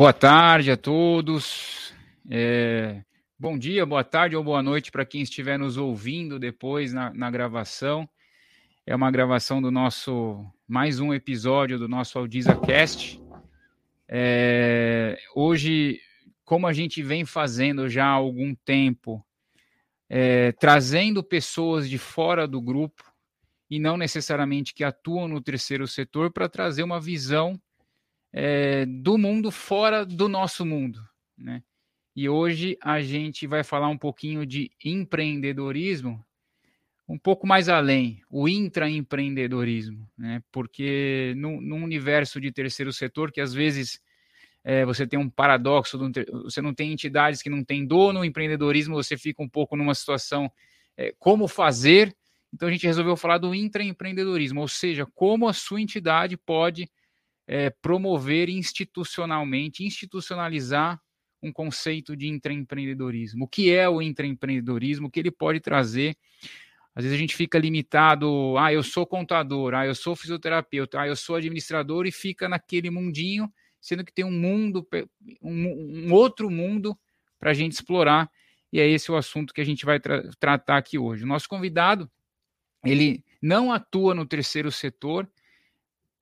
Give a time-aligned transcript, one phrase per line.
[0.00, 1.92] Boa tarde a todos.
[2.30, 3.02] É,
[3.38, 7.30] bom dia, boa tarde ou boa noite para quem estiver nos ouvindo depois na, na,
[7.30, 8.08] gravação.
[8.86, 13.20] É uma gravação do nosso mais um episódio do nosso Aldiza Cast.
[14.08, 16.00] É, hoje,
[16.46, 19.22] como a gente vem fazendo já há algum tempo,
[20.08, 23.04] é, trazendo pessoas de fora do grupo
[23.68, 27.60] e não necessariamente que atuam no terceiro setor para trazer uma visão
[28.32, 31.00] é, do mundo fora do nosso mundo,
[31.36, 31.62] né?
[32.14, 36.24] E hoje a gente vai falar um pouquinho de empreendedorismo,
[37.08, 40.42] um pouco mais além, o intraempreendedorismo, né?
[40.52, 44.00] Porque no, no universo de terceiro setor, que às vezes
[44.62, 45.98] é, você tem um paradoxo,
[46.44, 50.50] você não tem entidades que não têm dono, empreendedorismo você fica um pouco numa situação
[50.96, 52.14] é, como fazer.
[52.52, 56.90] Então a gente resolveu falar do intraempreendedorismo, ou seja, como a sua entidade pode
[57.50, 61.00] é, promover institucionalmente, institucionalizar
[61.42, 63.44] um conceito de intraempreendedorismo.
[63.44, 65.08] O que é o intraempreendedorismo?
[65.08, 66.16] O que ele pode trazer?
[66.94, 71.08] Às vezes a gente fica limitado, ah, eu sou contador, ah, eu sou fisioterapeuta, ah,
[71.08, 74.86] eu sou administrador e fica naquele mundinho, sendo que tem um mundo,
[75.42, 76.96] um, um outro mundo
[77.36, 78.30] para a gente explorar.
[78.72, 81.24] E é esse o assunto que a gente vai tra tratar aqui hoje.
[81.24, 82.08] O nosso convidado,
[82.84, 85.28] ele não atua no terceiro setor,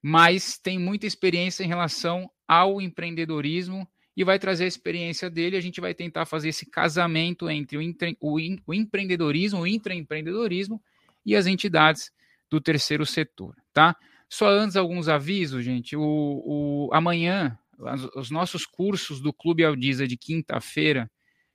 [0.03, 5.57] mas tem muita experiência em relação ao empreendedorismo e vai trazer a experiência dele.
[5.57, 10.83] A gente vai tentar fazer esse casamento entre o, empre, o, o empreendedorismo, o intraempreendedorismo
[11.25, 12.11] e as entidades
[12.51, 13.95] do terceiro setor, tá?
[14.29, 15.97] Só antes alguns avisos, gente.
[15.97, 17.59] O, o amanhã
[18.17, 21.11] os nossos cursos do Clube Aldiza de quinta-feira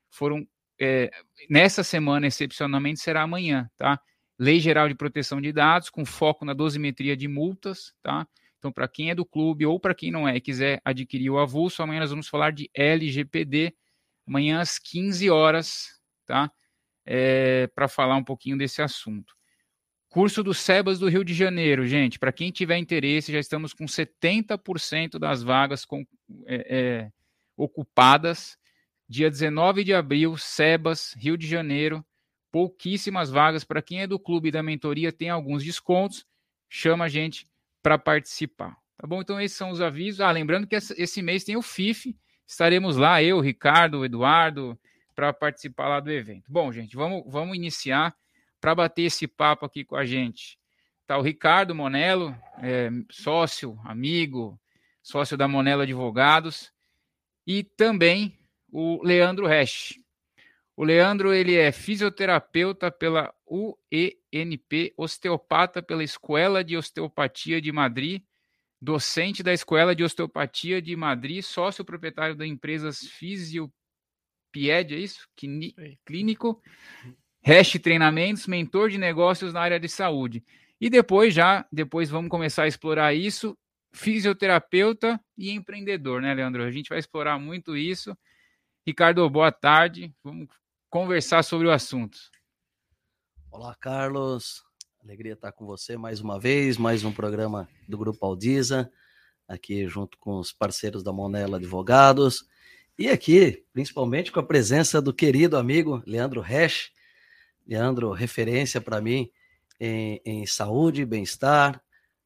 [0.09, 0.47] foram
[0.80, 1.11] é,
[1.50, 4.00] nessa semana excepcionalmente será amanhã, tá?
[4.38, 8.28] Lei Geral de Proteção de Dados, com foco na dosimetria de multas, tá?
[8.58, 11.38] Então, para quem é do clube ou para quem não é e quiser adquirir o
[11.38, 13.75] avulso, amanhã nós vamos falar de LGPD,
[14.25, 16.52] amanhã às 15 horas, tá?
[17.06, 19.35] É, para falar um pouquinho desse assunto.
[20.09, 22.18] Curso do SEBAS do Rio de Janeiro, gente.
[22.18, 26.06] Para quem tiver interesse, já estamos com 70% das vagas com,
[26.46, 27.12] é, é,
[27.57, 28.57] ocupadas.
[29.09, 32.06] Dia 19 de abril, SEBAS, Rio de Janeiro
[32.53, 33.64] pouquíssimas vagas.
[33.64, 36.24] Para quem é do clube da mentoria, tem alguns descontos.
[36.69, 37.47] Chama a gente
[37.81, 38.78] para participar.
[38.96, 39.22] Tá bom?
[39.22, 40.22] Então, esses são os avisos.
[40.22, 42.16] Ah, lembrando que esse mês tem o FIF.
[42.46, 44.80] Estaremos lá, eu, Ricardo, Eduardo,
[45.16, 46.44] para participar lá do evento.
[46.47, 48.16] Bom, gente, vamos, vamos iniciar
[48.62, 50.59] para bater esse papo aqui com a gente.
[51.08, 54.59] Tá o Ricardo Monello, é, sócio, amigo,
[55.02, 56.72] sócio da Monello Advogados,
[57.47, 58.38] e também
[58.72, 60.03] o Leandro Resch.
[60.75, 68.23] O Leandro ele é fisioterapeuta pela UENP, osteopata pela Escola de Osteopatia de Madrid,
[68.81, 73.72] docente da Escola de Osteopatia de Madrid, sócio proprietário da empresa Fisiopied,
[74.56, 75.28] é isso?
[76.06, 76.62] Clínico,
[77.45, 80.44] Hash Treinamentos, mentor de negócios na área de saúde.
[80.81, 83.56] E depois já, depois vamos começar a explorar isso,
[83.94, 86.63] fisioterapeuta e empreendedor, né, Leandro?
[86.63, 88.17] A gente vai explorar muito isso.
[88.85, 90.13] Ricardo, boa tarde.
[90.23, 90.47] Vamos
[90.94, 92.20] conversar sobre o assunto.
[93.50, 94.64] Olá, Carlos.
[95.04, 98.92] Alegria estar com você mais uma vez, mais um programa do Grupo Aldiza,
[99.48, 102.48] aqui junto com os parceiros da Monela Advogados,
[102.96, 106.92] e aqui, principalmente com a presença do querido amigo Leandro Resch.
[107.66, 109.31] Leandro, referência para mim
[109.80, 111.81] em, em, saúde, bem-estar,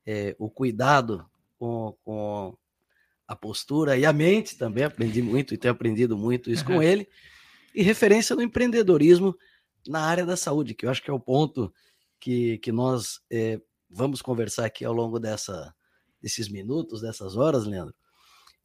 [0.05, 1.25] é, o cuidado
[1.57, 2.57] com, com,
[3.25, 4.83] a postura e a mente também.
[4.83, 7.07] Aprendi muito e tenho aprendido muito isso com ele
[7.73, 9.35] e referência no empreendedorismo
[9.87, 11.73] na área da saúde, que eu acho que é o ponto
[12.19, 15.73] que, que nós é, vamos conversar aqui ao longo dessa,
[16.21, 17.95] desses minutos, dessas horas, Leandro.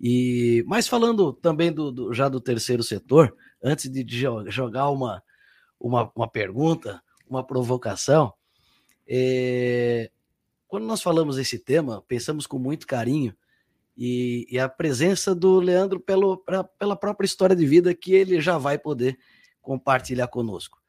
[0.01, 4.05] E mas falando também do, do já do terceiro setor, antes de
[4.49, 5.23] jogar uma,
[5.79, 8.33] uma, uma pergunta, uma provocação,
[9.07, 10.11] é,
[10.67, 13.37] quando nós falamos esse tema, pensamos com muito carinho
[13.97, 18.41] e, e a presença do Leandro pelo, pra, pela própria história de vida que ele
[18.41, 19.19] já vai poder
[19.61, 20.81] compartilhar conosco.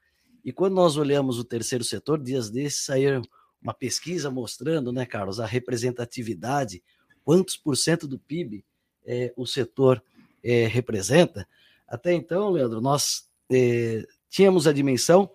[0.44, 3.22] E quando nós olhamos o terceiro setor, dias desses saiu
[3.62, 6.84] uma pesquisa mostrando, né, Carlos, a representatividade,
[7.24, 8.66] quantos por cento do PIB
[9.06, 10.04] é, o setor
[10.44, 11.48] é, representa.
[11.88, 15.30] Até então, Leandro, nós é, tínhamos a dimensão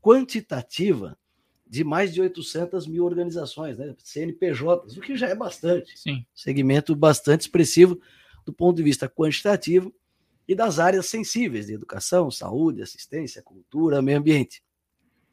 [0.00, 1.18] quantitativa
[1.74, 3.96] de mais de 800 mil organizações, né?
[3.98, 5.98] CNPJs, o que já é bastante.
[5.98, 6.24] Sim.
[6.32, 8.00] Segmento bastante expressivo
[8.46, 9.92] do ponto de vista quantitativo
[10.46, 14.62] e das áreas sensíveis de educação, saúde, assistência, cultura, meio ambiente.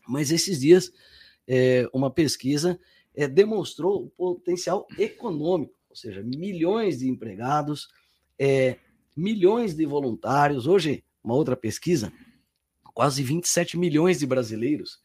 [0.07, 0.91] Mas esses dias,
[1.47, 2.79] é, uma pesquisa
[3.13, 7.87] é, demonstrou o potencial econômico, ou seja, milhões de empregados,
[8.39, 8.79] é,
[9.15, 10.65] milhões de voluntários.
[10.65, 12.11] Hoje, uma outra pesquisa,
[12.95, 14.99] quase 27 milhões de brasileiros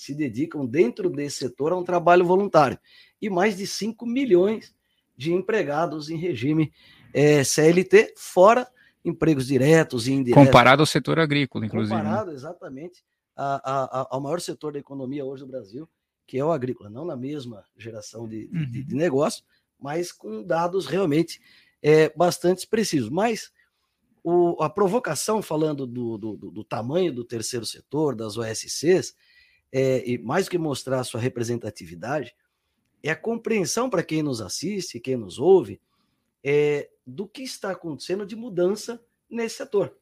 [0.00, 2.78] se dedicam dentro desse setor a um trabalho voluntário
[3.20, 4.74] e mais de 5 milhões
[5.14, 6.72] de empregados em regime
[7.12, 8.66] é, CLT, fora
[9.04, 10.46] empregos diretos e indiretos.
[10.46, 11.94] Comparado ao setor agrícola, inclusive.
[11.94, 12.02] Né?
[12.02, 13.04] Comparado, exatamente,
[13.36, 15.86] a, a, ao maior setor da economia hoje do Brasil,
[16.26, 18.86] que é o agrícola, não na mesma geração de, de, uhum.
[18.86, 19.44] de negócio,
[19.78, 21.42] mas com dados realmente
[21.82, 23.10] é, bastante precisos.
[23.10, 23.52] Mas
[24.24, 29.14] o, a provocação, falando do, do, do, tamanho do terceiro setor, das OSCs,
[29.72, 32.34] é, e mais do que mostrar a sua representatividade,
[33.02, 35.80] é a compreensão para quem nos assiste, quem nos ouve,
[36.42, 39.96] é, do que está acontecendo de mudança nesse setor.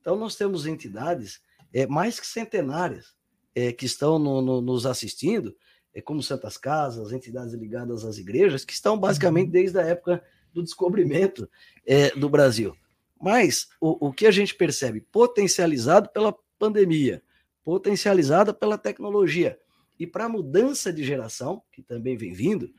[0.00, 1.40] Então, nós temos entidades
[1.72, 3.14] é, mais que centenárias
[3.54, 5.56] é, que estão no, no, nos assistindo,
[5.94, 9.52] é, como Santas Casas, entidades ligadas às igrejas, que estão basicamente uhum.
[9.52, 10.22] desde a época
[10.52, 11.48] do descobrimento
[11.86, 12.76] é, do Brasil.
[13.20, 17.22] Mas o, o que a gente percebe potencializado pela pandemia,
[17.66, 19.58] potencializada pela tecnologia
[19.98, 22.70] e para a mudança de geração, que também vem vindo,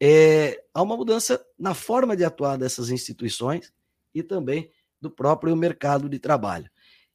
[0.00, 3.70] é, há uma mudança na forma de atuar dessas instituições
[4.14, 6.70] e também do próprio mercado de trabalho.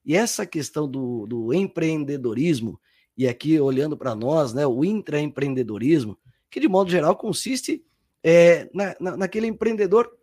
[0.05, 2.79] E essa questão do, do empreendedorismo,
[3.17, 6.15] e aqui olhando para nós, né, o intraempreendedorismo,
[6.51, 7.83] que de modo geral consiste
[8.21, 10.15] é, na, na, naquele empreendedor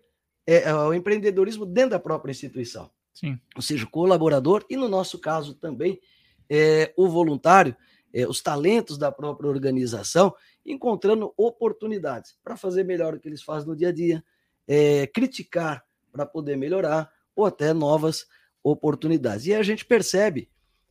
[0.46, 2.88] é, é, o empreendedorismo dentro da própria instituição.
[3.12, 3.36] Sim.
[3.56, 6.00] Ou seja, o colaborador e, no nosso caso também,
[6.48, 7.76] é, o voluntário,
[8.12, 13.68] é, os talentos da própria organização, encontrando oportunidades para fazer melhor o que eles fazem
[13.68, 14.24] no dia a dia,
[14.66, 18.26] é, criticar para poder melhorar, ou até novas
[18.62, 19.46] oportunidades.
[19.46, 20.48] E a gente percebe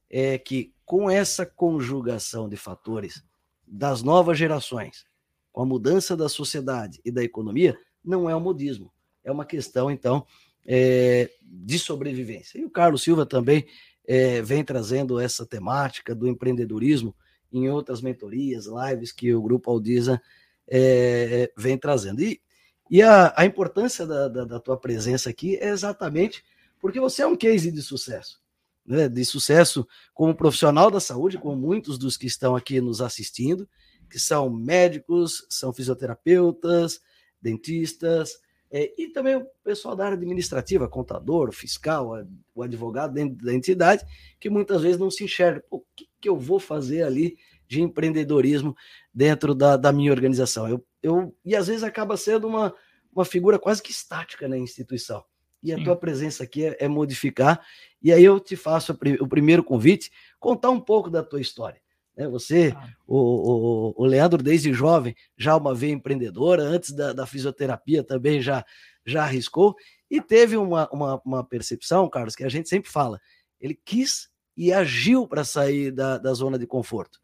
[0.09, 3.23] é, que com essa conjugação de fatores
[3.65, 5.05] das novas gerações,
[5.51, 8.91] com a mudança da sociedade e da economia, não é o modismo
[9.23, 10.25] é uma questão, então,
[10.65, 12.59] é, de sobrevivência.
[12.59, 13.65] E o Carlos Silva também
[14.05, 17.15] é, vem trazendo essa temática do empreendedorismo
[17.51, 20.21] em outras mentorias, lives que o Grupo Aldiza
[20.67, 22.21] é, vem trazendo.
[22.21, 22.41] E,
[22.89, 26.44] e a, a importância da, da, da, tua presença aqui é exatamente
[26.79, 28.41] porque você é um case de sucesso.
[28.85, 33.67] Né, de sucesso como profissional da saúde, como muitos dos que estão aqui nos assistindo,
[34.09, 37.00] que são médicos, são fisioterapeutas,
[37.41, 38.33] dentistas,
[38.75, 42.11] é, e também o pessoal da área administrativa, contador, fiscal,
[42.55, 44.03] o advogado dentro da entidade,
[44.39, 45.63] que muitas vezes não se enxerga.
[45.69, 47.37] o que, que eu vou fazer ali
[47.67, 48.75] de empreendedorismo
[49.13, 50.67] dentro da, da minha organização?
[50.67, 52.73] Eu, eu, e às vezes acaba sendo uma,
[53.15, 55.23] uma figura quase que estática na instituição.
[55.61, 55.83] E a Sim.
[55.83, 57.63] tua presença aqui é, é, modificar.
[58.01, 61.79] E aí eu te faço o primeiro convite, contar um pouco da tua história.
[62.15, 62.27] Né?
[62.27, 62.89] Você, ah.
[63.07, 68.42] o, o, o, Leandro, desde jovem, já uma veia empreendedora, antes da, da fisioterapia também
[68.42, 68.65] já,
[69.06, 69.75] já arriscou,
[70.10, 73.19] e teve uma, uma, uma, percepção, Carlos, que a gente sempre fala.
[73.60, 77.19] Ele quis e agiu para sair da, da zona de conforto.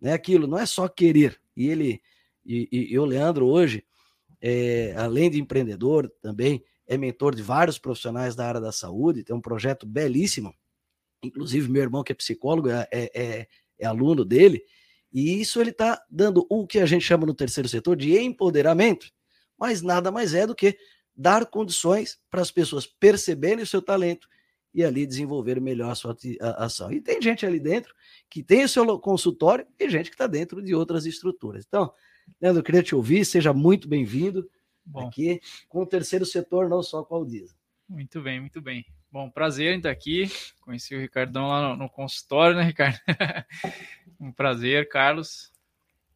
[0.00, 0.12] Né?
[0.12, 1.40] Aquilo não é só querer.
[1.56, 2.02] E ele,
[2.44, 3.84] e, e, e o Leandro, hoje,
[4.40, 9.34] é, além de empreendedor, também é mentor de vários profissionais da área da saúde, tem
[9.34, 10.54] um projeto belíssimo.
[11.22, 13.48] Inclusive, meu irmão, que é psicólogo, é, é,
[13.78, 14.62] é aluno dele,
[15.12, 19.10] e isso ele está dando o que a gente chama no terceiro setor de empoderamento,
[19.58, 20.76] mas nada mais é do que
[21.16, 24.28] dar condições para as pessoas perceberem o seu talento
[24.74, 26.16] e ali desenvolver melhor a sua
[26.56, 26.90] ação.
[26.90, 27.94] E tem gente ali dentro
[28.28, 31.64] que tem o seu consultório e gente que está dentro de outras estruturas.
[31.66, 31.92] Então,
[32.40, 34.50] Leandro, eu queria te ouvir, seja muito bem-vindo
[34.96, 37.54] aqui com o terceiro setor, não só com a Aldisa.
[37.88, 38.84] Muito bem, muito bem.
[39.14, 40.28] Bom, prazer em estar aqui.
[40.60, 42.98] Conheci o Ricardão lá no, no consultório, né, Ricardo?
[44.18, 45.52] um prazer, Carlos.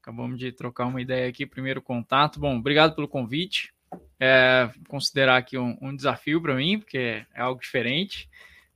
[0.02, 2.40] Acabamos de trocar uma ideia aqui, primeiro contato.
[2.40, 3.72] Bom, obrigado pelo convite.
[4.18, 8.28] É, considerar aqui um, um desafio para mim, porque é, algo diferente.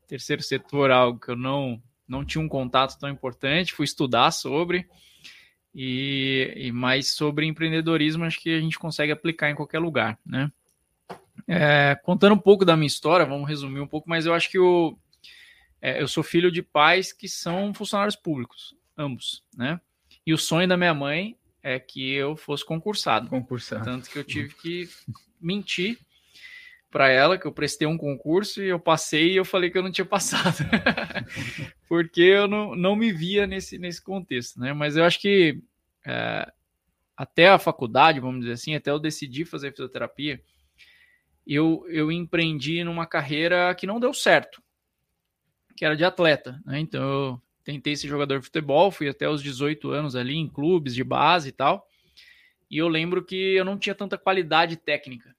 [0.06, 4.88] Terceiro setor, algo que eu não, não tinha um contato tão importante, fui estudar sobre.
[5.74, 10.48] E, e mais sobre empreendedorismo, acho que a gente consegue aplicar em qualquer lugar, né?
[11.48, 14.58] É, contando um pouco da minha história, vamos resumir um pouco, mas eu acho que
[14.58, 14.98] eu,
[15.80, 19.80] é, eu sou filho de pais que são funcionários públicos, ambos, né?
[20.26, 23.28] E o sonho da minha mãe é que eu fosse concursado.
[23.28, 23.84] Concursado.
[23.84, 24.88] Tanto que eu tive que
[25.40, 25.98] mentir
[26.90, 29.82] para ela que eu prestei um concurso e eu passei e eu falei que eu
[29.82, 30.58] não tinha passado.
[31.88, 34.72] Porque eu não, não me via nesse, nesse contexto, né?
[34.74, 35.58] Mas eu acho que
[36.06, 36.52] é,
[37.16, 40.40] até a faculdade, vamos dizer assim, até eu decidir fazer fisioterapia,
[41.46, 44.62] eu, eu empreendi numa carreira que não deu certo,
[45.76, 46.60] que era de atleta.
[46.64, 46.80] Né?
[46.80, 50.94] Então eu tentei ser jogador de futebol, fui até os 18 anos ali em clubes
[50.94, 51.86] de base e tal.
[52.70, 55.34] E eu lembro que eu não tinha tanta qualidade técnica.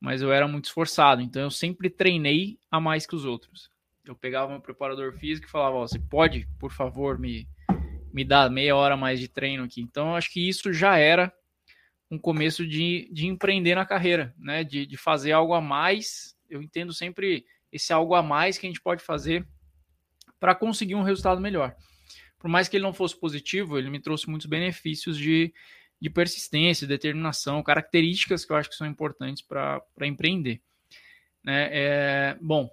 [0.00, 3.70] mas eu era muito esforçado, então eu sempre treinei a mais que os outros.
[4.04, 7.48] Eu pegava meu preparador físico e falava: oh, você pode, por favor, me,
[8.12, 9.80] me dar meia hora mais de treino aqui.
[9.80, 11.34] Então, eu acho que isso já era
[12.10, 14.62] um começo de, de empreender na carreira, né?
[14.62, 16.36] De, de fazer algo a mais.
[16.48, 19.46] Eu entendo sempre esse algo a mais que a gente pode fazer
[20.38, 21.74] para conseguir um resultado melhor.
[22.38, 25.52] Por mais que ele não fosse positivo, ele me trouxe muitos benefícios de,
[26.00, 30.60] de persistência, determinação, características que eu acho que são importantes para empreender.
[31.42, 31.68] Né?
[31.72, 32.70] É, bom,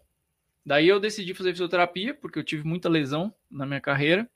[0.65, 4.29] daí eu decidi fazer fisioterapia, porque eu tive muita lesão na minha carreira,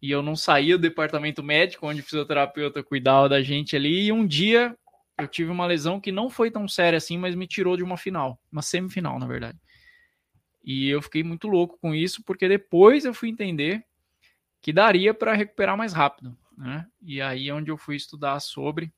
[0.00, 4.12] e eu não saía do departamento médico, onde o fisioterapeuta cuidava da gente ali, e
[4.12, 4.76] um dia
[5.18, 7.96] eu tive uma lesão que não foi tão séria assim, mas me tirou de uma
[7.96, 9.58] final, uma semifinal, na verdade.
[10.64, 13.84] E eu fiquei muito louco com isso, porque depois eu fui entender
[14.62, 16.86] que daria para recuperar mais rápido né?
[17.02, 18.92] E aí é onde eu fui estudar sobre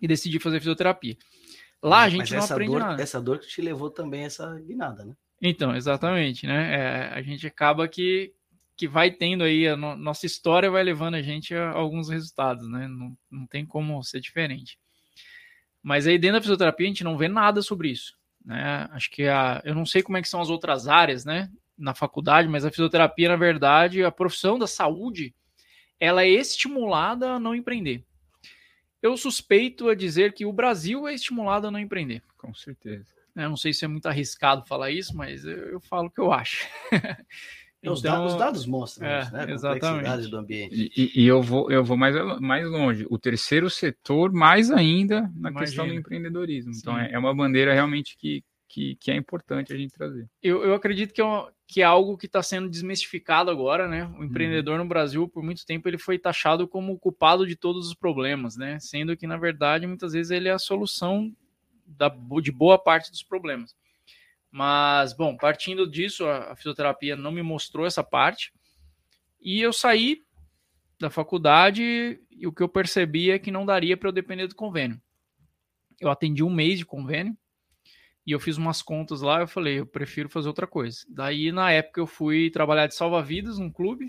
[0.00, 1.16] e decidi fazer fisioterapia.
[1.82, 3.02] Lá a gente não aprende dor, nada.
[3.02, 5.14] Essa dor que te levou também essa guinada, né?
[5.40, 6.74] Então, exatamente, né?
[6.74, 8.32] É, a gente acaba que,
[8.76, 12.08] que vai tendo aí, a no, nossa história vai levando a gente a, a alguns
[12.08, 12.88] resultados, né?
[12.88, 14.78] Não, não tem como ser diferente.
[15.82, 18.88] Mas aí dentro da fisioterapia a gente não vê nada sobre isso, né?
[18.92, 21.50] Acho que a, eu não sei como é que são as outras áreas, né?
[21.76, 25.34] Na faculdade, mas a fisioterapia, na verdade, a profissão da saúde,
[25.98, 28.04] ela é estimulada a não empreender.
[29.02, 32.22] Eu suspeito a dizer que o Brasil é estimulado a não empreender.
[32.38, 33.06] Com certeza.
[33.34, 36.20] Eu não sei se é muito arriscado falar isso, mas eu, eu falo o que
[36.20, 36.68] eu acho.
[37.82, 39.46] então, os, dados, os, dados, mostram é, isso, né?
[39.48, 40.28] Exatamente.
[40.28, 40.92] do ambiente.
[40.96, 43.04] E, e, eu vou, eu vou mais, mais longe.
[43.10, 45.60] O terceiro setor, mais ainda na Imagina.
[45.60, 46.70] questão do empreendedorismo.
[46.76, 50.28] Então, é, é uma bandeira realmente que, que, que, é importante a gente trazer.
[50.40, 54.08] Eu, eu acredito que é, uma, que é algo que está sendo desmistificado agora, né?
[54.16, 57.88] O empreendedor no Brasil, por muito tempo, ele foi taxado como o culpado de todos
[57.88, 58.78] os problemas, né?
[58.78, 61.34] Sendo que, na verdade, muitas vezes ele é a solução
[61.84, 62.08] da,
[62.40, 63.74] de boa parte dos problemas.
[64.52, 68.52] Mas, bom, partindo disso, a, fisioterapia não me mostrou essa parte.
[69.40, 70.22] E eu saí
[71.00, 74.54] da faculdade e o que eu percebi é que não daria para eu depender do
[74.54, 75.00] convênio.
[75.98, 77.34] Eu atendi um mês de convênio
[78.26, 80.98] e eu fiz umas contas lá, eu falei, eu prefiro fazer outra coisa.
[81.08, 84.06] Daí, na época, eu fui trabalhar de salva-vidas num clube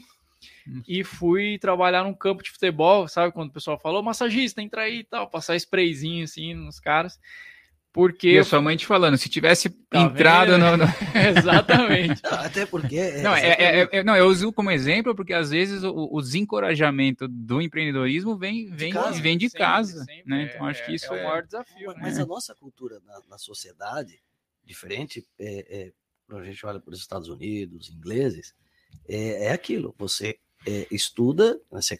[0.68, 0.84] hum.
[0.86, 3.34] e fui trabalhar num campo de futebol, sabe?
[3.34, 7.18] Quando o pessoal falou, massagista, entra aí e tal, passar sprayzinho assim nos caras.
[7.94, 8.30] Porque.
[8.30, 10.76] E a sua mãe te falando, se tivesse tá entrado no.
[10.76, 10.84] no...
[11.38, 12.20] Exatamente.
[12.26, 12.98] Até porque.
[12.98, 16.20] É, não, é, é, é, não, eu uso como exemplo porque às vezes o, o
[16.20, 20.52] desencorajamento do empreendedorismo vem, vem de casa, vem de sempre, casa sempre, né?
[20.52, 21.92] Então acho que é, isso é, o maior desafio.
[21.92, 22.00] Né?
[22.02, 24.20] Mas a nossa cultura na, na sociedade,
[24.66, 25.92] diferente, é,
[26.28, 28.56] quando a gente olha para os Estados Unidos, ingleses,
[29.08, 29.94] é, aquilo.
[30.00, 30.40] Você
[30.90, 31.96] estuda, né, você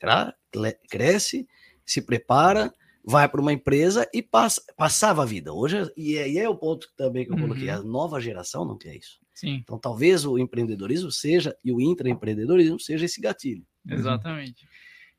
[0.90, 1.48] cresce,
[1.86, 5.52] se prepara vai para uma empresa e passa, passava a vida.
[5.54, 7.76] Hoje, e aí é o ponto também que eu coloquei, uhum.
[7.76, 9.20] a nova geração não quer isso.
[9.34, 9.56] Sim.
[9.64, 13.66] Então talvez o empreendedorismo seja, e o intraempreendedorismo seja esse gatilho.
[13.88, 14.68] Exatamente.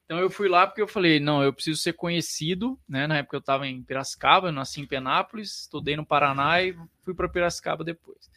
[0.05, 3.07] Então eu fui lá porque eu falei, não, eu preciso ser conhecido, né?
[3.07, 7.15] Na época eu estava em Piracicaba, eu nasci em Penápolis, estudei no Paraná e fui
[7.15, 8.31] para Piracicaba depois.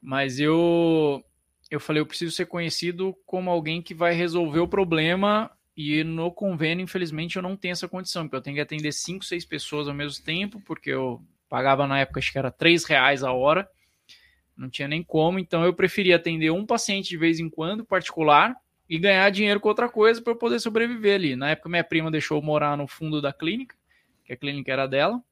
[0.00, 1.24] Mas eu
[1.70, 6.30] eu falei, eu preciso ser conhecido como alguém que vai resolver o problema e no
[6.30, 9.88] convênio, infelizmente, eu não tenho essa condição, porque eu tenho que atender cinco, seis pessoas
[9.88, 13.68] ao mesmo tempo, porque eu pagava na época, acho que era três reais a hora,
[14.56, 18.54] não tinha nem como, então eu preferia atender um paciente de vez em quando, particular,
[18.88, 21.36] e ganhar dinheiro com outra coisa para eu poder sobreviver ali.
[21.36, 23.74] Na época, minha prima deixou eu morar no fundo da clínica,
[24.24, 25.22] que a clínica era dela,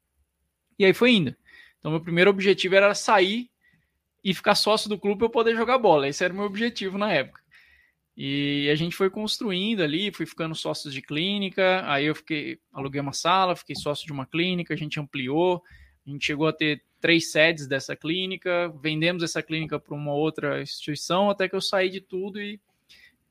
[0.77, 1.35] e aí foi indo.
[1.77, 3.49] Então, meu primeiro objetivo era sair
[4.23, 6.07] e ficar sócio do clube para eu poder jogar bola.
[6.07, 7.40] Esse era o meu objetivo na época.
[8.23, 13.01] E a gente foi construindo ali, fui ficando sócios de clínica, aí eu fiquei, aluguei
[13.01, 15.63] uma sala, fiquei sócio de uma clínica, a gente ampliou,
[16.05, 20.61] a gente chegou a ter três sedes dessa clínica, vendemos essa clínica para uma outra
[20.61, 22.61] instituição, até que eu saí de tudo e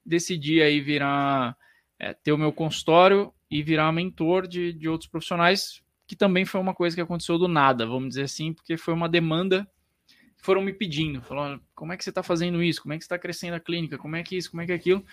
[0.04, 1.56] decidi aí virar,
[1.97, 6.61] é, ter o meu consultório e virar mentor de, de outros profissionais, que também foi
[6.61, 9.70] uma coisa que aconteceu do nada, vamos dizer assim, porque foi uma demanda
[10.40, 12.82] foram me pedindo, falando, como é que você está fazendo isso?
[12.82, 13.99] Como é que está crescendo a clínica?
[13.99, 14.50] Como é que isso?
[14.50, 15.04] Como é que aquilo?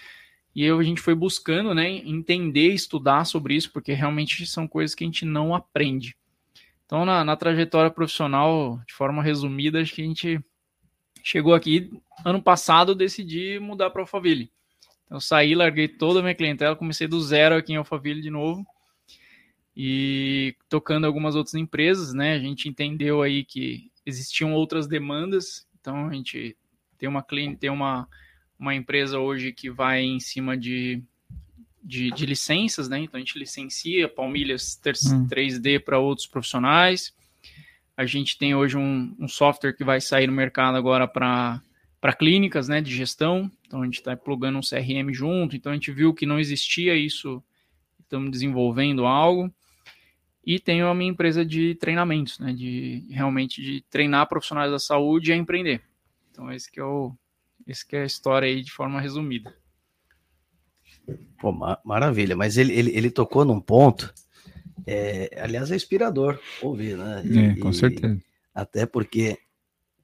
[0.55, 4.96] E eu, a gente foi buscando, né, entender, estudar sobre isso, porque realmente são coisas
[4.96, 6.15] que a gente não aprende.
[6.86, 10.39] Então, na, na trajetória profissional, de forma resumida, acho que a gente
[11.24, 11.91] chegou aqui,
[12.25, 14.50] ano passado, decidi mudar para Alphaville.
[15.05, 18.65] Então, saí, larguei toda a minha clientela, comecei do zero aqui em Alphaville de novo,
[19.75, 26.08] e tocando algumas outras empresas, né, a gente entendeu aí que existiam outras demandas, então
[26.08, 26.56] a gente
[26.98, 28.08] tem uma clínica, tem uma,
[28.58, 31.04] uma empresa hoje que vai em cima de,
[31.84, 33.00] de, de licenças, né?
[33.00, 35.84] Então a gente licencia palmilhas 3D hum.
[35.84, 37.14] para outros profissionais.
[37.98, 41.62] A gente tem hoje um, um software que vai sair no mercado agora para
[42.18, 43.52] clínicas né, de gestão.
[43.66, 45.56] Então a gente está plugando um CRM junto.
[45.56, 47.44] Então a gente viu que não existia isso.
[48.00, 49.52] Estamos desenvolvendo algo.
[50.48, 52.54] E tenho a minha empresa de treinamentos, né?
[52.54, 55.82] De realmente de treinar profissionais da saúde e a empreender.
[56.32, 57.13] Então esse que é o
[57.68, 59.54] esse que é a história aí de forma resumida.
[61.38, 64.13] Pô, ma maravilha, mas ele, ele, ele tocou num ponto,
[64.86, 67.24] é, aliás, é inspirador ouvir, né?
[67.25, 68.18] E, é, com certeza.
[68.56, 69.38] Até porque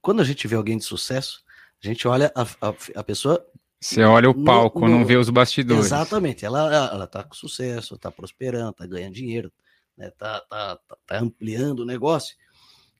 [0.02, 1.42] quando a gente vê alguém de sucesso,
[1.82, 3.42] a gente olha a, a, a pessoa.
[3.80, 5.86] Você olha o palco, no, no, não vê os bastidores.
[5.86, 9.50] Exatamente, ela, ela tá com sucesso, tá prosperando, tá ganhando dinheiro,
[9.96, 10.10] né?
[10.10, 12.36] tá, tá, tá, tá ampliando o negócio.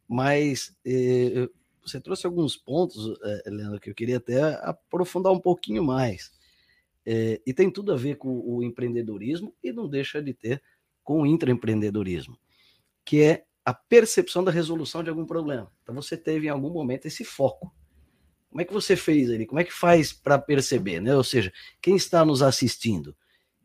[0.08, 1.48] Mas eh,
[1.82, 6.32] você trouxe alguns pontos, eh, Leandro, que eu queria até aprofundar um pouquinho mais.
[7.06, 10.62] É, e tem tudo a ver com o empreendedorismo e não deixa de ter
[11.02, 12.38] com o intraempreendedorismo,
[13.04, 15.70] que é a percepção da resolução de algum problema.
[15.82, 17.74] Então você teve em algum momento esse foco.
[18.48, 19.46] Como é que você fez ali?
[19.46, 21.14] Como é que faz para perceber, né?
[21.14, 23.14] Ou seja, quem está nos assistindo,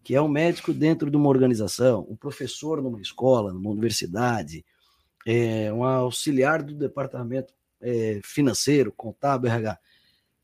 [0.04, 4.66] que é um médico dentro de uma organização, um professor numa escola, numa universidade,
[5.26, 9.78] é, um auxiliar do departamento é, financeiro, contábil, RH.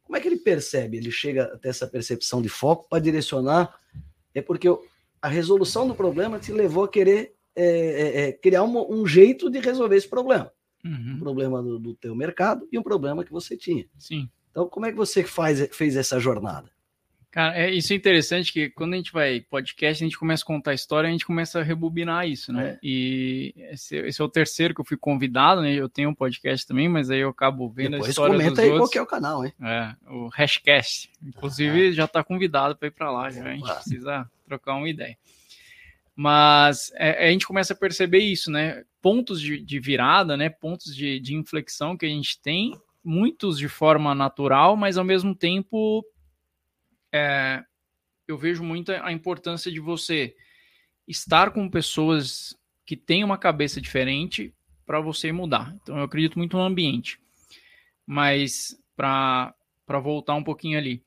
[0.04, 0.98] Como é que ele percebe?
[0.98, 3.76] Ele chega até essa percepção de foco para direcionar?
[4.34, 4.68] É porque
[5.22, 9.50] a resolução do problema te levou a querer é, é, é criar um, um, jeito
[9.50, 10.52] de resolver esse problema.
[10.84, 11.14] Uhum.
[11.16, 13.88] Um problema do, do teu mercado e um problema que você tinha.
[13.98, 14.30] Sim.
[14.52, 16.70] Então, como é que você faz, fez essa jornada?
[17.36, 20.48] Cara, é, isso é interessante que quando a gente vai podcast, a gente começa a
[20.48, 22.70] contar a história, a gente começa a rebobinar isso, né?
[22.70, 22.80] É.
[22.82, 25.74] E esse, esse, é o terceiro que eu fui convidado, né?
[25.74, 28.60] Eu tenho um podcast também, mas aí eu acabo vendo Depois a história comenta dos
[28.60, 28.80] aí outros.
[28.84, 29.52] qual que é o canal, hein?
[29.62, 31.12] É, o Hashcast.
[31.22, 33.44] Inclusive, ah, já está convidado para ir para lá, já.
[33.44, 35.18] A gente precisa trocar uma ideia.
[36.16, 38.86] Mas é, a gente começa a perceber isso, né?
[39.02, 40.48] Pontos de, de virada, né?
[40.48, 45.36] Pontos de, de inflexão que a gente tem, muitos de forma natural, mas ao mesmo
[45.36, 46.02] tempo
[47.12, 47.64] é,
[48.28, 50.36] eu vejo muito a importância de você
[51.08, 54.54] estar com pessoas que têm uma cabeça diferente
[54.86, 55.76] para você mudar.
[55.82, 57.20] Então eu acredito muito no ambiente.
[58.06, 59.54] Mas para
[60.02, 61.04] voltar um pouquinho ali,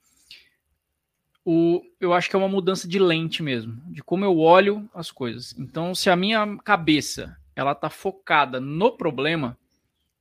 [1.45, 5.11] o, eu acho que é uma mudança de lente mesmo, de como eu olho as
[5.11, 5.57] coisas.
[5.59, 9.57] Então, se a minha cabeça ela tá focada no problema,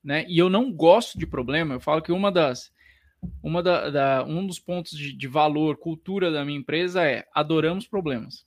[0.03, 0.25] né?
[0.29, 2.71] E eu não gosto de problema, eu falo que uma das
[3.41, 7.87] uma da, da, um dos pontos de, de valor, cultura da minha empresa é adoramos
[7.87, 8.45] problemas.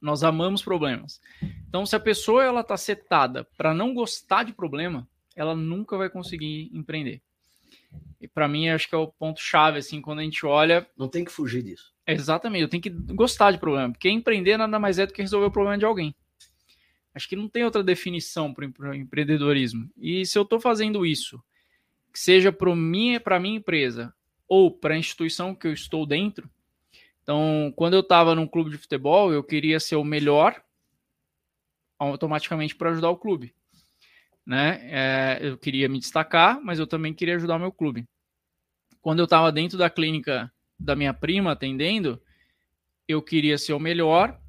[0.00, 1.20] Nós amamos problemas.
[1.68, 6.08] Então, se a pessoa ela está setada para não gostar de problema, ela nunca vai
[6.08, 7.22] conseguir empreender.
[8.20, 10.86] E para mim, acho que é o ponto chave assim, quando a gente olha.
[10.96, 11.92] Não tem que fugir disso.
[12.06, 15.46] Exatamente, eu tenho que gostar de problema, porque empreender nada mais é do que resolver
[15.46, 16.14] o problema de alguém.
[17.12, 19.90] Acho que não tem outra definição para o empreendedorismo.
[19.96, 21.42] E se eu estou fazendo isso
[22.16, 24.10] que seja para minha, a minha empresa
[24.48, 26.48] ou para a instituição que eu estou dentro.
[27.22, 30.64] Então, quando eu estava num clube de futebol, eu queria ser o melhor
[31.98, 33.54] automaticamente para ajudar o clube.
[34.46, 34.80] Né?
[34.84, 38.08] É, eu queria me destacar, mas eu também queria ajudar o meu clube.
[39.02, 40.50] Quando eu estava dentro da clínica
[40.80, 42.18] da minha prima atendendo,
[43.06, 44.40] eu queria ser o melhor,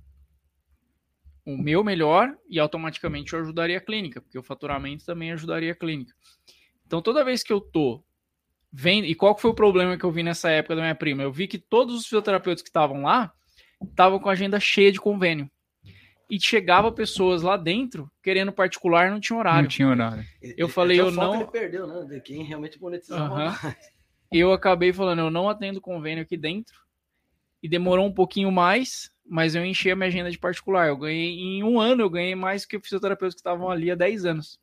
[1.45, 5.75] o meu melhor, e automaticamente eu ajudaria a clínica, porque o faturamento também ajudaria a
[5.75, 6.15] clínica.
[6.87, 8.01] Então, toda vez que eu tô
[8.71, 9.05] vendo.
[9.05, 11.21] E qual foi o problema que eu vi nessa época da minha prima?
[11.21, 13.31] Eu vi que todos os fisioterapeutas que estavam lá
[13.81, 15.49] estavam com a agenda cheia de convênio.
[16.29, 19.63] E chegava pessoas lá dentro querendo particular, não tinha horário.
[19.63, 20.25] Não tinha horário.
[20.41, 21.35] Eu falei, eu não.
[21.35, 22.05] Ele perdeu, né?
[22.05, 23.73] De quem realmente monetizava uhum.
[24.29, 26.75] Eu acabei falando, eu não atendo convênio aqui dentro.
[27.63, 30.89] E demorou um pouquinho mais, mas eu enchi a minha agenda de particular.
[30.89, 34.25] Eu ganhei, em um ano, eu ganhei mais que fisioterapeutas que estavam ali há 10
[34.25, 34.59] anos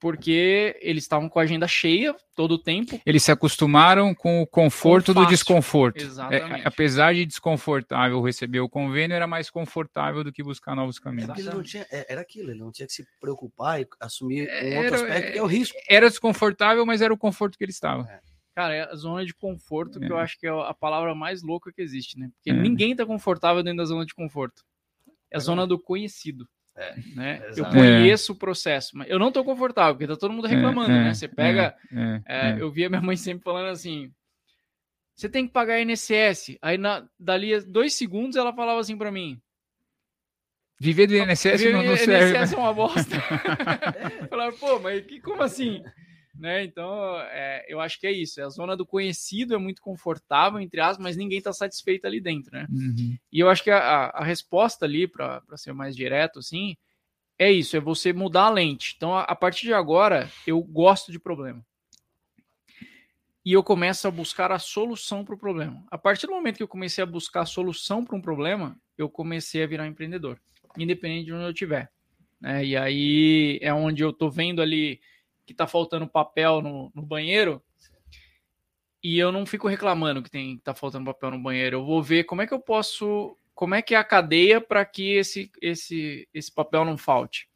[0.00, 2.98] porque eles estavam com a agenda cheia todo o tempo.
[3.04, 6.02] Eles se acostumaram com o conforto com do desconforto.
[6.02, 6.62] Exatamente.
[6.62, 11.30] É, apesar de desconfortável receber o convênio, era mais confortável do que buscar novos caminhos.
[11.62, 14.94] Tinha, é, era aquilo, ele não tinha que se preocupar e assumir um era, outro
[14.94, 15.78] aspecto que é o risco.
[15.86, 18.08] Era desconfortável, mas era o conforto que ele estava.
[18.10, 18.20] É.
[18.54, 20.06] Cara, é a zona de conforto é.
[20.06, 22.30] que eu acho que é a palavra mais louca que existe, né?
[22.34, 22.52] Porque é.
[22.54, 24.64] ninguém tá confortável dentro da zona de conforto.
[25.30, 26.48] É a zona do conhecido.
[26.80, 27.42] É, né?
[27.56, 28.34] Eu conheço é.
[28.34, 31.14] o processo, mas eu não estou confortável, porque tá todo mundo reclamando, é, né?
[31.14, 31.76] Você pega.
[32.58, 34.10] Eu via minha mãe sempre falando assim:
[35.14, 36.56] você tem que pagar INSS.
[36.62, 39.38] Aí, na, dali dois segundos, ela falava assim para mim:
[40.80, 42.38] Viver do INSS não, não serve.
[42.38, 43.20] INSS é uma bosta.
[44.30, 45.84] Falaram, pô, mas que, como assim?
[46.40, 46.64] Né?
[46.64, 48.42] Então, é, eu acho que é isso.
[48.42, 52.50] A zona do conhecido é muito confortável, entre aspas, mas ninguém está satisfeito ali dentro,
[52.50, 52.66] né?
[52.70, 53.14] Uhum.
[53.30, 56.78] E eu acho que a, a resposta ali, para ser mais direto, assim,
[57.38, 58.94] é isso, é você mudar a lente.
[58.96, 61.62] Então, a, a partir de agora, eu gosto de problema.
[63.44, 65.84] E eu começo a buscar a solução para o problema.
[65.90, 69.10] A partir do momento que eu comecei a buscar a solução para um problema, eu
[69.10, 70.40] comecei a virar empreendedor,
[70.78, 71.90] independente de onde eu estiver.
[72.40, 72.64] Né?
[72.64, 75.00] E aí é onde eu estou vendo ali
[75.50, 77.60] que está faltando papel no, no, banheiro
[79.02, 81.78] e eu não fico reclamando que tem tá faltando papel no banheiro.
[81.78, 84.84] Eu vou ver como é que eu posso como é que é a cadeia para
[84.84, 87.48] que esse, esse, esse papel não falte.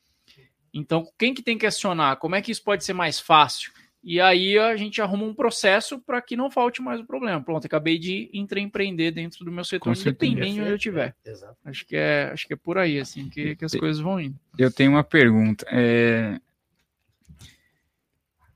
[0.73, 2.17] Então, quem que tem que acionar?
[2.17, 3.73] Como é que isso pode ser mais fácil?
[4.03, 7.41] E aí a gente arruma um processo para que não falte mais o problema.
[7.43, 11.17] Pronto, acabei de empreender dentro do meu setor, independente de onde eu estiver.
[11.25, 11.33] É,
[11.65, 14.39] acho que é, acho que é por aí assim que, que as coisas vão indo.
[14.59, 15.65] Eu tenho uma pergunta.
[15.71, 16.39] É...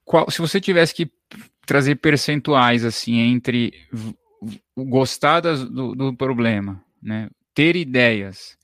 [0.09, 1.13] Qual, se você tivesse que
[1.67, 3.75] trazer percentuais assim entre
[4.75, 8.57] gostar do, do problema, né, ter ideias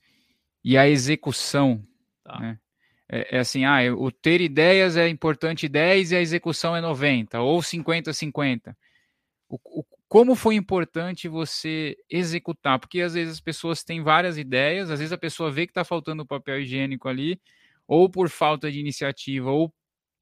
[0.63, 1.85] e a execução,
[2.23, 2.39] tá.
[2.39, 2.59] né?
[3.07, 7.39] É, é, assim, ah, o ter ideias é importante 10 e a execução é 90,
[7.39, 8.75] ou 50-50.
[9.47, 12.79] O, o, como foi importante você executar?
[12.79, 15.83] Porque às vezes as pessoas têm várias ideias, às vezes a pessoa vê que está
[15.83, 17.39] faltando papel higiênico ali,
[17.87, 19.71] ou por falta de iniciativa, ou,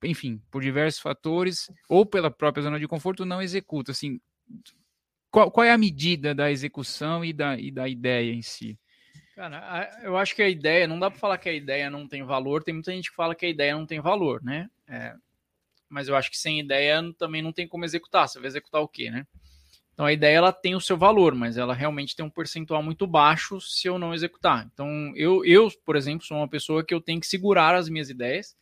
[0.04, 3.92] enfim, por diversos fatores, ou pela própria zona de conforto, não executa.
[3.92, 4.20] Assim,
[5.32, 8.78] qual, qual é a medida da execução e da, e da ideia em si?
[9.36, 12.24] Cara, eu acho que a ideia, não dá para falar que a ideia não tem
[12.24, 14.70] valor, tem muita gente que fala que a ideia não tem valor, né?
[14.88, 15.16] É,
[15.89, 18.28] mas eu acho que sem ideia também não tem como executar.
[18.28, 19.26] Você vai executar o quê, né?
[19.94, 23.06] Então a ideia ela tem o seu valor, mas ela realmente tem um percentual muito
[23.06, 24.68] baixo se eu não executar.
[24.74, 28.10] Então eu, eu por exemplo, sou uma pessoa que eu tenho que segurar as minhas
[28.10, 28.56] ideias.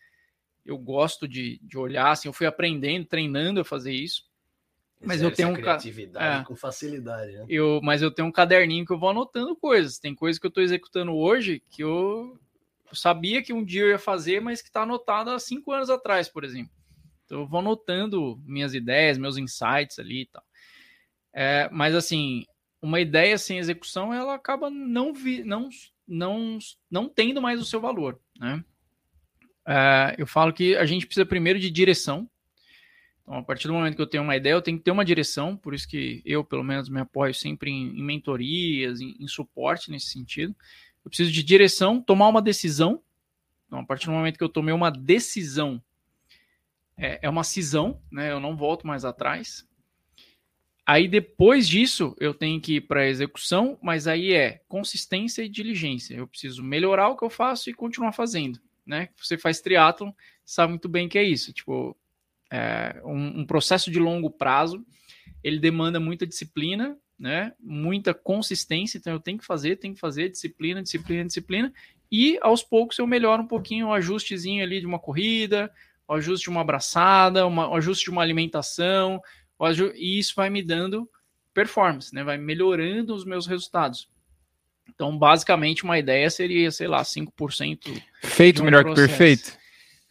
[0.65, 4.29] Eu gosto de, de olhar, assim, eu fui aprendendo, treinando a fazer isso.
[5.03, 7.31] Mas eu tenho um criatividade é, com facilidade.
[7.31, 7.45] Né?
[7.49, 9.97] Eu, mas eu tenho um caderninho que eu vou anotando coisas.
[9.97, 12.39] Tem coisas que eu estou executando hoje que eu,
[12.87, 15.89] eu, sabia que um dia eu ia fazer, mas que está anotado há cinco anos
[15.89, 16.71] atrás, por exemplo.
[17.25, 20.43] Então eu vou anotando minhas ideias, meus insights ali e tal.
[21.33, 22.45] É, mas assim,
[22.81, 25.69] uma ideia sem execução, ela acaba não, vi, não,
[26.07, 28.63] não, não tendo mais o seu valor, né?
[29.71, 32.29] É, eu falo que a gente precisa primeiro de direção,
[33.31, 35.05] então, a partir do momento que eu tenho uma ideia, eu tenho que ter uma
[35.05, 39.27] direção, por isso que eu, pelo menos, me apoio sempre em, em mentorias, em, em,
[39.27, 40.53] suporte nesse sentido.
[41.05, 43.01] Eu preciso de direção, tomar uma decisão.
[43.67, 45.81] Então, a partir do momento que eu tomei uma decisão,
[46.97, 48.33] é, é uma cisão, né?
[48.33, 49.65] Eu não volto mais atrás.
[50.85, 55.47] Aí, depois disso, eu tenho que ir para a execução, mas aí é consistência e
[55.47, 56.15] diligência.
[56.15, 59.09] Eu preciso melhorar o que eu faço e continuar fazendo, né?
[59.17, 60.11] Você faz triatlon,
[60.45, 61.53] sabe muito bem que é isso.
[61.53, 61.95] Tipo,
[62.51, 64.85] é, um, um, processo de longo prazo,
[65.43, 67.53] ele demanda muita disciplina, né?
[67.59, 71.73] Muita consistência, então eu tenho que fazer, tenho que fazer, disciplina, disciplina, disciplina,
[72.11, 75.71] e aos poucos eu melhoro um pouquinho o ajustezinho ali de uma corrida,
[76.07, 79.21] o ajuste de uma abraçada, uma, o ajuste de uma alimentação,
[79.95, 81.09] e isso vai me dando
[81.53, 82.23] performance, né?
[82.23, 84.09] Vai melhorando os meus resultados.
[84.93, 88.01] Então, basicamente, uma ideia seria, sei lá, 5%.
[88.23, 89.07] Feito melhor processo.
[89.07, 89.61] que perfeito.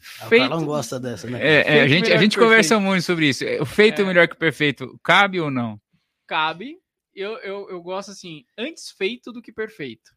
[0.01, 0.47] Feito...
[0.47, 1.39] O não gosta dessa, né?
[1.41, 3.45] É, é a gente, a gente conversa muito sobre isso.
[3.61, 4.05] O feito é.
[4.05, 5.81] melhor que o perfeito, cabe ou não?
[6.27, 6.79] Cabe.
[7.15, 10.11] Eu, eu, eu gosto assim, antes feito do que perfeito.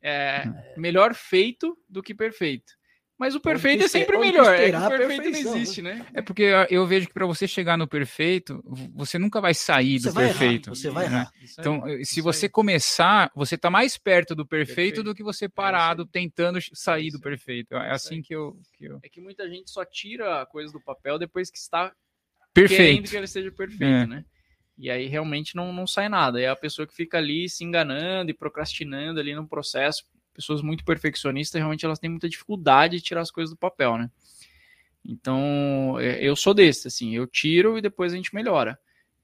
[0.00, 0.74] É, é.
[0.76, 2.72] melhor feito do que perfeito.
[3.18, 4.52] Mas o perfeito é sempre melhor.
[4.54, 5.94] É o perfeito não existe, né?
[5.94, 6.06] né?
[6.14, 8.62] É porque eu vejo que para você chegar no perfeito,
[8.94, 10.68] você nunca vai sair você do vai perfeito.
[10.68, 11.14] Errar, você vai né?
[11.14, 11.32] errar.
[11.58, 15.02] Então, se você começar, você está mais perto do perfeito, perfeito.
[15.04, 17.74] do que você é parado é tentando sair do perfeito.
[17.76, 18.98] É assim que eu, que eu.
[19.02, 21.92] É que muita gente só tira a coisa do papel depois que está
[22.52, 22.78] perfeito.
[22.78, 24.06] querendo que ele seja perfeito, é.
[24.06, 24.24] né?
[24.76, 26.40] E aí realmente não, não sai nada.
[26.40, 30.84] É a pessoa que fica ali se enganando e procrastinando ali no processo pessoas muito
[30.84, 34.10] perfeccionistas, realmente elas têm muita dificuldade de tirar as coisas do papel, né?
[35.04, 38.78] Então, é, eu sou desse, assim, eu tiro e depois a gente melhora.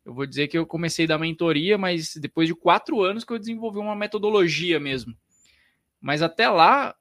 [0.04, 3.38] Eu vou dizer que eu comecei da mentoria, mas depois de quatro anos que eu
[3.38, 5.14] desenvolvi uma metodologia mesmo.
[6.00, 6.94] Mas até lá,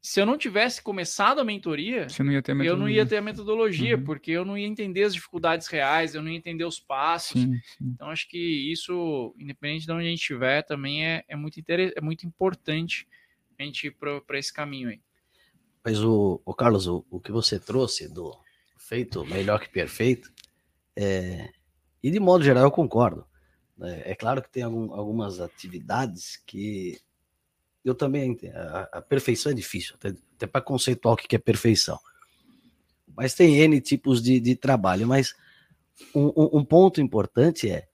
[0.00, 2.32] se eu não tivesse começado a mentoria, não
[2.64, 4.04] eu não ia ter a metodologia, uhum.
[4.04, 7.42] porque eu não ia entender as dificuldades reais, eu não ia entender os passos.
[7.42, 7.90] Sim, sim.
[7.94, 12.00] Então, acho que isso, independente de onde a gente estiver, também é, é, muito, é
[12.00, 13.06] muito importante
[13.58, 15.00] a gente ir para esse caminho aí.
[15.84, 18.36] Mas o, o Carlos, o, o, que você trouxe do
[18.76, 20.32] feito melhor que perfeito,
[20.96, 21.50] é,
[22.02, 23.24] e de modo geral eu concordo.
[23.80, 27.00] É, é claro que tem algum, algumas atividades que
[27.84, 28.56] eu também entendo.
[28.56, 31.98] A, a perfeição é difícil, até, até para conceituar o que é perfeição.
[33.16, 35.06] Mas tem N tipos de, de trabalho.
[35.06, 35.34] Mas
[36.14, 37.88] um, um, um ponto importante é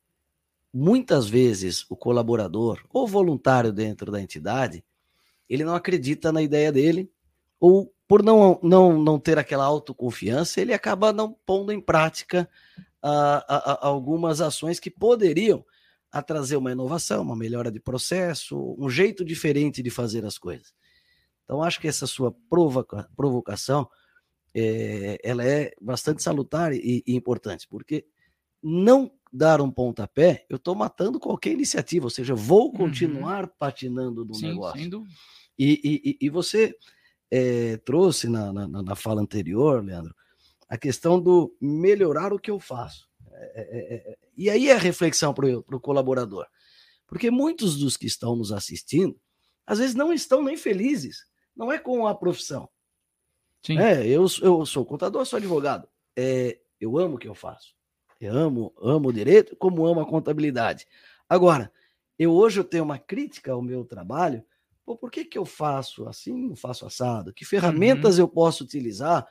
[0.72, 4.83] muitas vezes o colaborador ou voluntário dentro da entidade
[5.48, 7.11] ele não acredita na ideia dele,
[7.61, 12.48] ou por não, não, não ter aquela autoconfiança, ele acaba não pondo em prática
[13.81, 15.64] algumas ações que poderiam
[16.26, 20.74] trazer uma inovação, uma melhora de processo, um jeito diferente de fazer as coisas.
[21.44, 23.88] Então, acho que essa sua provoca, provocação
[24.55, 28.05] é, ela é bastante salutar e, e, importante, porque
[28.62, 32.73] não dar um pontapé, eu estou matando qualquer iniciativa, ou seja, vou uhum.
[32.73, 33.51] continuar uhum.
[33.59, 35.07] patinando no Sim, negócio.
[35.59, 36.77] E, e, e, você
[37.31, 40.14] é, trouxe na, na, na, fala anterior, Leandro,
[40.68, 43.09] a questão do melhorar o que eu faço.
[43.31, 46.47] É, é, é, é e aí é a reflexão para o colaborador.
[47.07, 49.18] Porque muitos dos que estão nos assistindo,
[49.66, 51.27] às vezes não estão nem felizes.
[51.55, 52.68] Não é com a profissão.
[53.62, 53.79] Sim.
[53.79, 55.87] É, eu, eu sou contador, sou advogado.
[56.16, 57.75] É, eu amo o que eu faço.
[58.22, 60.87] Eu amo, amo o direito, como amo a contabilidade.
[61.28, 61.72] Agora,
[62.16, 64.44] eu hoje eu tenho uma crítica ao meu trabalho.
[64.85, 67.32] Pô, por que, que eu faço assim, não faço assado?
[67.32, 68.24] Que ferramentas uhum.
[68.24, 69.26] eu posso utilizar?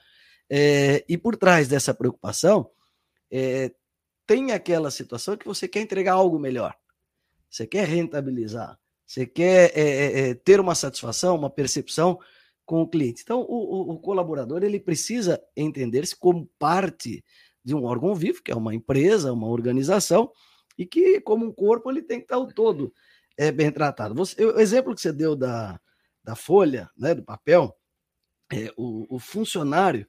[0.49, 2.69] É, e por trás dessa preocupação,
[3.31, 3.71] é,
[4.27, 6.75] tem aquela situação que você quer entregar algo melhor,
[7.49, 12.19] você quer rentabilizar, você quer é, ter uma satisfação, uma percepção
[12.65, 13.21] com o cliente.
[13.23, 17.23] Então, o, o, o colaborador ele precisa entender-se como parte
[17.63, 20.31] de um órgão vivo, que é uma empresa, uma organização,
[20.77, 22.93] e que, como um corpo, ele tem que estar o todo
[23.37, 24.15] é, bem tratado.
[24.15, 25.79] Você, o exemplo que você deu da,
[26.23, 27.75] da folha, né, do papel,
[28.51, 30.07] é, o, o funcionário,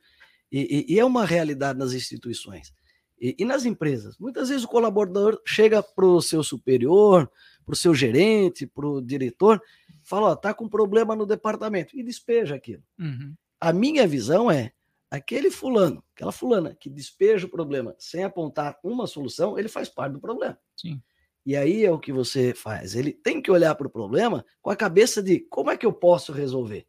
[0.50, 2.74] e, e, é uma realidade nas instituições.
[3.18, 7.30] E, e nas empresas, muitas vezes o colaborador chega para o seu superior,
[7.64, 9.62] para o seu gerente, para o diretor,
[10.02, 12.82] fala: ó, tá com problema no departamento e despeja aquilo.
[12.98, 13.34] Uhum.
[13.60, 14.72] A minha visão é
[15.12, 20.14] aquele fulano, aquela fulana que despeja o problema sem apontar uma solução, ele faz parte
[20.14, 20.58] do problema.
[20.74, 21.02] Sim.
[21.44, 22.94] E aí é o que você faz.
[22.94, 25.92] Ele tem que olhar para o problema com a cabeça de como é que eu
[25.92, 26.86] posso resolver.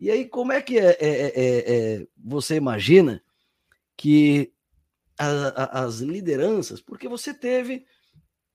[0.00, 3.22] E aí, como é que é, é, é, é você imagina
[3.96, 4.52] que
[5.16, 7.86] a, a, as lideranças, porque você teve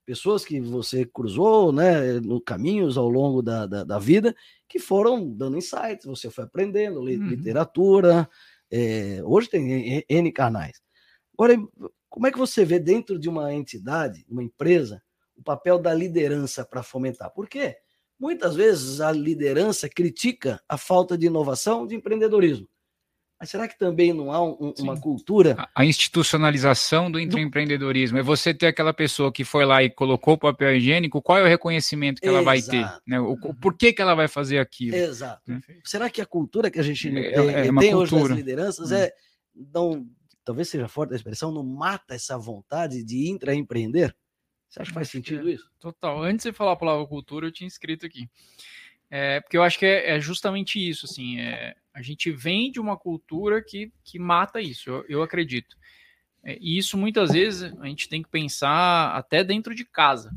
[0.04, 4.36] pessoas que você cruzou, né, no caminhos ao longo da, da, da vida,
[4.68, 7.06] que foram dando insights, você foi aprendendo, uhum.
[7.06, 8.28] literatura,
[8.70, 10.80] é, hoje tem N canais.
[11.34, 11.56] Agora,
[12.08, 15.02] como é que você vê dentro de uma entidade, uma empresa,
[15.36, 17.32] o papel da liderança para fomentar?
[17.32, 17.76] Porque
[18.18, 22.68] muitas vezes a liderança critica a falta de inovação, de empreendedorismo.
[23.40, 25.66] Mas será que também não há um, uma cultura?
[25.74, 28.18] A institucionalização do empreendedorismo.
[28.18, 31.42] É você ter aquela pessoa que foi lá e colocou o papel higiênico, qual é
[31.42, 32.86] o reconhecimento que ela vai ter?
[33.06, 33.18] Né?
[33.18, 34.94] O, por que, que ela vai fazer aquilo?
[34.94, 35.40] Exato.
[35.50, 35.58] Né?
[35.82, 38.96] Será que a cultura que a gente é, é, é tem hoje nas lideranças hum.
[38.96, 39.10] é.
[39.72, 40.06] Não,
[40.44, 44.14] talvez seja forte a expressão, não mata essa vontade de intraempreender?
[44.68, 45.68] Você acha que faz sentido isso?
[45.80, 46.22] Total.
[46.22, 48.28] Antes de falar a palavra cultura, eu tinha escrito aqui.
[49.10, 52.80] É, porque eu acho que é, é justamente isso, assim, é, a gente vem de
[52.80, 55.76] uma cultura que, que mata isso, eu, eu acredito.
[56.42, 60.32] É, e isso muitas vezes a gente tem que pensar até dentro de casa.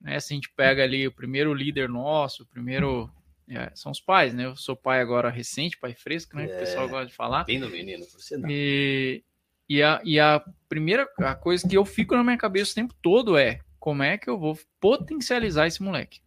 [0.00, 0.18] Né?
[0.20, 3.10] Se a gente pega ali o primeiro líder nosso, o primeiro.
[3.48, 4.44] É, são os pais, né?
[4.44, 6.46] Eu sou pai agora recente, pai fresco, né?
[6.46, 7.44] o pessoal é, gosta de falar.
[7.44, 8.50] Bem do menino, você não.
[8.50, 9.22] E,
[9.68, 12.92] e, a, e a primeira a coisa que eu fico na minha cabeça o tempo
[13.00, 16.20] todo é como é que eu vou potencializar esse moleque?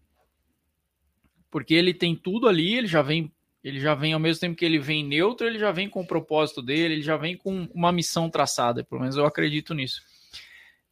[1.52, 3.32] porque ele tem tudo ali, ele já vem,
[3.64, 6.08] ele já vem ao mesmo tempo que ele vem neutro, ele já vem com o
[6.08, 10.02] propósito dele, ele já vem com uma missão traçada, pelo menos eu acredito nisso.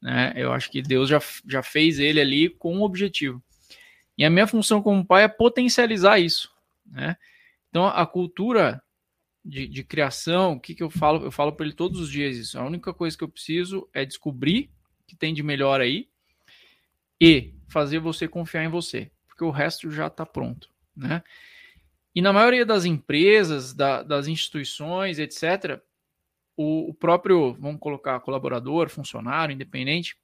[0.02, 0.34] Né?
[0.36, 3.42] Eu acho que Deus já, já fez ele ali com um objetivo.
[4.18, 6.52] E a minha função como pai é potencializar isso.
[6.86, 7.16] Né?
[7.70, 8.82] Então a cultura
[9.44, 11.24] de, de criação, o que, que eu falo?
[11.24, 12.60] Eu falo para ele todos os dias isso.
[12.60, 14.70] A única coisa que eu preciso é descobrir
[15.06, 16.10] que tem de melhor aí
[17.20, 21.22] e fazer você confiar em você porque o resto já está pronto, né?
[22.18, 25.80] E na maioria das empresas, da, das instituições, etc.,
[26.56, 30.18] o, o, próprio, vamos colocar, colaborador, funcionário, independente,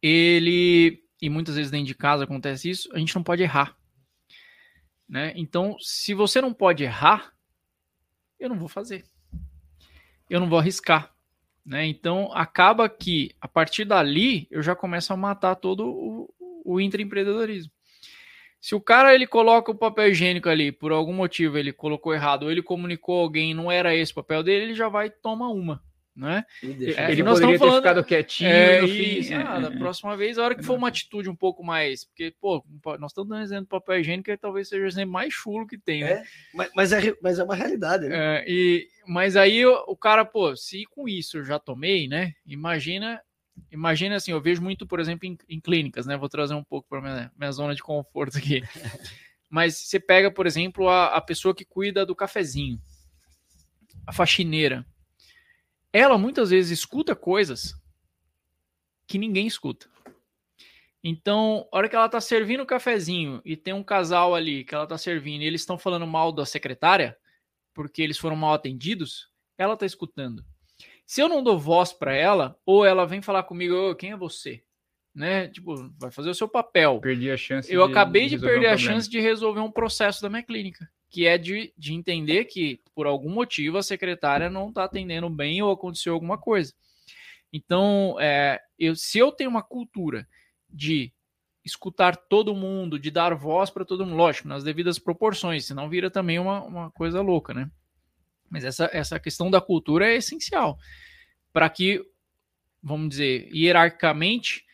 [0.00, 3.76] ele, e muitas vezes dentro de casa acontece isso, a gente não pode errar.
[5.08, 5.32] Né?
[5.34, 7.34] Então, se você não pode errar,
[8.38, 9.04] eu não vou fazer.
[10.30, 11.12] Eu não vou arriscar.
[11.64, 11.86] Né?
[11.86, 16.32] Então, acaba que, a partir dali, eu já começo a matar todo o,
[16.64, 17.72] o intraempreendedorismo.
[18.60, 22.44] Se o cara ele coloca o papel higiênico ali, por algum motivo ele colocou errado,
[22.44, 25.82] ou ele comunicou alguém, não era esse o papel dele, ele já vai tomar uma,
[26.16, 26.44] né?
[26.96, 29.34] É, ele nós estamos falando ficado quietinho é, no fim.
[29.34, 32.64] Ah, da próxima vez, a hora que for uma atitude um pouco mais, porque pô,
[32.98, 35.78] nós estamos dando exemplo do papel higiênico, que talvez seja o exemplo mais chulo que
[35.78, 36.12] tem, né?
[36.12, 36.22] É,
[36.54, 38.38] mas, mas, é, mas é uma realidade, né?
[38.38, 42.32] É, e, mas aí o, o cara, pô, se com isso eu já tomei, né?
[42.46, 43.20] Imagina
[43.70, 46.16] imagina assim, eu vejo muito, por exemplo, em, em clínicas, né?
[46.16, 48.62] Vou trazer um pouco para minha, minha zona de conforto aqui.
[49.48, 52.80] Mas você pega, por exemplo, a, a pessoa que cuida do cafezinho,
[54.06, 54.84] a faxineira.
[55.92, 57.74] Ela muitas vezes escuta coisas
[59.06, 59.88] que ninguém escuta.
[61.02, 64.74] Então, a hora que ela tá servindo o cafezinho e tem um casal ali que
[64.74, 67.16] ela tá servindo e eles estão falando mal da secretária
[67.72, 70.44] porque eles foram mal atendidos, ela tá escutando.
[71.06, 74.16] Se eu não dou voz para ela, ou ela vem falar comigo, oh, quem é
[74.16, 74.62] você?
[75.14, 75.46] Né?
[75.48, 77.00] Tipo, vai fazer o seu papel.
[77.00, 77.72] Perdi a chance.
[77.72, 80.42] Eu de, acabei de, de perder um a chance de resolver um processo da minha
[80.42, 85.30] clínica, que é de, de entender que, por algum motivo, a secretária não está atendendo
[85.30, 86.74] bem ou aconteceu alguma coisa.
[87.52, 90.28] Então, é, eu, se eu tenho uma cultura
[90.68, 91.12] de
[91.64, 96.10] escutar todo mundo, de dar voz para todo mundo, lógico, nas devidas proporções, senão vira
[96.10, 97.70] também uma, uma coisa louca, né?
[98.50, 100.78] Mas essa, essa questão da cultura é essencial
[101.52, 102.04] para que,
[102.82, 104.64] vamos dizer, hierarquicamente,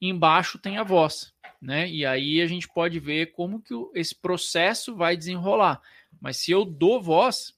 [0.00, 1.88] embaixo tem a voz, né?
[1.88, 5.80] E aí a gente pode ver como que esse processo vai desenrolar.
[6.20, 7.54] Mas se eu dou voz,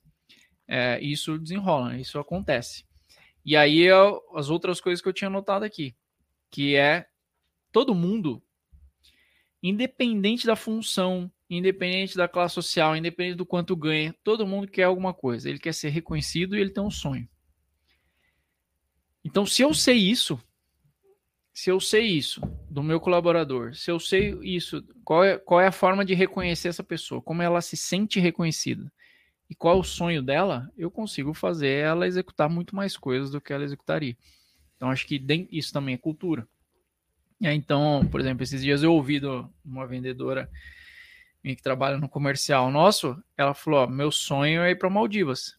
[0.69, 2.85] é, isso desenrola, isso acontece.
[3.45, 3.87] E aí
[4.35, 5.95] as outras coisas que eu tinha notado aqui,
[6.51, 7.07] que é
[7.73, 8.43] todo mundo,
[9.63, 15.14] independente da função, independente da classe social, independente do quanto ganha, todo mundo quer alguma
[15.14, 15.49] coisa.
[15.49, 17.29] Ele quer ser reconhecido e ele tem um sonho.
[19.25, 20.38] Então, se eu sei isso,
[21.53, 25.69] se eu sei isso do meu colaborador, se eu sei isso, qual é, qual é
[25.69, 28.93] a forma de reconhecer essa pessoa, como ela se sente reconhecida
[29.49, 33.40] e qual é o sonho dela, eu consigo fazer ela executar muito mais coisas do
[33.40, 34.17] que ela executaria.
[34.77, 36.47] Então, acho que isso também é cultura.
[37.40, 39.27] Então, por exemplo, esses dias eu ouvi de
[39.64, 40.51] uma vendedora
[41.53, 45.57] que trabalha no comercial nosso, ela falou: ó, meu sonho é ir para Maldivas.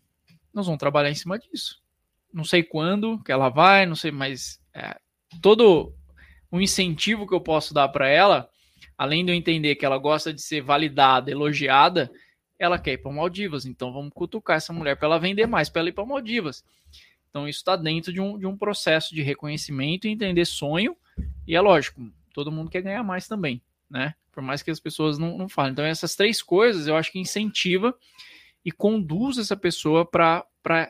[0.53, 1.81] Nós vamos trabalhar em cima disso.
[2.33, 4.97] Não sei quando que ela vai, não sei, mas é,
[5.41, 5.93] todo
[6.49, 8.49] o incentivo que eu posso dar para ela,
[8.97, 12.11] além de eu entender que ela gosta de ser validada, elogiada,
[12.57, 13.65] ela quer ir para Maldivas.
[13.65, 16.63] Então vamos cutucar essa mulher para ela vender mais, para ela ir para Maldivas.
[17.29, 20.95] Então isso está dentro de um, de um processo de reconhecimento e entender sonho.
[21.45, 22.01] E é lógico,
[22.33, 24.15] todo mundo quer ganhar mais também, né?
[24.35, 25.71] por mais que as pessoas não, não falem.
[25.71, 27.97] Então, essas três coisas eu acho que incentiva
[28.65, 30.45] e conduz essa pessoa para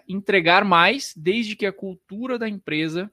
[0.09, 3.11] entregar mais, desde que a cultura da empresa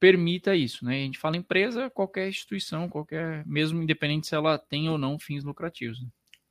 [0.00, 0.84] permita isso.
[0.84, 1.02] Né?
[1.02, 5.44] A gente fala empresa, qualquer instituição, qualquer, mesmo independente se ela tem ou não fins
[5.44, 6.00] lucrativos.
[6.00, 6.08] Né?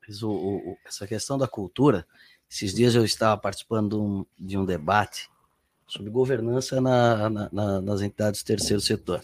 [0.07, 2.05] Mas o, o, essa questão da cultura,
[2.49, 5.29] esses dias eu estava participando de um, de um debate
[5.87, 9.23] sobre governança na, na, na, nas entidades do terceiro setor.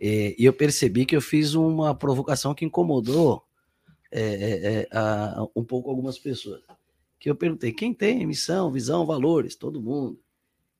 [0.00, 3.44] E, e eu percebi que eu fiz uma provocação que incomodou
[4.10, 6.62] é, é, é, a, um pouco algumas pessoas.
[7.18, 9.56] Que eu perguntei: quem tem missão, visão, valores?
[9.56, 10.20] Todo mundo.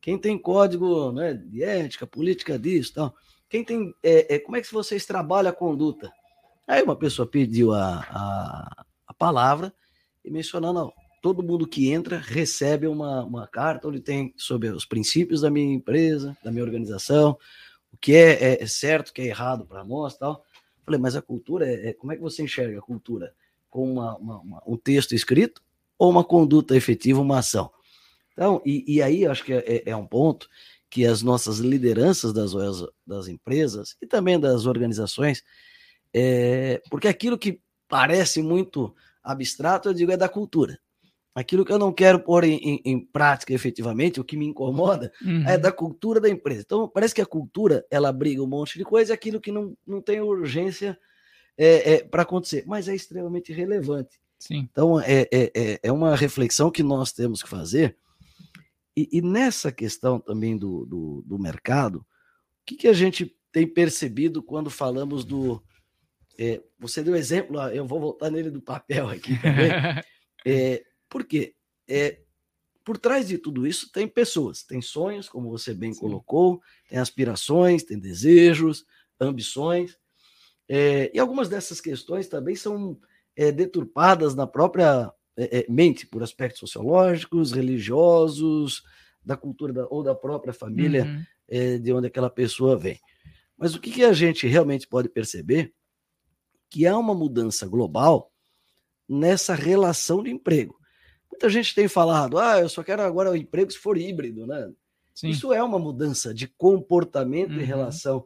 [0.00, 3.14] Quem tem código né, de ética, política disso tal?
[3.48, 3.94] Quem tem.
[4.02, 6.12] É, é, como é que vocês trabalham a conduta?
[6.66, 9.72] Aí uma pessoa pediu a, a, a palavra
[10.24, 14.84] e mencionando, não, todo mundo que entra recebe uma, uma carta onde tem sobre os
[14.84, 17.38] princípios da minha empresa, da minha organização,
[17.98, 20.44] o que é, é, é certo, o que é errado para nós tal.
[20.84, 23.34] Falei, mas a cultura, é, é, como é que você enxerga a cultura?
[23.68, 25.60] Com uma, uma, uma, um texto escrito
[25.98, 27.70] ou uma conduta efetiva, uma ação?
[28.32, 30.48] Então, e, e aí acho que é, é, é um ponto
[30.88, 32.52] que as nossas lideranças das,
[33.04, 35.42] das empresas e também das organizações,
[36.14, 40.80] é, porque aquilo que parece muito abstrato, eu digo, é da cultura
[41.34, 45.12] aquilo que eu não quero pôr em, em, em prática efetivamente, o que me incomoda,
[45.22, 45.48] é uhum.
[45.48, 46.62] é da cultura da empresa.
[46.64, 50.00] Então, parece que a cultura, ela briga um monte de coisa, aquilo que não, não
[50.00, 50.98] tem urgência
[51.56, 54.18] é, é para acontecer, mas é extremamente relevante.
[54.38, 54.68] Sim.
[54.70, 57.96] Então, é, é, é, é uma reflexão que nós temos que fazer.
[58.96, 62.04] E, e nessa questão também do, do, do mercado, o
[62.66, 65.62] que, que a gente tem percebido quando falamos do.
[66.38, 69.70] É, você deu exemplo, eu vou voltar nele do papel aqui também.
[70.46, 71.54] é, porque
[71.88, 72.20] é,
[72.84, 76.00] por trás de tudo isso tem pessoas, tem sonhos, como você bem Sim.
[76.00, 78.86] colocou, tem aspirações, tem desejos,
[79.20, 79.98] ambições.
[80.68, 82.98] É, e algumas dessas questões também são
[83.36, 88.82] é, deturpadas na própria é, é mente, por aspectos sociológicos, religiosos,
[89.24, 91.24] da cultura da, ou da própria família uhum.
[91.50, 93.00] É, de onde aquela pessoa vem.
[93.56, 95.72] Mas o que, que a gente realmente pode perceber?
[96.68, 98.30] Que há uma mudança global
[99.08, 100.77] nessa relação de emprego.
[101.30, 104.72] Muita gente tem falado, ah, eu só quero agora o emprego se for híbrido, né?
[105.14, 105.28] Sim.
[105.30, 107.60] Isso é uma mudança de comportamento uhum.
[107.60, 108.24] em relação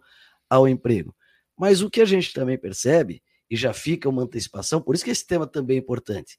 [0.49, 1.15] ao emprego.
[1.57, 5.11] Mas o que a gente também percebe, e já fica uma antecipação, por isso que
[5.11, 6.39] esse tema também é importante,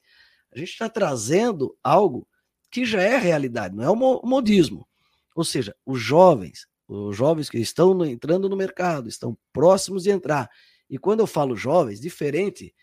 [0.52, 2.26] a gente está trazendo algo
[2.70, 4.86] que já é realidade, não é um modismo.
[5.34, 10.48] Ou seja, os jovens, os jovens que estão entrando no mercado, estão próximos de entrar.
[10.88, 12.74] E quando eu falo jovens, diferente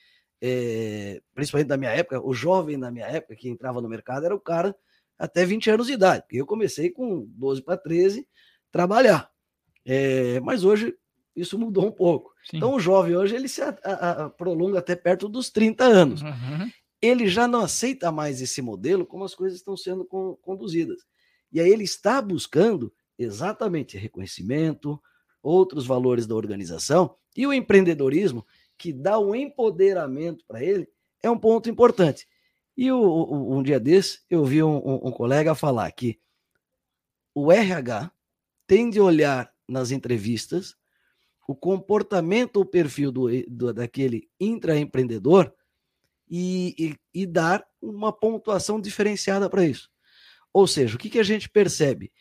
[0.42, 4.36] é, principalmente na minha época, o jovem na minha época que entrava no mercado era
[4.36, 4.76] o cara
[5.18, 6.26] até 20 anos de idade.
[6.32, 8.28] Eu comecei com 12 para 13
[8.72, 9.30] trabalhar.
[9.86, 10.96] É, mas hoje
[11.36, 12.34] isso mudou um pouco.
[12.50, 12.58] Sim.
[12.58, 16.22] Então o jovem hoje ele se a, a, prolonga até perto dos 30 anos.
[16.24, 16.72] Uhum.
[17.00, 21.04] Ele já não aceita mais esse modelo como as coisas estão sendo com, conduzidas.
[21.52, 25.00] E aí ele está buscando exatamente reconhecimento,
[25.42, 28.46] outros valores da organização e o empreendedorismo
[28.82, 30.90] que dá um empoderamento para ele
[31.22, 32.28] é um ponto importante.
[32.76, 36.20] E o, o, um dia desse eu vi um, um, um colega falar que
[37.36, 38.12] o RH
[38.66, 40.76] tem de olhar nas entrevistas
[41.48, 45.54] o comportamento ou perfil do, do, daquele intraempreendedor
[46.28, 49.92] e, e, e dar uma pontuação diferenciada para isso.
[50.52, 52.12] Ou seja, o que, que a gente percebe?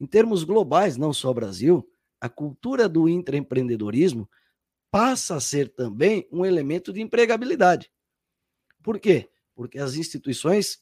[0.00, 1.88] Em termos globais, não só Brasil,
[2.20, 4.28] a cultura do intraempreendedorismo
[4.90, 7.90] passa a ser também um elemento de empregabilidade.
[8.82, 9.28] Por quê?
[9.54, 10.80] Porque as instituições,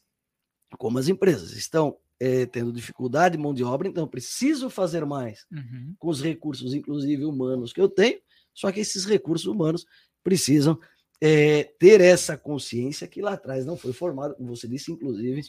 [0.79, 5.47] como as empresas, estão é, tendo dificuldade de mão de obra, então preciso fazer mais
[5.51, 5.95] uhum.
[5.99, 8.21] com os recursos, inclusive humanos, que eu tenho,
[8.55, 9.85] só que esses recursos humanos
[10.23, 10.79] precisam
[11.21, 15.43] é, ter essa consciência que lá atrás não foi formada, como você disse, inclusive,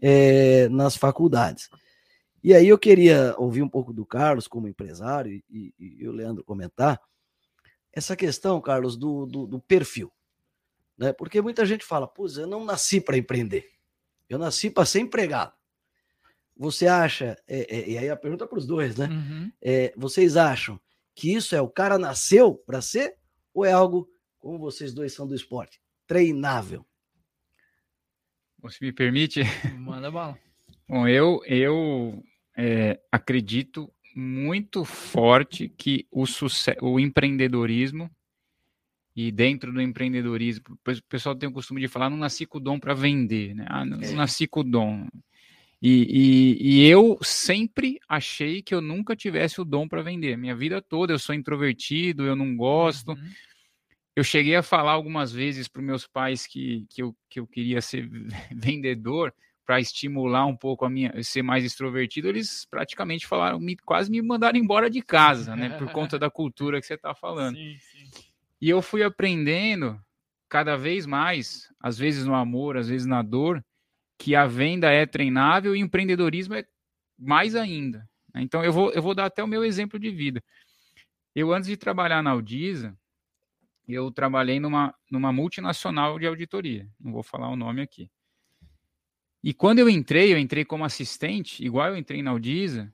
[0.00, 1.68] é, nas faculdades.
[2.42, 5.44] E aí eu queria ouvir um pouco do Carlos como empresário e,
[5.78, 7.00] e, e o Leandro comentar
[7.92, 10.10] essa questão, Carlos, do, do, do perfil.
[10.96, 11.12] Né?
[11.12, 13.70] Porque muita gente fala, pois eu não nasci para empreender,
[14.28, 15.52] eu nasci para ser empregado.
[16.56, 19.08] Você acha, é, é, e aí a pergunta para os dois, né?
[19.08, 19.52] Uhum.
[19.60, 20.78] É, vocês acham
[21.14, 23.16] que isso é o cara nasceu para ser
[23.52, 26.86] ou é algo, como vocês dois são do esporte, treinável?
[28.60, 29.42] Você me permite?
[29.76, 30.38] Manda bala.
[30.88, 32.22] Bom, eu, eu
[32.56, 36.24] é, acredito muito forte que o,
[36.82, 38.10] o empreendedorismo
[39.14, 42.60] e dentro do empreendedorismo, o pessoal tem o costume de falar, não nasci com o
[42.60, 43.66] dom para vender, né?
[43.68, 44.12] Ah, não é.
[44.12, 45.06] nasci com o dom.
[45.82, 50.38] E, e, e, eu sempre achei que eu nunca tivesse o dom para vender.
[50.38, 53.10] Minha vida toda eu sou introvertido, eu não gosto.
[53.10, 53.30] Uhum.
[54.14, 57.80] Eu cheguei a falar algumas vezes para meus pais que, que, eu, que eu queria
[57.82, 58.08] ser
[58.54, 59.34] vendedor
[59.72, 62.28] para estimular um pouco a minha ser mais extrovertido.
[62.28, 65.70] Eles praticamente falaram, me, quase me mandaram embora de casa, né?
[65.78, 67.56] Por conta da cultura que você está falando.
[67.56, 68.10] Sim, sim.
[68.60, 69.98] E eu fui aprendendo
[70.46, 73.64] cada vez mais, às vezes no amor, às vezes na dor,
[74.18, 76.66] que a venda é treinável e o empreendedorismo é
[77.18, 78.06] mais ainda.
[78.34, 78.42] Né?
[78.42, 80.44] Então eu vou, eu vou dar até o meu exemplo de vida.
[81.34, 82.94] Eu, antes de trabalhar na Audisa,
[83.88, 86.86] eu trabalhei numa, numa multinacional de auditoria.
[87.00, 88.10] Não vou falar o nome aqui.
[89.42, 92.92] E quando eu entrei, eu entrei como assistente, igual eu entrei na Audisa,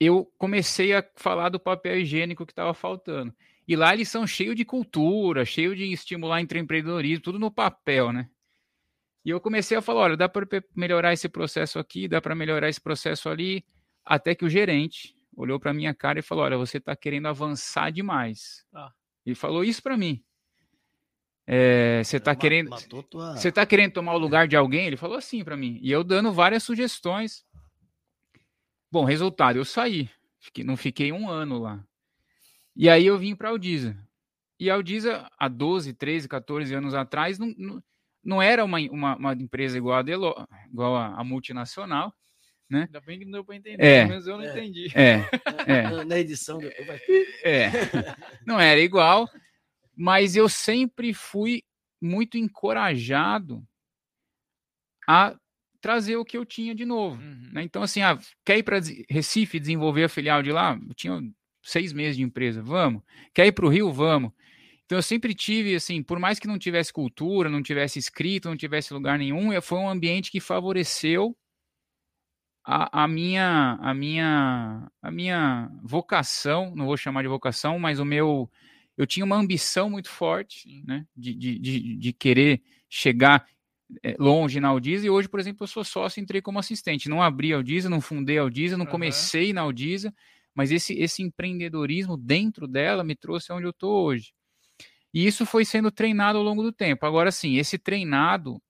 [0.00, 3.34] eu comecei a falar do papel higiênico que estava faltando.
[3.68, 8.28] E lá eles são cheios de cultura, cheio de estimular empreendedorismo, tudo no papel, né?
[9.24, 12.68] E eu comecei a falar, olha, dá para melhorar esse processo aqui, dá para melhorar
[12.68, 13.64] esse processo ali,
[14.04, 17.90] até que o gerente olhou para minha cara e falou, olha, você está querendo avançar
[17.92, 18.66] demais.
[18.74, 18.90] Ah.
[19.24, 20.22] E falou isso para mim.
[21.46, 22.70] É, você está querendo,
[23.10, 23.36] tua...
[23.36, 24.86] você tá querendo tomar o lugar de alguém?
[24.86, 25.78] Ele falou assim para mim.
[25.82, 27.44] E eu dando várias sugestões.
[28.90, 30.08] Bom, resultado, eu saí.
[30.38, 31.84] Fiquei, não fiquei um ano lá.
[32.76, 33.96] E aí eu vim para a Aldisa.
[34.58, 37.82] E a Aldisa, há 12, 13, 14 anos atrás, não, não
[38.24, 40.34] não era uma, uma, uma empresa igual a, Delo,
[40.70, 42.14] igual a, a, multinacional,
[42.70, 42.82] né?
[42.82, 44.92] Ainda bem que não deu para entender, é, mas eu não é, entendi.
[44.94, 45.28] É,
[45.66, 46.04] é.
[46.04, 47.00] Na edição depois vai...
[47.42, 47.70] É,
[48.46, 49.28] não era igual,
[49.96, 51.62] mas eu sempre fui
[52.00, 53.66] muito encorajado
[55.08, 55.36] a
[55.80, 57.20] trazer o que eu tinha de novo.
[57.20, 57.50] Uhum.
[57.52, 57.62] Né?
[57.62, 58.78] Então, assim, ah, quer ir para
[59.08, 60.78] Recife desenvolver a filial de lá?
[60.88, 61.20] Eu tinha
[61.62, 63.02] seis meses de empresa, vamos.
[63.34, 63.92] Quer ir para o Rio?
[63.92, 64.32] Vamos.
[64.84, 68.56] Então eu sempre tive, assim, por mais que não tivesse cultura, não tivesse escrito, não
[68.56, 71.36] tivesse lugar nenhum, foi um ambiente que favoreceu
[72.64, 78.04] a, a, minha, a, minha, a minha vocação, não vou chamar de vocação, mas o
[78.04, 78.50] meu.
[78.96, 83.46] Eu tinha uma ambição muito forte, né, de, de, de, de querer chegar
[84.02, 87.08] eh, longe na Aldisa, e hoje, por exemplo, eu sou sócio entrei como assistente.
[87.08, 88.90] Não abri a Aldisa, não fundei a Aldisa, não uhum.
[88.90, 90.14] comecei na Aldisa,
[90.54, 94.32] mas esse, esse empreendedorismo dentro dela me trouxe onde eu estou hoje.
[95.12, 97.04] E isso foi sendo treinado ao longo do tempo.
[97.04, 98.62] Agora sim, esse treinado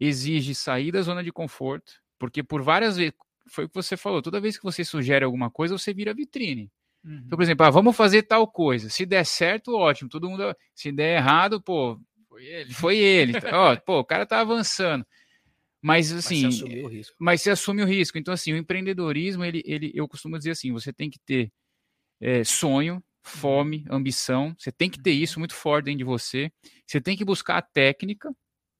[0.00, 3.14] exige sair da zona de conforto, porque por várias vezes,
[3.48, 6.70] foi o que você falou, toda vez que você sugere alguma coisa, você vira vitrine.
[7.06, 7.22] Uhum.
[7.24, 8.90] Então, por exemplo, ah, vamos fazer tal coisa.
[8.90, 10.10] Se der certo, ótimo.
[10.10, 10.54] Todo mundo.
[10.74, 11.98] Se der errado, pô,
[12.28, 12.74] foi ele.
[12.74, 13.32] Foi ele.
[13.54, 15.06] Ó, pô, o cara tá avançando.
[15.80, 17.16] Mas assim, mas você, o risco.
[17.20, 18.18] mas assume o risco.
[18.18, 21.52] Então, assim, o empreendedorismo, ele, ele, eu costumo dizer assim: você tem que ter
[22.20, 24.52] é, sonho, fome, ambição.
[24.58, 26.50] Você tem que ter isso muito forte dentro de você.
[26.84, 28.34] Você tem que buscar a técnica,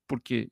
[0.08, 0.48] porque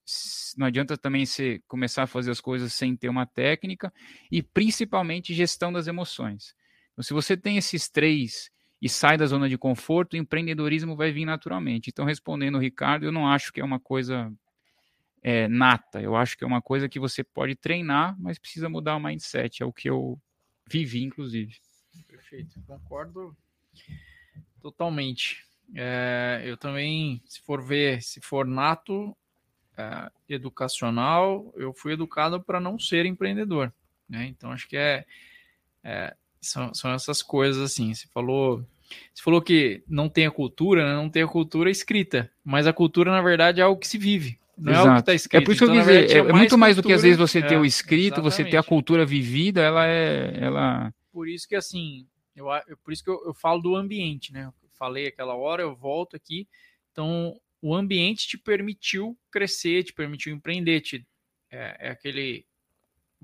[0.57, 3.93] não adianta também você começar a fazer as coisas sem ter uma técnica,
[4.31, 6.55] e principalmente gestão das emoções.
[6.95, 11.13] Então, se você tem esses três e sai da zona de conforto, o empreendedorismo vai
[11.13, 11.91] vir naturalmente.
[11.91, 14.33] Então, respondendo o Ricardo, eu não acho que é uma coisa
[15.23, 18.97] é, nata, eu acho que é uma coisa que você pode treinar, mas precisa mudar
[18.97, 20.21] o mindset, é o que eu
[20.67, 21.57] vivi, inclusive.
[22.07, 23.37] Perfeito, concordo
[24.61, 25.45] totalmente.
[25.75, 29.17] É, eu também, se for ver, se for nato,
[29.77, 33.73] é, educacional, eu fui educado para não ser empreendedor.
[34.09, 34.27] Né?
[34.27, 35.05] Então, acho que é,
[35.83, 36.17] é,
[36.47, 37.95] são, são essas coisas assim.
[37.95, 38.65] Você falou
[39.13, 40.95] você falou que não tem a cultura, né?
[40.95, 44.39] não tem a cultura escrita, mas a cultura, na verdade, é algo que se vive.
[44.57, 44.89] Não Exato.
[44.89, 45.43] é o que está escrito.
[45.43, 46.93] É por isso que então, eu quis dizer, é, é muito mais cultura, do que
[46.93, 48.33] às vezes você ter o é, escrito, exatamente.
[48.33, 50.39] você ter a cultura vivida, ela é.
[50.41, 50.95] Ela...
[51.13, 52.47] Por isso que assim, eu,
[52.85, 54.47] por isso que eu, eu falo do ambiente, né?
[54.47, 56.47] Eu falei aquela hora, eu volto aqui.
[56.93, 61.05] Então, o ambiente te permitiu crescer, te permitiu empreender, te,
[61.51, 62.47] é, é aquele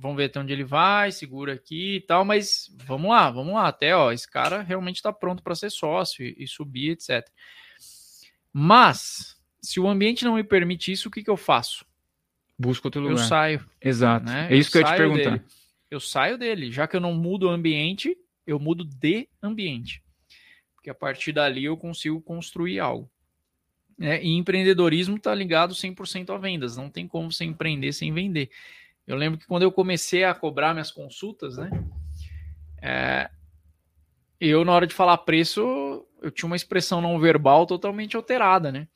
[0.00, 3.68] vamos ver até onde ele vai, segura aqui e tal, mas vamos lá, vamos lá,
[3.68, 7.28] até ó, esse cara realmente está pronto para ser sócio e, e, subir, etc.
[8.50, 11.84] Mas se o ambiente não me permite isso, o que, que eu faço?
[12.58, 13.14] Busco outro lugar.
[13.14, 13.66] Eu saio.
[13.80, 14.24] Exato.
[14.24, 14.48] Né?
[14.50, 15.30] É isso eu que eu ia te perguntar.
[15.30, 15.44] Dele.
[15.90, 20.02] Eu saio dele, já que eu não mudo o ambiente, eu mudo de ambiente.
[20.74, 23.10] Porque a partir dali eu consigo construir algo.
[24.00, 26.76] É, e empreendedorismo está ligado 100% a vendas.
[26.76, 28.50] Não tem como você empreender sem vender.
[29.10, 31.68] Eu lembro que quando eu comecei a cobrar minhas consultas, né?
[32.80, 33.28] É,
[34.40, 38.86] eu, na hora de falar preço, eu tinha uma expressão não verbal totalmente alterada, né?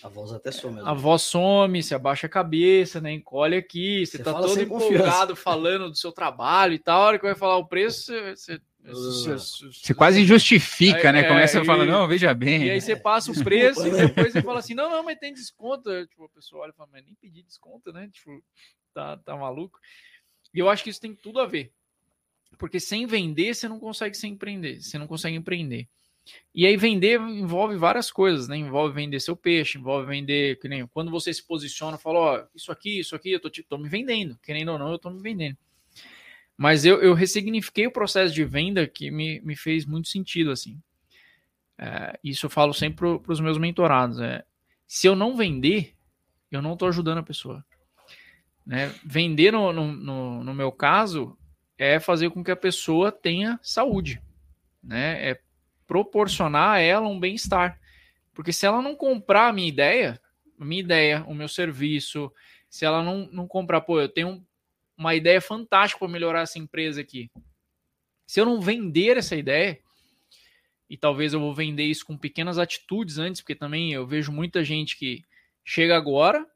[0.00, 0.80] A voz até some.
[0.84, 3.12] A voz some, se abaixa a cabeça, né?
[3.12, 7.02] Encolhe aqui, você, você tá todo empolgado falando do seu trabalho e tal.
[7.02, 8.60] A hora que vai falar o preço, você.
[8.84, 11.24] Você, você quase justifica, né?
[11.24, 12.66] Começa é, a falar, não, veja bem.
[12.66, 15.34] E aí você passa o preço e depois você fala assim, não, não, mas tem
[15.34, 15.90] desconto.
[16.06, 18.08] Tipo, a pessoa olha e fala, mas nem pedi desconto, né?
[18.10, 18.40] Tipo,
[18.98, 19.78] tá, tá maluco.
[20.52, 21.72] E eu acho que isso tem tudo a ver.
[22.58, 25.88] Porque sem vender, você não consegue se empreender, você não consegue empreender.
[26.54, 28.56] E aí vender envolve várias coisas, né?
[28.56, 32.72] Envolve vender seu peixe, envolve vender, que nem quando você se posiciona, fala, ó, isso
[32.72, 35.56] aqui, isso aqui, eu tô, tô me vendendo, querendo ou não, eu tô me vendendo.
[36.56, 40.78] Mas eu, eu ressignifiquei o processo de venda que me, me fez muito sentido, assim.
[41.78, 44.18] É, isso eu falo sempre para os meus mentorados.
[44.18, 44.44] É,
[44.86, 45.94] se eu não vender,
[46.50, 47.64] eu não estou ajudando a pessoa.
[48.68, 48.94] Né?
[49.02, 51.34] Vender, no, no, no, meu caso,
[51.78, 54.20] é fazer com que a pessoa tenha saúde,
[54.82, 55.30] né?
[55.30, 55.40] É
[55.86, 57.80] proporcionar a ela um bem-estar.
[58.34, 60.20] Porque se ela não comprar a minha ideia,
[60.60, 62.30] a minha ideia, o meu serviço,
[62.68, 64.46] se ela não, não comprar, pô, eu tenho
[64.98, 67.30] uma ideia fantástica para melhorar essa empresa aqui.
[68.26, 69.78] Se eu não vender essa ideia,
[70.90, 74.62] e talvez eu vou vender isso com pequenas atitudes antes, porque também eu vejo muita
[74.62, 75.24] gente que
[75.64, 76.46] chega agora,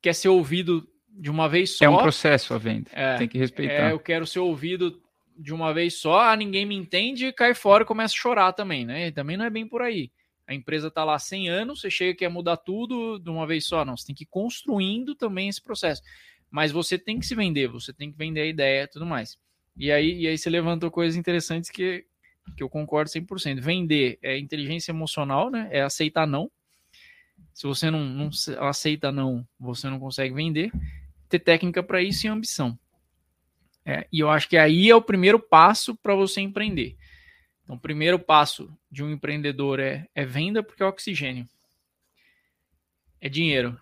[0.00, 1.84] quer ser ouvido de uma vez só.
[1.84, 3.88] É um processo a venda, é, tem que respeitar.
[3.88, 5.02] É, eu quero ser ouvido
[5.36, 8.84] de uma vez só, ah, ninguém me entende, cai fora e começa a chorar também,
[8.84, 9.08] né?
[9.08, 10.10] E também não é bem por aí.
[10.48, 13.66] A empresa está lá 100 anos, você chega e quer mudar tudo de uma vez
[13.66, 13.84] só.
[13.84, 16.02] Não, você tem que ir construindo também esse processo.
[16.50, 19.38] Mas você tem que se vender, você tem que vender a ideia e tudo mais.
[19.76, 22.04] E aí, e aí você levantou coisas interessantes que,
[22.56, 23.60] que eu concordo 100%.
[23.60, 25.68] Vender é inteligência emocional, né?
[25.70, 26.50] É aceitar não.
[27.58, 28.30] Se você não, não
[28.60, 30.70] aceita não, você não consegue vender.
[31.28, 32.78] Ter técnica para isso e ambição.
[33.84, 36.96] É, e eu acho que aí é o primeiro passo para você empreender.
[37.64, 41.48] Então, o primeiro passo de um empreendedor é, é venda, porque é oxigênio.
[43.20, 43.76] É dinheiro,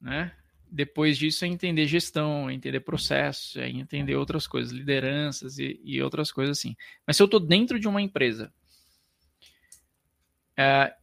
[0.00, 0.32] né?
[0.70, 6.00] Depois disso é entender gestão, é entender processo, é entender outras coisas, lideranças e, e
[6.00, 6.76] outras coisas assim.
[7.04, 8.54] Mas se eu estou dentro de uma empresa
[10.56, 10.94] é,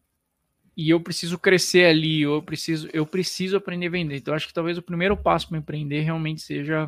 [0.78, 4.18] e eu preciso crescer ali, eu preciso, eu preciso aprender a vender.
[4.18, 6.88] Então, acho que talvez o primeiro passo para empreender realmente seja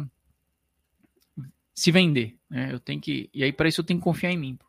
[1.73, 2.37] se vender.
[2.47, 2.71] Né?
[2.71, 4.59] Eu tenho que, e aí para isso eu tenho que confiar em mim.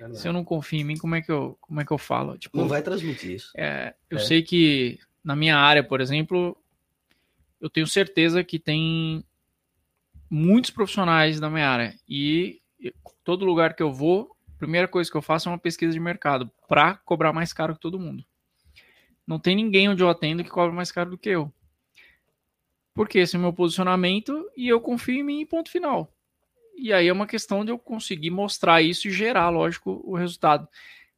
[0.00, 1.98] É se eu não confio em mim, como é que eu, como é que eu
[1.98, 2.38] falo?
[2.38, 3.52] Tipo, não vai transmitir isso.
[3.54, 4.20] É, eu é.
[4.20, 6.56] sei que na minha área, por exemplo,
[7.60, 9.22] eu tenho certeza que tem
[10.30, 12.62] muitos profissionais da minha área e
[13.22, 16.00] todo lugar que eu vou, a primeira coisa que eu faço é uma pesquisa de
[16.00, 18.24] mercado para cobrar mais caro que todo mundo.
[19.28, 21.52] Não tem ninguém onde eu atendo que cobra mais caro do que eu.
[22.94, 26.10] Porque esse é o meu posicionamento e eu confio em mim, ponto final.
[26.74, 30.66] E aí é uma questão de eu conseguir mostrar isso e gerar, lógico, o resultado.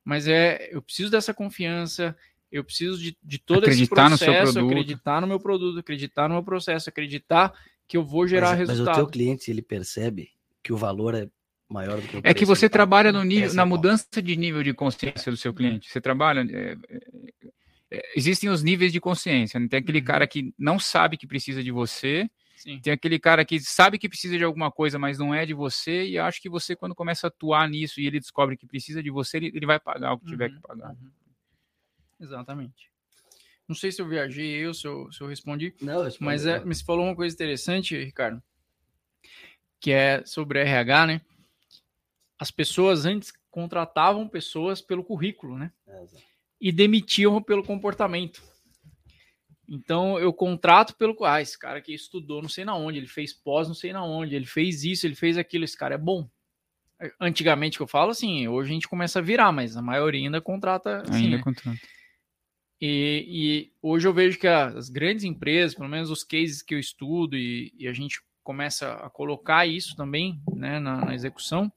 [0.04, 2.16] Mas é, eu preciso dessa confiança,
[2.50, 6.34] eu preciso de, de todo acreditar esse processo, no acreditar no meu produto, acreditar no
[6.34, 7.54] meu processo, acreditar
[7.86, 8.86] que eu vou gerar mas, resultado.
[8.86, 10.30] Mas o teu cliente, ele percebe
[10.64, 11.28] que o valor é
[11.68, 12.72] maior do que o É que você carro.
[12.72, 15.88] trabalha no nível, Essa é na mudança de nível de consciência do seu cliente.
[15.88, 16.40] Você trabalha.
[16.40, 17.00] é, é,
[18.14, 19.58] existem os níveis de consciência.
[19.58, 19.66] né?
[19.68, 20.04] Tem aquele Uhum.
[20.04, 22.78] cara que não sabe que precisa de você, Sim.
[22.80, 26.04] tem aquele cara que sabe que precisa de alguma coisa, mas não é de você,
[26.06, 29.10] e acho que você, quando começa a atuar nisso e ele descobre que precisa de
[29.10, 30.90] você, ele, ele vai pagar o que tiver Uhum, que pagar.
[30.90, 31.10] uhum.
[32.20, 32.90] Exatamente.
[33.66, 36.62] Não sei se eu viajei eu, se eu, se eu respondi, Não, responde mas é,
[36.64, 38.42] me falou uma coisa interessante, Ricardo,
[39.80, 41.20] que é sobre RH, né?
[42.38, 45.72] As pessoas antes contratavam pessoas pelo currículo, né?
[45.86, 46.29] É, exato.
[46.60, 48.42] E demitiam pelo comportamento.
[49.68, 51.16] Então eu contrato pelo.
[51.24, 54.04] Ah, esse cara que estudou não sei na onde, ele fez pós não sei na
[54.04, 56.28] onde, ele fez isso, ele fez aquilo, esse cara é bom.
[57.18, 60.40] Antigamente que eu falo, assim, hoje a gente começa a virar, mas a maioria ainda
[60.40, 61.02] contrata.
[61.02, 61.42] Assim, Ainda né?
[61.42, 61.78] contrato.
[62.80, 66.78] E, e hoje eu vejo que as grandes empresas, pelo menos os cases que eu
[66.78, 71.70] estudo, e, e a gente começa a colocar isso também né, na, na execução,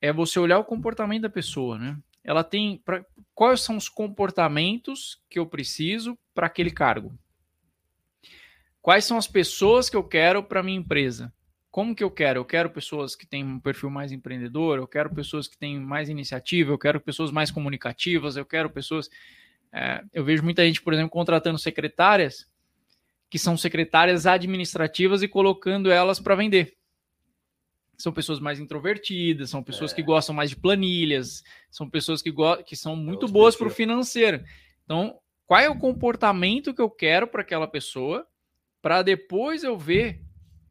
[0.00, 1.96] é você olhar o comportamento da pessoa, né?
[2.24, 2.78] Ela tem.
[2.84, 3.04] Pra,
[3.34, 7.16] quais são os comportamentos que eu preciso para aquele cargo?
[8.80, 11.32] Quais são as pessoas que eu quero para minha empresa?
[11.70, 12.40] Como que eu quero?
[12.40, 16.08] Eu quero pessoas que têm um perfil mais empreendedor, eu quero pessoas que têm mais
[16.08, 19.08] iniciativa, eu quero pessoas mais comunicativas, eu quero pessoas.
[19.72, 22.46] É, eu vejo muita gente, por exemplo, contratando secretárias
[23.30, 26.76] que são secretárias administrativas e colocando elas para vender.
[27.96, 29.94] São pessoas mais introvertidas, são pessoas É.
[29.94, 32.32] que gostam mais de planilhas, são pessoas que,
[32.66, 34.42] que são muito outro boas para o financeiro.
[34.84, 38.26] Então, qual é o comportamento que eu quero para aquela pessoa,
[38.80, 40.20] para depois eu ver,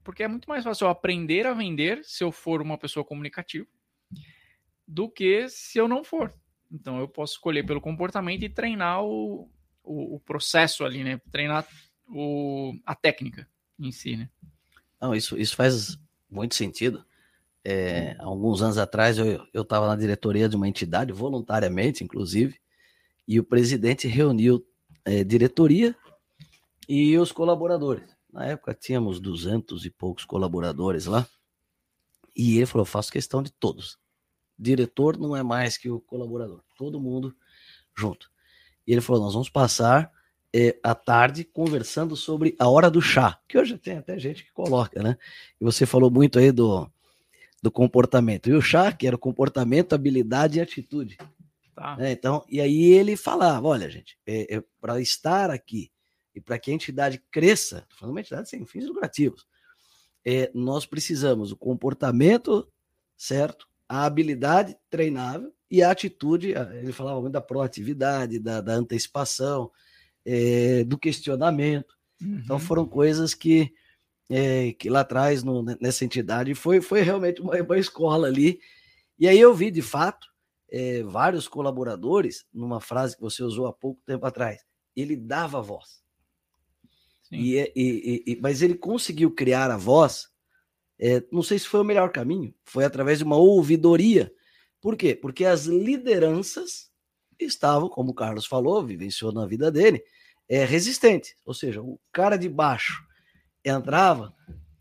[0.04, 3.68] porque é muito mais fácil eu aprender a vender se eu for uma pessoa comunicativa
[4.88, 6.34] do que se eu não for.
[6.72, 9.50] Então eu posso escolher pelo comportamento e treinar o,
[9.84, 11.22] o, o processo ali, né?
[11.32, 11.68] Treinar
[12.08, 13.48] o, a técnica
[13.80, 14.30] em si, né?
[15.00, 15.98] Não, isso, isso faz
[16.30, 17.06] muito sentido.
[17.64, 22.59] É, alguns anos atrás eu estava na diretoria de uma entidade, voluntariamente, inclusive,
[23.28, 24.66] e o presidente reuniu
[25.05, 25.95] é, diretoria
[26.89, 28.09] e os colaboradores.
[28.32, 31.28] Na época tínhamos duzentos e poucos colaboradores lá,
[32.36, 33.99] e ele falou: faço questão de todos.
[34.57, 37.36] Diretor não é mais que o colaborador, todo mundo
[37.95, 38.32] junto.
[38.88, 40.12] E ele falou: nós vamos passar
[40.53, 44.51] é, à tarde conversando sobre a hora do chá, que hoje tem até gente que
[44.51, 45.18] coloca, né?
[45.59, 46.89] E você falou muito aí do,
[47.62, 48.49] do comportamento.
[48.49, 51.18] E o chá, que era o comportamento, habilidade e atitude.
[51.76, 51.95] Tá.
[51.95, 52.12] né?
[52.12, 55.91] Então, e aí ele falava: olha, gente, é, é, para estar aqui
[56.34, 59.45] e para que a entidade cresça, falando uma entidade sem fins lucrativos,
[60.26, 62.68] é, nós precisamos do comportamento
[63.22, 66.53] certo, a habilidade treinável e a atitude.
[66.74, 69.70] Ele falava muito da proatividade, da, da antecipação,
[70.26, 71.95] é, do questionamento.
[72.20, 72.62] Então Uhum.
[72.62, 73.72] foram coisas que,
[74.32, 78.60] é, que lá atrás, no- nessa entidade, foi, foi realmente uma, uma escola ali.
[79.20, 80.26] E aí eu vi, de fato,
[80.72, 84.64] é, vários colaboradores, numa frase que você usou há pouco tempo atrás,
[84.96, 86.02] ele dava voz.
[87.32, 90.30] E, é- e- e- e- mas ele conseguiu criar a voz,
[91.00, 94.32] é, não sei se foi o melhor caminho, foi através de uma ouvidoria.
[94.80, 95.14] Por quê?
[95.14, 96.90] Porque as lideranças
[97.40, 100.04] estavam, como o Carlos falou, vivenciou na vida dele,
[100.48, 101.36] é, resistentes.
[101.46, 103.02] Ou seja, o cara de baixo
[103.66, 104.34] entrava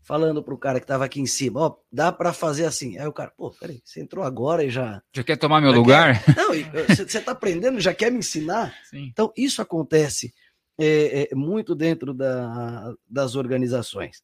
[0.03, 2.97] falando para o cara que estava aqui em cima, ó, dá para fazer assim.
[2.97, 5.01] Aí o cara, pô, peraí, você entrou agora e já...
[5.13, 6.23] Já quer tomar meu Já lugar?
[6.35, 8.75] Não, e, eh, você está aprendendo, já quer me ensinar?
[8.89, 9.05] Sim.
[9.11, 10.33] Então, isso acontece
[10.77, 14.21] é, é, muito dentro da- das organizações.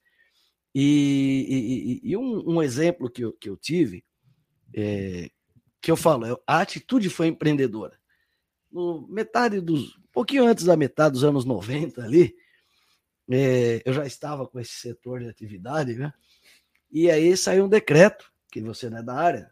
[0.73, 4.03] E, e- e- um, um exemplo que eu, que eu tive,
[4.75, 5.29] é,
[5.81, 7.97] que eu falo, é, a atitude foi empreendedora.
[8.71, 9.95] No metade dos.
[9.97, 12.35] Um pouquinho antes da metade dos anos 90 ali,
[13.29, 16.13] é, eu já estava com esse setor de atividade, né?
[16.91, 19.51] E aí saiu um decreto, que você não é da área,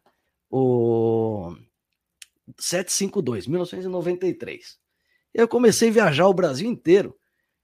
[0.50, 1.56] o
[2.58, 4.80] 752, 1993.
[5.34, 7.18] Eu comecei a viajar o Brasil inteiro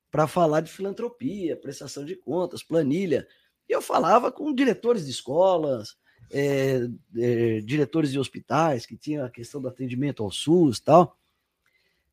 [0.10, 3.26] para falar de filantropia, prestação de contas, planilha.
[3.70, 5.96] E eu falava com diretores de escolas,
[6.30, 6.82] é,
[7.18, 11.18] é, diretores de hospitais que tinham a questão do atendimento ao SUS tal.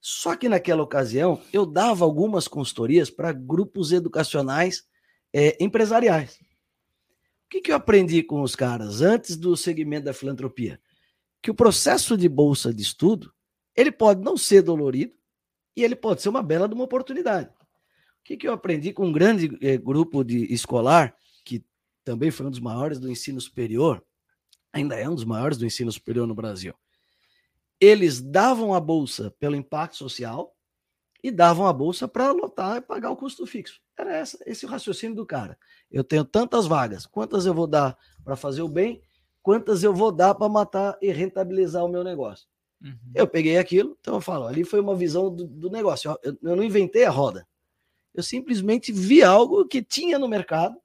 [0.01, 4.85] Só que naquela ocasião eu dava algumas consultorias para grupos educacionais
[5.33, 6.41] é, empresariais.
[7.47, 10.81] O que, que eu aprendi com os caras antes do segmento da filantropia?
[11.43, 13.33] Que o processo de bolsa de estudo
[13.75, 15.15] ele pode não ser dolorido
[15.77, 17.49] e ele pode ser uma bela de uma oportunidade.
[17.49, 21.65] O que, que eu aprendi com um grande eh, grupo de escolar, que
[22.05, 24.05] também foi um dos maiores do ensino superior,
[24.73, 26.75] ainda é um dos maiores do ensino superior no Brasil.
[27.81, 30.55] Eles davam a bolsa pelo impacto social
[31.23, 33.81] e davam a bolsa para lotar e pagar o custo fixo.
[33.97, 35.59] Era essa, esse o raciocínio do cara.
[35.91, 39.03] Eu tenho tantas vagas, quantas eu vou dar para fazer o bem,
[39.43, 42.47] quantas eu vou dar para matar e rentabilizar o meu negócio.
[42.83, 42.97] Uhum.
[43.15, 46.17] Eu peguei aquilo, então eu falo, ali foi uma visão do, do negócio.
[46.23, 47.47] Eu, eu, não inventei a roda.
[48.15, 50.77] Eu simplesmente vi algo que tinha no mercado,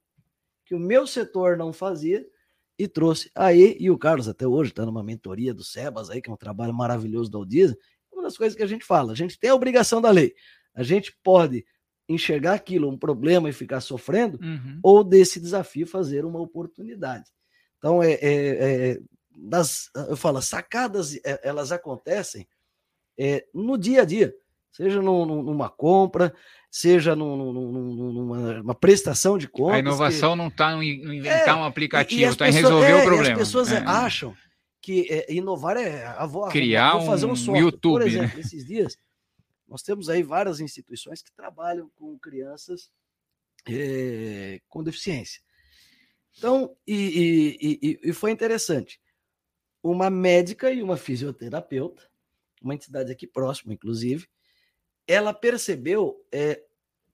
[0.65, 2.25] que o meu setor não fazia,
[2.83, 3.31] e trouxe.
[3.35, 6.37] Aí, e o Carlos até hoje está numa mentoria do Sebas aí, que é um
[6.37, 7.77] trabalho maravilhoso da Aldiza.
[8.11, 10.33] Uma das coisas que a gente fala, a gente tem a obrigação da lei.
[10.73, 11.65] A gente pode
[12.07, 14.79] enxergar aquilo um problema e ficar sofrendo, uhum.
[14.83, 17.31] ou desse desafio fazer uma oportunidade.
[17.77, 18.99] Então, é, é, é
[19.35, 22.47] das, eu falo, sacadas, é, elas acontecem
[23.17, 24.33] é, no dia a dia,
[24.71, 26.33] seja no, no, numa compra,
[26.73, 29.75] seja no, numa, numa, prestação de contas.
[29.75, 30.37] A inovação que...
[30.37, 33.33] não está em inventar é, um aplicativo, está em resolver é, o problema.
[33.33, 33.77] as pessoas é.
[33.85, 34.35] acham
[34.81, 37.59] que é, inovar é a criar vou fazer um, um software.
[37.59, 37.91] YouTube.
[37.91, 38.07] Por né?
[38.07, 38.41] exemplo, né?
[38.41, 38.97] esses dias
[39.67, 42.89] nós temos aí várias instituições que trabalham com crianças
[43.69, 45.41] é, com deficiência.
[46.35, 48.99] Então, e, e, e, foi interessante.
[49.83, 52.09] Uma médica e uma fisioterapeuta,
[52.59, 54.27] uma entidade aqui próxima, inclusive,
[55.07, 56.61] ela percebeu é,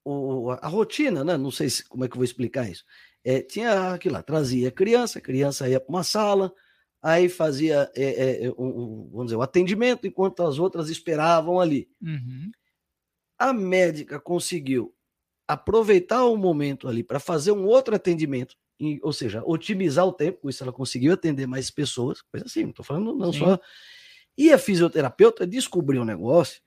[0.04, 1.38] o, a rotina, né?
[1.38, 2.84] Não sei se, como é que eu vou explicar isso.
[3.24, 6.54] É, tinha aquilo lá, trazia a criança, a criança ia para uma sala,
[7.02, 11.90] aí fazia é, é, um, vamos dizer, o atendimento enquanto as outras esperavam ali.
[12.02, 12.52] Uhum.
[13.38, 14.94] A médica conseguiu
[15.48, 18.56] aproveitar o momento ali para fazer um outro atendimento,
[19.02, 22.70] ou seja, otimizar o tempo, com isso ela conseguiu atender mais pessoas, coisa assim, não
[22.70, 23.40] estou falando não Sim.
[23.40, 23.60] só.
[24.38, 26.62] E a fisioterapeuta descobriu um negócio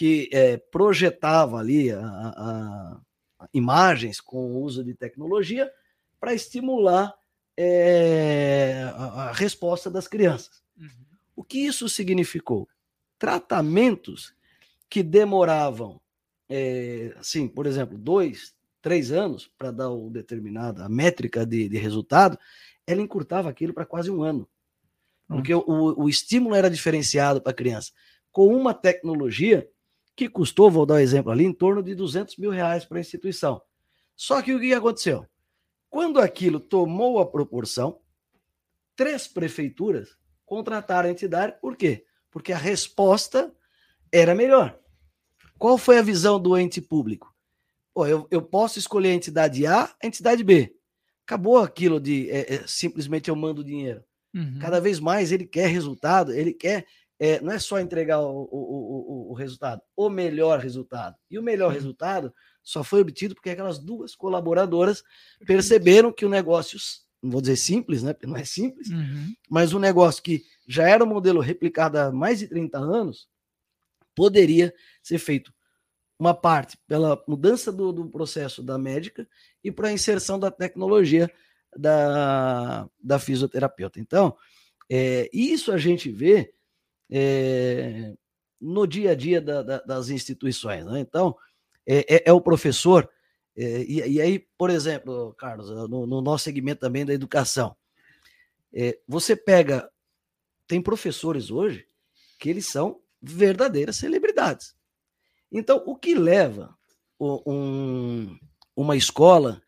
[0.00, 3.00] que é, projetava ali a, a,
[3.38, 5.70] a imagens com o uso de tecnologia
[6.18, 7.14] para estimular
[7.54, 10.62] é, a, a, resposta das crianças.
[10.74, 10.88] Uhum.
[11.36, 12.66] O que isso significou?
[13.18, 14.34] Tratamentos
[14.88, 16.00] que demoravam,
[16.48, 21.76] é, assim, por exemplo, dois, três anos para dar o determinado, a métrica de, de
[21.76, 22.38] resultado,
[22.86, 24.48] ela encurtava aquilo para quase um ano.
[25.28, 25.62] Porque uhum.
[25.66, 27.92] o, o estímulo era diferenciado para a criança.
[28.32, 29.68] Com uma tecnologia
[30.20, 33.00] que custou, vou dar um exemplo ali, em torno de 200 mil reais para a
[33.00, 33.62] instituição.
[34.14, 35.26] Só que o que aconteceu?
[35.88, 37.98] Quando aquilo tomou a proporção,
[38.94, 40.10] três prefeituras
[40.44, 42.04] contrataram a entidade, por quê?
[42.30, 43.50] Porque a resposta
[44.12, 44.78] era melhor.
[45.58, 47.34] Qual foi a visão do ente público?
[47.94, 50.76] Pô, eu, eu posso escolher a entidade A, a entidade B.
[51.24, 54.04] Acabou aquilo de é, é, simplesmente eu mando dinheiro.
[54.34, 54.58] Uhum.
[54.60, 56.86] Cada vez mais ele quer resultado, ele quer.
[57.22, 61.16] É, não é só entregar o, o, o, o, resultado, o melhor resultado.
[61.30, 61.74] E o melhor uhum.
[61.74, 65.04] resultado só foi obtido porque aquelas duas colaboradoras
[65.46, 66.78] perceberam que o negócio,
[67.22, 68.14] não vou dizer simples, né?
[68.14, 69.34] Porque não é simples, uhum.
[69.50, 73.28] mas um negócio que já era um modelo replicado há mais de 30 anos,
[74.14, 75.52] poderia ser feito
[76.18, 79.28] uma parte pela mudança do, do processo da médica
[79.62, 81.30] e para a inserção da tecnologia
[81.76, 84.00] da, da fisioterapeuta.
[84.00, 84.36] Então,
[84.88, 86.52] é, isso a gente vê
[87.10, 88.14] é,
[88.60, 90.84] no dia a dia da, da, das instituições.
[90.84, 91.00] Né?
[91.00, 91.36] Então,
[91.86, 93.08] é, é, é o professor.
[93.56, 97.76] É, e, e, aí, por exemplo, Carlos, no, no nosso segmento também da educação,
[98.72, 99.90] é, você pega.
[100.66, 101.84] Tem professores hoje
[102.38, 104.76] que eles são verdadeiras celebridades.
[105.50, 106.78] Então, o que leva
[107.18, 108.38] um,
[108.76, 109.60] uma escola,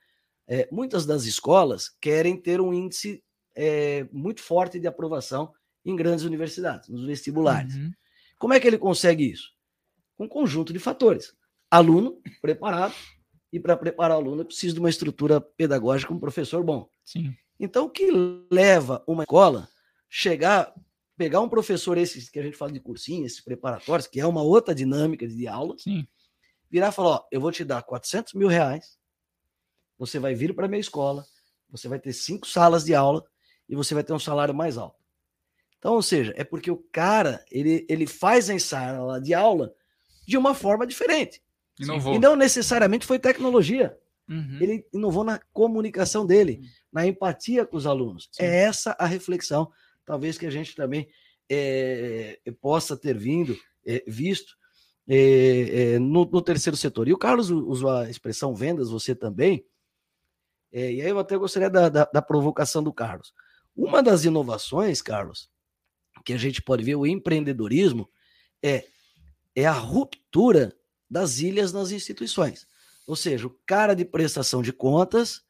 [0.47, 3.23] é, muitas das escolas querem ter um índice
[3.55, 5.53] é, muito forte de aprovação
[5.85, 7.75] em grandes universidades, nos vestibulares.
[7.75, 7.93] Uhum.
[8.39, 9.51] Como é que ele consegue isso?
[10.17, 11.35] Com um conjunto de fatores
[11.73, 12.95] aluno preparado,
[13.51, 16.87] e para preparar o aluno eu preciso de uma estrutura pedagógica, um professor bom.
[17.03, 17.35] Sim.
[17.59, 18.11] Então, o que
[18.51, 19.69] leva uma escola
[20.09, 20.75] chegar,
[21.17, 24.43] pegar um professor, esses que a gente fala de cursinho, esses preparatórios, que é uma
[24.43, 26.07] outra dinâmica de aula, Sim.
[26.71, 28.99] virar e falar: Ó, eu vou te dar 400 mil reais,
[29.99, 31.25] você vai vir para a minha escola,
[31.71, 33.25] você vai ter cinco salas de aula
[33.69, 35.02] e você vai ter um salário mais alto.
[35.83, 39.75] Então, ou seja, é porque o cara ele, ele faz a sala de aula
[40.25, 41.43] de uma forma diferente.
[41.81, 42.15] Inovou.
[42.15, 43.99] E não necessariamente foi tecnologia.
[44.29, 44.59] Uhum.
[44.61, 46.69] Ele inovou na comunicação dele, uhum.
[46.93, 48.29] na empatia com os alunos.
[48.31, 48.45] Sim.
[48.45, 49.73] É essa a reflexão,
[50.07, 51.09] talvez que a gente também
[51.51, 54.55] é, possa ter vindo, é, visto
[55.09, 57.09] é, no, no, terceiro setor.
[57.09, 59.67] E o Carlos usou a expressão vendas, você também.
[60.73, 63.35] e aí eu até gostaria da, da, da provocação do Carlos.
[63.75, 65.51] Uma das inovações, Carlos,
[66.23, 68.09] que a gente pode ver, o empreendedorismo,
[68.63, 68.87] é,
[69.55, 70.75] é a ruptura
[71.11, 72.67] das ilhas nas instituições.
[73.07, 75.43] Ou seja, o cara de prestação de contas,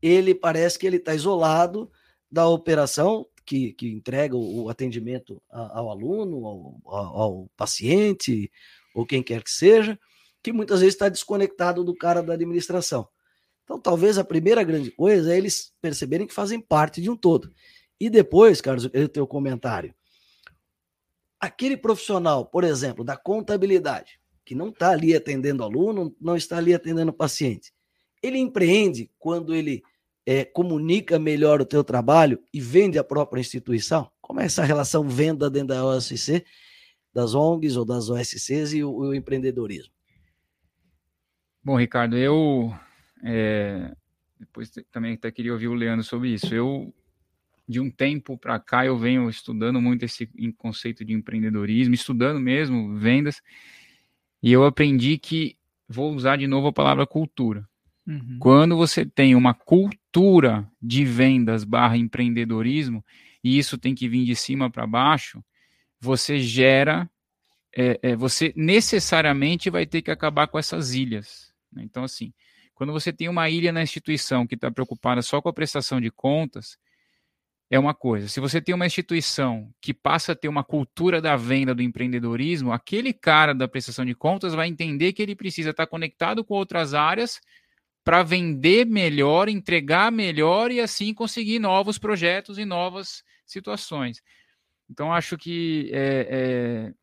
[0.00, 1.90] ele parece que ele está isolado
[2.30, 8.50] da operação que, que entrega o, atendimento ao aluno, ao, ao, ao paciente,
[8.94, 9.98] ou quem quer que seja,
[10.42, 13.08] que muitas vezes está desconectado do cara da administração.
[13.64, 17.52] Então, talvez a primeira grande coisa é eles perceberem que fazem parte de um todo.
[18.00, 19.94] E depois, Carlos, eu tenho um comentário.
[21.42, 26.72] Aquele profissional, por exemplo, da contabilidade, que não está ali atendendo aluno, não está ali
[26.72, 27.72] atendendo paciente,
[28.22, 29.82] ele empreende quando ele
[30.24, 34.08] é, comunica melhor o teu trabalho e vende a própria instituição?
[34.20, 36.44] Como é essa relação venda dentro da OSC,
[37.12, 39.92] das ONGs ou das OSCs e o, o empreendedorismo?
[41.60, 42.72] Bom, Ricardo, eu
[43.24, 43.92] é,
[44.38, 46.54] depois também até queria ouvir o Leandro sobre isso.
[46.54, 46.94] Eu
[47.68, 52.96] de um tempo para cá eu venho estudando muito esse conceito de empreendedorismo, estudando mesmo
[52.98, 53.40] vendas,
[54.42, 55.56] e eu aprendi que
[55.88, 57.68] vou usar de novo a palavra cultura.
[58.06, 58.38] Uhum.
[58.40, 63.04] Quando você tem uma cultura de vendas barra empreendedorismo,
[63.44, 65.42] e isso tem que vir de cima para baixo,
[66.00, 67.08] você gera,
[67.76, 71.52] é, é, você necessariamente vai ter que acabar com essas ilhas.
[71.72, 71.82] Né?
[71.84, 72.32] Então, assim,
[72.74, 76.10] quando você tem uma ilha na instituição que está preocupada só com a prestação de
[76.10, 76.76] contas,
[77.72, 78.28] é uma coisa.
[78.28, 82.70] Se você tem uma instituição que passa a ter uma cultura da venda do empreendedorismo,
[82.70, 86.92] aquele cara da prestação de contas vai entender que ele precisa estar conectado com outras
[86.92, 87.40] áreas
[88.04, 94.22] para vender melhor, entregar melhor e assim conseguir novos projetos e novas situações.
[94.90, 96.94] Então, acho que é, é,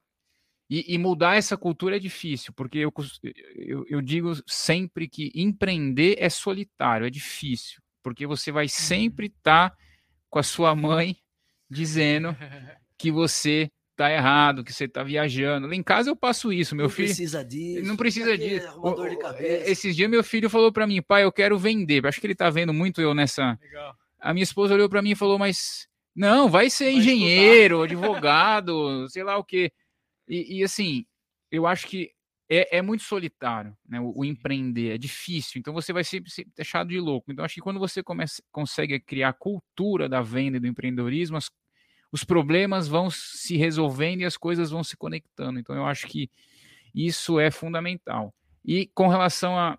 [0.69, 2.93] e, e, mudar essa cultura é difícil, porque eu,
[3.55, 8.69] eu, eu, digo sempre que empreender é solitário, é difícil, porque você vai uhum.
[8.69, 9.77] sempre estar tá
[10.29, 11.17] com a sua mãe
[11.69, 12.35] dizendo
[12.97, 15.67] que você tá errado, que você tá viajando.
[15.67, 17.09] Lá em casa eu passo isso, meu não filho.
[17.09, 17.85] Não precisa disso.
[17.85, 18.67] Não precisa disso.
[19.65, 22.07] Esses dias meu filho falou para mim, pai, eu quero vender.
[22.07, 23.59] Acho que ele tá vendo muito eu nessa.
[23.61, 23.93] Legal.
[24.17, 28.05] A minha esposa olhou para mim e falou, mas não, vai ser vai engenheiro, estudar.
[28.05, 29.71] advogado, sei lá o quê.
[30.27, 31.05] E, e, assim,
[31.51, 32.11] eu acho que
[32.49, 33.99] é, é muito solitário, né?
[33.99, 37.31] O, o, empreender é difícil, então você vai sempre ser deixado de louco.
[37.31, 41.37] Então, acho que quando você começa, consegue criar a cultura da venda e do empreendedorismo,
[41.37, 41.49] as
[42.11, 45.59] os problemas vão se resolvendo e as coisas vão se conectando.
[45.59, 46.29] Então, eu acho que
[46.93, 48.33] isso é fundamental.
[48.65, 49.77] E com relação a.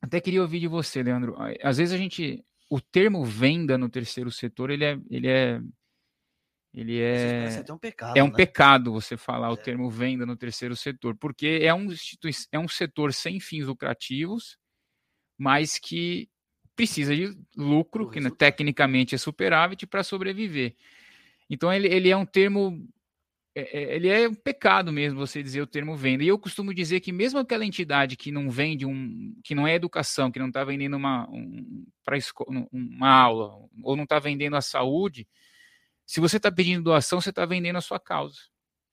[0.00, 1.36] Até queria ouvir de você, Leandro.
[1.62, 2.44] Às vezes a gente.
[2.68, 4.98] O termo venda no terceiro setor, ele é.
[5.10, 5.60] Ele é
[6.76, 8.34] ele é, um pecado, é um né?
[8.34, 9.50] pecado você falar é.
[9.50, 11.88] o termo venda no terceiro setor, porque é um,
[12.52, 14.58] é um setor sem fins lucrativos,
[15.38, 16.28] mas que
[16.76, 20.76] precisa de lucro, que né, tecnicamente é superávit, para sobreviver.
[21.48, 22.86] Então ele, ele é um termo,
[23.54, 26.22] é, é, ele é um pecado mesmo você dizer o termo venda.
[26.24, 29.74] E eu costumo dizer que mesmo aquela entidade que não vende um, que não é
[29.74, 32.18] educação, que não está vendendo uma um, para
[32.70, 35.26] uma aula ou não está vendendo a saúde,
[36.06, 38.38] se você está pedindo doação, você está vendendo a sua causa.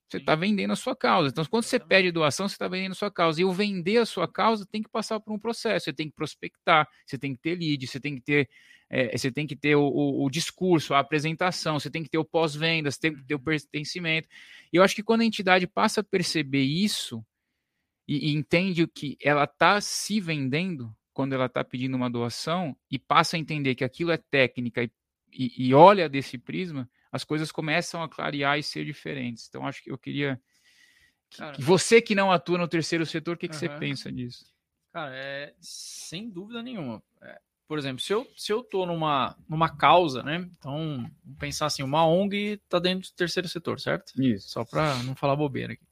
[0.10, 1.30] Você está vendendo a sua causa.
[1.30, 3.42] Então, quando você pede doação, você está vendendo a sua causa.
[3.42, 5.86] E o vender a sua causa tem que passar por um processo.
[5.86, 8.50] Você tem que prospectar, você tem que ter lead, você tem que ter
[8.96, 12.20] é, você tem que ter o, o, o, discurso, a apresentação, você tem que ter
[12.20, 13.44] o pós-venda, você tem que ter o uhum.
[13.44, 14.30] pertencimento.
[14.72, 17.26] E eu acho que quando a entidade passa a perceber isso
[18.08, 23.00] e, e entende que ela está se vendendo quando ela está pedindo uma doação e
[23.00, 24.92] passa a entender que aquilo é técnica e,
[25.32, 29.46] e, e olha desse prisma, as coisas começam a clarear e ser diferentes.
[29.48, 30.42] Então, acho que eu queria.
[31.38, 34.44] Cara, você que não atua no terceiro setor, o que, que você pensa disso?
[34.92, 37.04] Cara, é, sem dúvida nenhuma.
[37.22, 40.38] É, por exemplo, se eu, se eu tô numa, numa causa, né?
[40.58, 41.08] Então,
[41.40, 44.20] pensar assim, uma ONG tá dentro do terceiro setor, certo?
[44.20, 44.50] Isso.
[44.50, 45.86] Só para não falar bobeira aqui.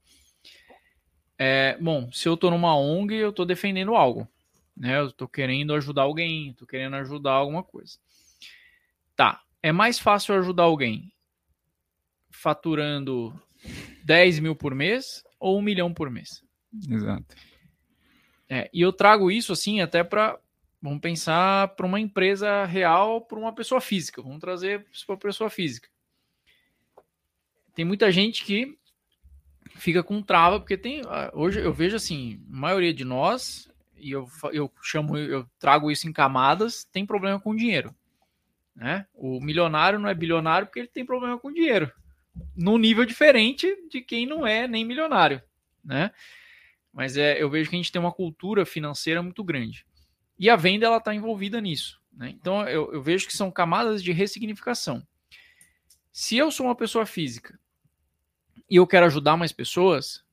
[1.37, 4.27] É, bom, se eu tô numa ONG, eu tô defendendo algo,
[4.75, 4.99] né?
[4.99, 7.99] Eu tô querendo ajudar alguém, tô querendo ajudar alguma coisa.
[9.15, 11.11] Tá, é mais fácil ajudar alguém
[12.29, 13.33] faturando
[14.03, 16.43] 10 mil por mês ou um milhão por mês?
[16.89, 17.35] Exato.
[18.49, 20.39] É, e eu trago isso assim até para
[20.81, 24.21] Vamos pensar para uma empresa real, para uma pessoa física.
[24.21, 25.87] Vamos trazer para pessoa física.
[27.75, 28.75] Tem muita gente que
[29.75, 31.01] fica com trava, porque tem.
[31.05, 35.91] Ah, hoje eu vejo assim, a maioria de nós, e eu, eu chamo, eu trago
[35.91, 37.93] isso em camadas, tem problema com dinheiro.
[38.81, 39.05] Né?
[39.13, 41.91] O milionário não é bilionário porque ele tem problema com dinheiro.
[42.55, 45.39] Num nível diferente de quem não é nem milionário.
[45.85, 46.09] Né?
[46.91, 49.85] Mas é, eu vejo que a gente tem uma cultura financeira muito grande.
[50.39, 52.01] E a venda está envolvida nisso.
[52.11, 52.31] Né?
[52.31, 55.05] Então eu, eu vejo que são camadas de ressignificação.
[56.11, 57.59] Se eu sou uma pessoa física
[58.67, 60.25] e eu quero ajudar mais pessoas,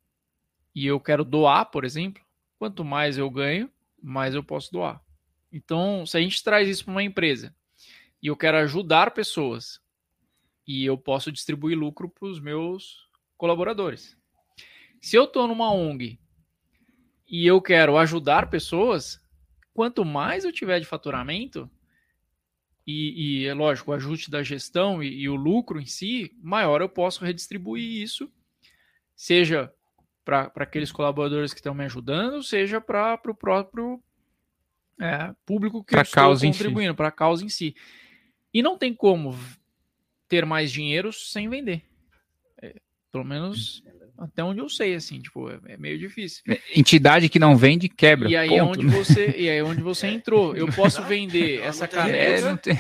[0.75, 2.25] e eu quero doar, por exemplo,
[2.59, 3.71] quanto mais eu ganho,
[4.03, 5.03] mais eu posso doar.
[5.53, 7.55] Então, se a gente traz isso para uma empresa
[8.23, 9.81] e eu quero ajudar pessoas,
[10.67, 14.17] e eu posso distribuir lucro para os meus colaboradores.
[15.01, 16.19] Se eu estou numa ONG
[17.27, 19.21] e eu quero ajudar pessoas,
[19.73, 21.71] quanto mais eu tiver de faturamento,
[22.87, 26.81] e, e é lógico, o ajuste da gestão e, e o lucro em si, maior
[26.81, 28.33] eu posso redistribuir isso,
[29.15, 29.73] seja
[30.25, 34.03] para aqueles colaboradores que estão me ajudando, seja para o próprio
[35.01, 36.59] é, público que pra eu estou em si.
[36.59, 37.75] contribuindo, para a causa em si.
[38.59, 39.39] E não tem como
[40.27, 41.81] ter mais dinheiro sem vender.
[42.61, 42.75] É,
[43.13, 43.85] pelo menos
[44.19, 46.43] até onde eu sei, assim, tipo, é, é meio difícil.
[46.75, 48.29] Entidade que não vende, quebra.
[48.29, 48.81] E aí é ponto.
[48.81, 50.57] onde você, e aí é onde você entrou.
[50.57, 52.77] Eu posso vender essa É, caneca tem-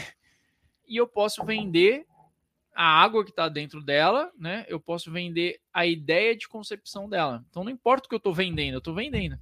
[0.88, 2.04] e eu posso vender
[2.74, 4.64] a água que está dentro dela, né?
[4.66, 7.44] Eu posso vender a ideia de concepção dela.
[7.50, 9.38] Então não importa o que eu estou vendendo, eu estou vendendo.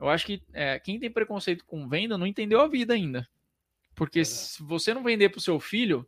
[0.00, 3.28] Eu acho que é, quem tem preconceito com venda não entendeu a vida ainda.
[3.94, 6.06] Porque se você não vender para o seu filho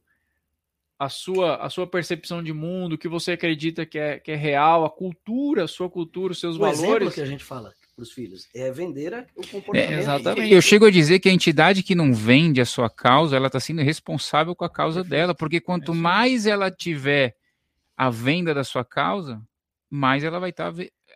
[0.99, 4.35] a sua, a sua percepção de mundo, o que você acredita que é, que é
[4.37, 7.15] real, a cultura, a sua cultura, os seus O exemplo valores.
[7.15, 9.93] que a gente fala para os filhos é vender o É, comportamento.
[9.93, 10.53] exatamente.
[10.53, 13.61] Eu chego a dizer que a entidade que não vende a sua causa, ela está
[13.61, 17.37] sendo responsável com a causa dela, porque quanto É mais ela tiver
[17.97, 19.41] a venda da sua causa,
[19.91, 20.73] mais ela vai estar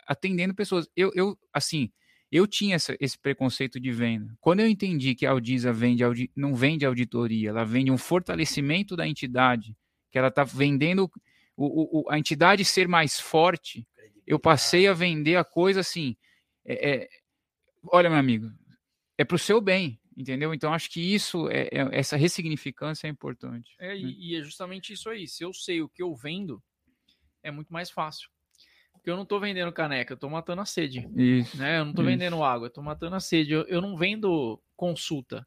[0.07, 0.89] atendendo pessoas.
[0.95, 1.91] Eu, eu assim,
[2.31, 4.37] eu tinha essa- esse preconceito de venda.
[4.41, 6.03] Quando eu entendi que a Audisa vende,
[6.37, 9.77] não vende auditoria, ela vende um fortalecimento da entidade,
[10.11, 11.11] que ela está vendendo
[11.57, 13.87] o- o- a entidade ser mais forte,
[14.27, 16.17] eu passei a vender a coisa assim.
[16.65, 17.09] é- é,
[17.85, 18.51] olha, meu amigo,
[19.19, 20.53] é para o seu bem, entendeu?
[20.55, 23.75] Então acho que isso, é, é- essa ressignificância é importante.
[23.79, 25.27] É, e, e é justamente isso aí.
[25.27, 26.63] Se eu sei o que eu vendo,
[27.43, 28.29] é muito mais fácil.
[29.01, 31.09] Porque eu não estou vendendo caneca, eu estou matando a sede.
[31.17, 31.57] Isso.
[31.57, 31.79] Né?
[31.79, 32.11] Eu não estou Isso.
[32.11, 33.53] vendendo água, eu estou matando a sede.
[33.53, 35.47] Eu, eu não vendo consulta.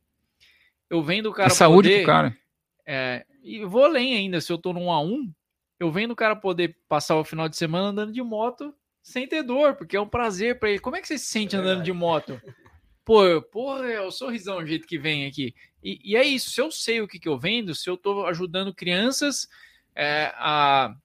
[0.90, 2.38] Eu vendo o cara a saúde poder, pro cara.
[2.86, 5.32] é, e eu vou além ainda, se eu tô num a um,
[5.80, 8.74] eu vendo o cara poder passar o final de semana andando de moto
[9.04, 10.80] sem ter dor, porque é um prazer pra ele.
[10.80, 12.42] Como é que você se sente andando de moto?
[13.06, 15.54] Pô, eu- porra, é o sorrisão o jeito que vem aqui.
[15.84, 18.26] E, e é isso, se eu sei o que, que eu vendo, se eu tô
[18.26, 19.48] ajudando crianças
[19.96, 20.96] é, a,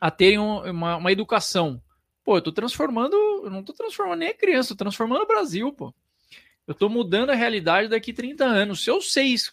[0.00, 1.82] a terem um- uma, uma educação,
[2.22, 3.14] pô, eu tô transformando,
[3.44, 5.94] eu não tô transformando nem a criança, tô transformando o Brasil, pô.
[6.66, 8.82] Eu tô mudando a realidade daqui 30 anos.
[8.82, 9.52] Se eu sei isso,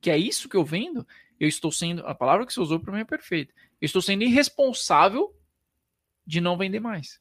[0.00, 1.06] que é isso que eu vendo,
[1.40, 2.06] eu estou sendo.
[2.06, 3.52] A palavra que você usou para mim é perfeita.
[3.80, 5.34] Eu estou sendo irresponsável
[6.26, 7.18] de não vender mais.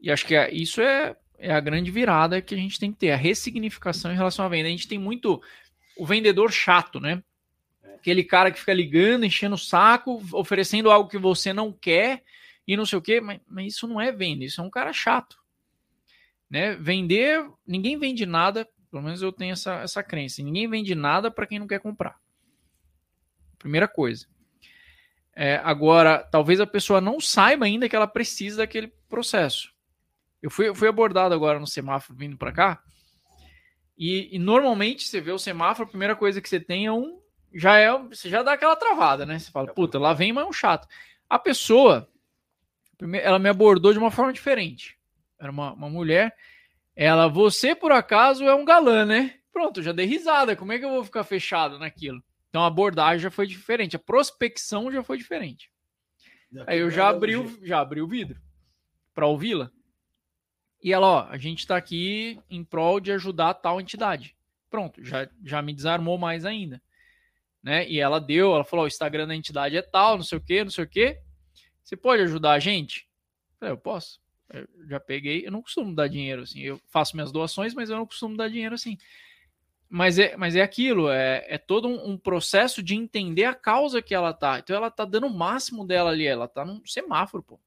[0.00, 2.98] E acho que é- isso é, é a grande virada que a gente tem que
[2.98, 4.68] ter, a ressignificação em relação à venda.
[4.68, 5.42] A gente tem muito
[5.96, 7.22] o vendedor chato, né?
[8.02, 12.24] Aquele cara que fica ligando, enchendo o saco, oferecendo algo que você não quer
[12.66, 14.92] e não sei o quê, mas, mas isso não é venda, isso é um cara
[14.92, 15.38] chato.
[16.50, 16.74] Né?
[16.74, 21.46] Vender, ninguém vende nada, pelo menos eu tenho essa, essa crença, ninguém vende nada para
[21.46, 22.18] quem não quer comprar.
[23.56, 24.26] Primeira coisa.
[25.32, 29.72] É, agora, talvez a pessoa não saiba ainda que ela precisa daquele processo.
[30.42, 32.82] Eu fui, eu fui abordado agora no semáforo vindo para cá.
[33.96, 37.21] E, e normalmente você vê o semáforo, a primeira coisa que você tem é um.
[37.54, 37.96] Já é.
[37.98, 39.38] Você já dá aquela travada, né?
[39.38, 40.88] Você fala, puta, lá vem, mas é um chato.
[41.28, 42.08] A pessoa,
[43.22, 44.98] ela me abordou de uma forma diferente.
[45.38, 46.36] Era uma, uma mulher.
[46.94, 49.34] Ela, você por acaso é um galã, né?
[49.52, 50.56] Pronto, já dei risada.
[50.56, 52.22] Como é que eu vou ficar fechado naquilo?
[52.48, 55.70] Então a abordagem já foi diferente, a prospecção já foi diferente.
[56.66, 58.38] Aí eu já abri o, já abri o vidro
[59.14, 59.70] para ouvi-la.
[60.82, 64.36] E ela, ó, a gente está aqui em prol de ajudar tal entidade.
[64.68, 66.82] Pronto, já, já me desarmou mais ainda.
[67.62, 67.88] Né?
[67.88, 70.64] E ela deu, ela falou, o Instagram da entidade é tal, não sei o que,
[70.64, 71.18] não sei o que.
[71.82, 73.08] Você pode ajudar a gente?
[73.52, 74.20] Eu falei, eu posso.
[74.52, 76.60] Eu já peguei, eu não costumo dar dinheiro assim.
[76.60, 78.98] Eu faço minhas doações, mas eu não costumo dar dinheiro assim.
[79.88, 84.00] Mas é, mas é aquilo, é, é todo um, um processo de entender a causa
[84.00, 84.58] que ela tá.
[84.58, 87.60] Então ela tá dando o máximo dela ali, ela tá num semáforo, pô.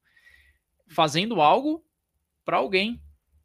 [0.88, 1.84] Fazendo algo
[2.44, 3.00] para alguém,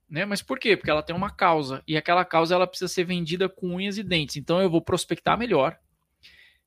[0.10, 0.26] né?
[0.26, 0.76] Mas por quê?
[0.76, 4.04] Porque ela tem uma causa e aquela causa ela precisa ser vendida com unhas e
[4.04, 4.38] dentes.
[4.38, 5.80] Então eu vou prospectar melhor,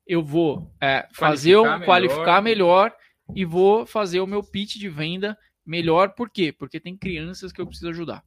[0.07, 2.91] eu vou é, fazer um Qualificar qualificar melhor.
[2.91, 2.97] melhor
[3.35, 6.11] e vou fazer o meu pitch de venda melhor.
[6.11, 6.53] Por quê?
[6.53, 8.23] Porque tem crianças que eu preciso ajudar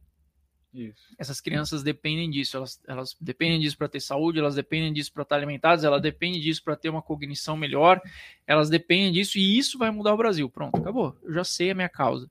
[0.74, 1.02] Isso.
[1.20, 5.22] essas crianças dependem disso, elas, elas dependem disso para ter saúde, elas dependem disso para
[5.24, 8.02] estar alimentadas, elas dependem disso para ter uma cognição melhor,
[8.48, 10.50] elas dependem disso e isso vai mudar o Brasil.
[10.50, 11.16] Pronto, acabou.
[11.24, 12.30] Eu já sei a minha causa.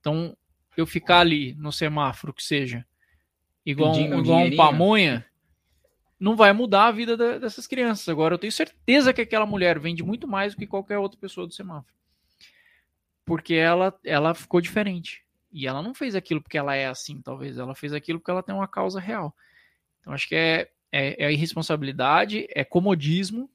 [0.00, 0.34] Então,
[0.76, 2.86] eu ficar ali no semáforo, que seja,
[3.66, 5.26] igual, um- Pedindo um igual um pamonha,
[6.18, 8.08] não vai mudar a vida da- dessas crianças.
[8.08, 11.46] Agora, eu tenho certeza que aquela mulher vende muito mais do que qualquer outra pessoa
[11.46, 11.94] do semáforo.
[13.24, 15.24] Porque ela, ela ficou diferente.
[15.52, 17.58] E ela não fez aquilo porque ela é assim, talvez.
[17.58, 19.34] Ela fez aquilo porque ela tem uma causa real.
[20.00, 23.50] Então, acho que é, é, é irresponsabilidade, é comodismo,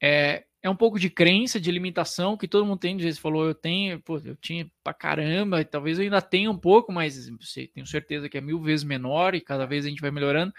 [0.00, 2.96] é, é um pouco de crença, de limitação que todo mundo tem.
[2.96, 6.50] Às vezes falou, eu tenho, pô, eu tinha pra caramba, e talvez eu ainda tenha
[6.50, 9.88] um pouco, mas sei, tenho certeza que é mil vezes menor e cada vez a
[9.88, 10.52] gente vai melhorando.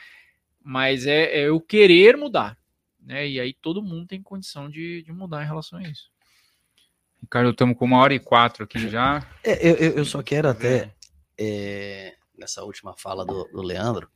[0.68, 2.57] Mas é, é eu querer mudar.
[2.99, 3.30] né?
[3.30, 6.09] E aí todo mundo tem condição de, de mudar em relação a isso.
[7.22, 9.24] Ricardo, estamos com uma hora e quatro aqui já.
[9.43, 10.91] É, eu, eu só quero até,
[11.38, 14.09] é, nessa última fala do, do, Leandro,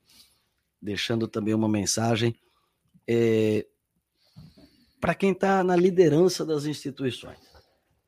[0.81, 2.35] deixando também uma mensagem
[3.07, 3.67] é,
[4.99, 7.37] para quem está na liderança das instituições.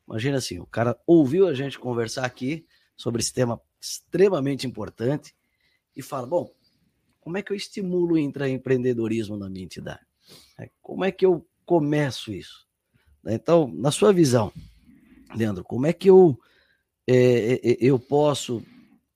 [0.07, 2.65] Imagina assim, o cara ouviu a gente conversar aqui
[2.97, 5.35] sobre esse tema extremamente importante
[5.95, 6.51] e fala, bom,
[7.21, 10.01] como é que eu estimulo o intraempreendedorismo na minha entidade?
[10.59, 12.67] É, como é que eu começo isso?
[13.25, 14.51] Então, na sua visão,
[15.35, 16.37] Leandro, como é que eu,
[17.07, 18.63] é, é, eu posso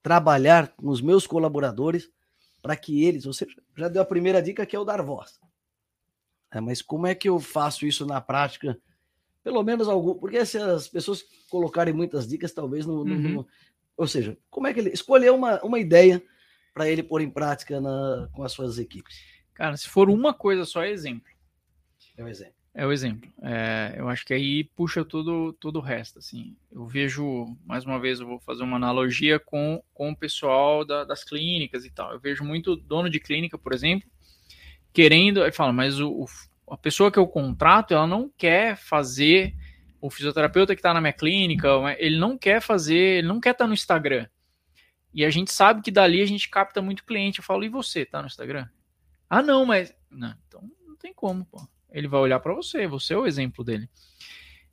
[0.02, 2.08] trabalhar com os meus colaboradores
[2.62, 3.46] para que eles, você
[3.76, 5.40] já deu a primeira dica que é o dar voz.
[6.52, 8.78] É, mas como é que eu faço isso na prática?
[9.42, 12.98] Pelo menos algum, porque se as pessoas colocarem muitas dicas, talvez não.
[12.98, 13.34] Uhum.
[13.34, 13.46] não
[13.96, 16.22] ou seja, como é que ele escolher uma, uma ideia
[16.76, 19.24] para ele pôr em prática na, com as suas equipes?
[19.54, 21.32] Cara, se for uma coisa só, é exemplo.
[22.18, 22.52] É um exemplo.
[22.74, 23.32] É o exemplo.
[23.42, 26.18] É, eu acho que aí puxa todo, todo o resto.
[26.18, 26.54] Assim.
[26.70, 31.02] Eu vejo, mais uma vez, eu vou fazer uma analogia com, com o pessoal da,
[31.02, 32.12] das clínicas e tal.
[32.12, 34.06] Eu vejo muito dono de clínica, por exemplo,
[34.92, 35.42] querendo.
[35.42, 36.26] Aí fala, mas o, o,
[36.70, 39.54] a pessoa que eu contrato, ela não quer fazer.
[39.98, 41.68] O fisioterapeuta que está na minha clínica,
[41.98, 44.26] ele não quer fazer, ele não quer estar tá no Instagram.
[45.16, 47.38] E a gente sabe que dali a gente capta muito cliente.
[47.38, 48.68] Eu falo, e você, tá no Instagram?
[49.30, 49.96] Ah, não, mas.
[50.10, 51.66] Não, então não tem como, pô.
[51.90, 53.88] Ele vai olhar para você, você é o exemplo dele.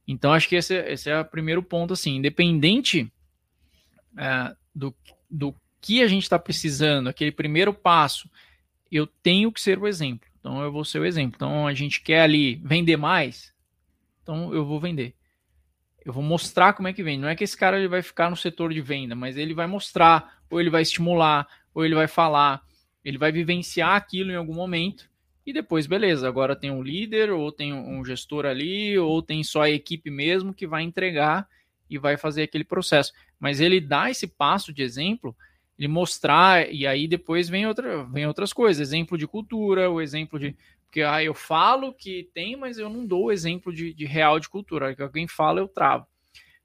[0.06, 3.10] Então, acho que esse, esse é o primeiro ponto, assim, independente
[4.18, 4.94] é, do,
[5.32, 8.30] do que a gente está precisando, aquele primeiro passo,
[8.91, 10.28] eu tenho que ser o exemplo.
[10.41, 11.38] Então, eu vou ser o exemplo.
[11.38, 13.54] Então, a gente quer ali vender mais,
[14.22, 15.16] então eu vou vender.
[16.06, 17.22] Eu vou mostrar como é que vende.
[17.22, 19.68] Não é que esse cara ele vai ficar no setor de venda, mas ele vai
[19.68, 22.62] mostrar, ou ele vai estimular, ou ele vai falar,
[23.04, 25.10] ele vai vivenciar aquilo em algum momento.
[25.45, 29.64] E depois, beleza, agora tem um líder, ou tem um gestor ali, ou tem só
[29.64, 31.47] a equipe mesmo que vai entregar
[31.89, 33.12] e vai fazer aquele processo.
[33.39, 35.36] Mas ele dá esse passo de exemplo,
[35.78, 40.39] ele mostrar, e aí depois vem, outra, vem outras coisas, exemplo de cultura, o exemplo
[40.39, 40.56] de.
[40.94, 44.39] Porque ah, eu falo que tem, mas eu não dou o exemplo de, de real
[44.39, 44.96] de cultura.
[44.96, 46.06] Que alguém fala, eu travo.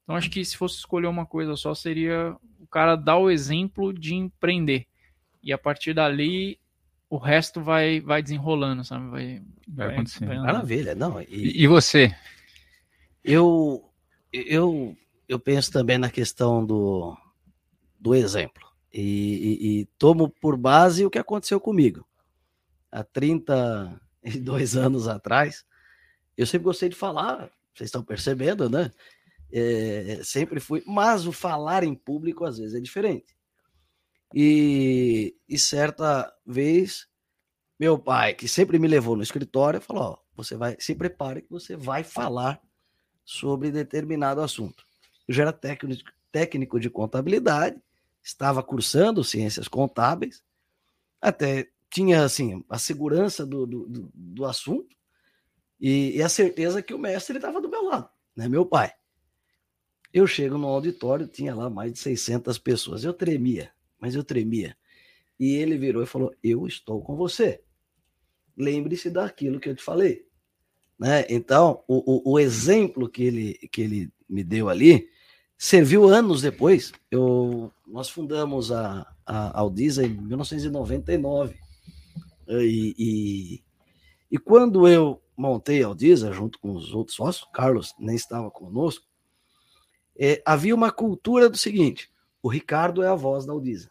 [0.02, 3.90] Então acho que se fosse escolher uma coisa só, seria o cara dar o exemplo
[3.90, 4.86] de empreender.
[5.42, 6.60] E a partir dali
[7.08, 9.08] o resto vai, vai desenrolando, sabe?
[9.08, 10.26] Vai, vai, acontecer.
[10.26, 11.22] Vai Maravilha, não.
[11.22, 12.14] E, e, você?
[13.24, 13.82] Eu,
[14.30, 14.94] eu,
[15.26, 17.16] eu penso também na questão do,
[17.98, 18.68] do exemplo.
[18.92, 22.06] E, e, e, tomo por base o que aconteceu comigo.
[22.92, 23.02] Há
[24.22, 25.64] 32 anos atrás,
[26.36, 28.90] eu sempre gostei de falar, vocês estão percebendo, né?
[29.50, 33.36] É, sempre fui, mas o falar em público às vezes é diferente.
[34.34, 37.08] E, e certa vez,
[37.78, 41.50] meu pai, que sempre me levou no escritório, falou: ó, você vai, se prepare que
[41.50, 42.60] você vai falar
[43.24, 44.84] sobre determinado assunto.
[45.26, 47.80] Eu já era técnico, técnico de contabilidade,
[48.22, 50.42] estava cursando ciências contábeis,
[51.20, 54.96] até tinha assim a segurança do, do, do assunto
[55.80, 58.92] e, e, a certeza que o mestre estava do meu lado, né, meu pai.
[60.12, 63.70] Eu chego no auditório, tinha lá mais de 600 pessoas, eu tremia,
[64.00, 64.76] mas eu tremia.
[65.38, 67.62] E ele virou e falou: Eu estou com você.
[68.56, 70.26] Lembre-se daquilo que eu te falei.
[70.98, 71.24] Né?
[71.28, 75.08] Então, o, o, o, exemplo que ele, que ele me deu ali
[75.56, 76.92] serviu anos depois.
[77.08, 81.56] Eu, nós fundamos a, a Aldisa em 1999.
[82.48, 83.64] E, e,
[84.30, 89.06] e quando eu montei a Aldisa, junto com os outros sócios, Carlos nem estava conosco,
[90.18, 92.10] é, havia uma cultura do seguinte:
[92.42, 93.90] o Ricardo é a voz da Aldisa.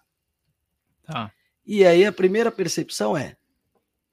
[1.03, 1.31] Tá.
[1.65, 3.37] E aí a primeira percepção é: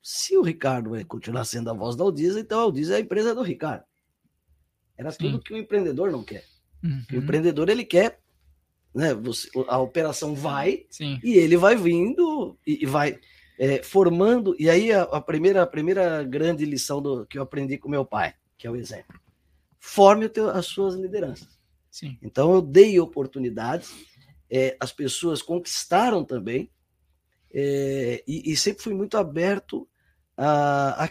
[0.03, 3.01] se o Ricardo vai continuar sendo a voz da Aldisa, então a Aldisa é a
[3.01, 3.85] empresa do Ricardo.
[4.97, 5.19] Era Sim.
[5.19, 6.45] tudo que o empreendedor não quer.
[6.83, 7.03] Uhum.
[7.13, 8.21] O empreendedor ele quer,
[8.95, 9.13] né?
[9.15, 11.19] Você, a operação vai Sim.
[11.25, 13.19] e ele vai vindo e, e vai
[13.59, 14.55] é, formando.
[14.59, 18.05] E aí a, a, primeira, a primeira grande lição do, que eu aprendi com meu
[18.05, 19.19] pai, que é o exemplo,
[19.79, 21.59] forme teu, as suas lideranças.
[21.91, 22.19] Sim.
[22.23, 23.93] Então eu dei oportunidades,
[24.51, 26.71] é, as pessoas conquistaram também,
[27.53, 29.89] é, e, e, sempre fui muito aberto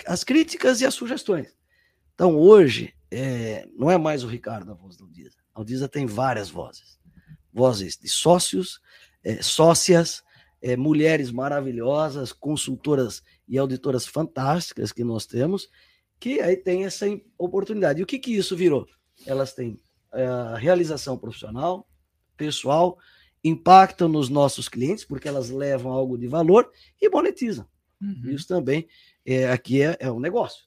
[0.06, 1.56] às críticas e às sugestões.
[2.14, 5.38] Então hoje é, não é mais o Ricardo a voz da Aldisa.
[5.56, 6.99] A Aldisa tem várias vozes.
[7.53, 8.82] Vozes de sócios,
[9.24, 10.22] é, sócias,
[10.64, 15.69] é, mulheres maravilhosas, consultoras e auditoras fantásticas que nós temos,
[16.18, 17.06] que aí tem essa
[17.38, 17.99] oportunidade.
[17.99, 18.88] E o que, que isso virou?
[19.26, 19.77] Elas têm
[20.10, 21.85] a realização profissional,
[22.38, 22.98] pessoal,
[23.44, 26.72] impactam nos nossos clientes, porque elas levam algo de valor
[27.02, 27.68] e monetizam.
[28.02, 28.30] Uhum.
[28.30, 28.88] Isso também
[29.26, 30.64] é, aqui é, é um negócio.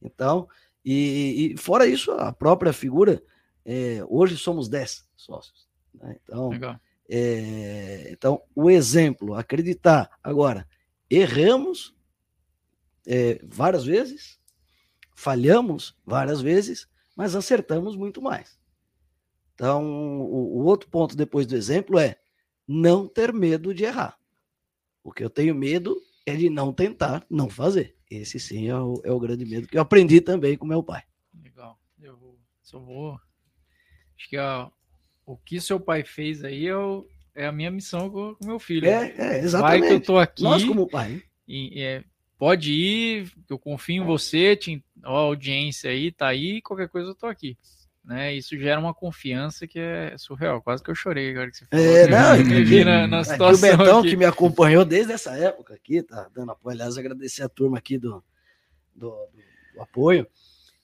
[0.00, 0.48] Então,
[0.84, 3.20] e, e fora isso, a própria figura,
[3.64, 5.68] é, hoje somos 10 sócios.
[5.92, 6.16] Né?
[6.22, 6.50] Então,
[7.12, 10.16] é, então, o exemplo, acreditar.
[10.22, 10.68] Agora,
[11.10, 11.92] erramos
[13.04, 14.38] é, várias vezes,
[15.16, 18.60] falhamos várias vezes, mas acertamos muito mais.
[19.54, 19.84] Então,
[20.22, 22.16] o, o outro ponto depois do exemplo é
[22.66, 24.16] não ter medo de errar.
[25.02, 27.96] O que eu tenho medo é de não tentar, não fazer.
[28.08, 31.02] Esse sim é o, é o grande medo que eu aprendi também com meu pai.
[31.42, 31.76] Legal.
[32.00, 33.18] Eu só vou.
[34.16, 34.70] Acho que a,
[35.32, 36.72] o que seu pai fez aí é,
[37.34, 38.88] é a minha missão com o meu filho.
[38.88, 39.80] É, é exatamente.
[39.80, 40.42] Vai que eu tô aqui.
[40.42, 41.22] Nós, como pai.
[41.46, 42.04] E, é,
[42.36, 47.14] pode ir, eu confio em você, te, a audiência aí tá aí, qualquer coisa eu
[47.14, 47.56] tô aqui.
[48.04, 48.34] Né?
[48.34, 50.60] Isso gera uma confiança que é surreal.
[50.62, 51.84] Quase que eu chorei agora que você falou.
[51.86, 53.78] É, não, me vi na, na situação.
[53.78, 54.10] o aqui.
[54.10, 56.74] que me acompanhou desde essa época aqui, tá dando apoio.
[56.74, 58.24] Aliás, agradecer a turma aqui do,
[58.96, 59.28] do, do,
[59.74, 60.26] do apoio.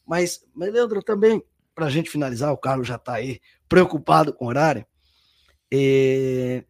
[0.06, 1.42] Mas, mas, Leandro, também,
[1.76, 4.84] para a gente finalizar, o Carlos já está aí preocupado com o horário.
[5.72, 6.64] É,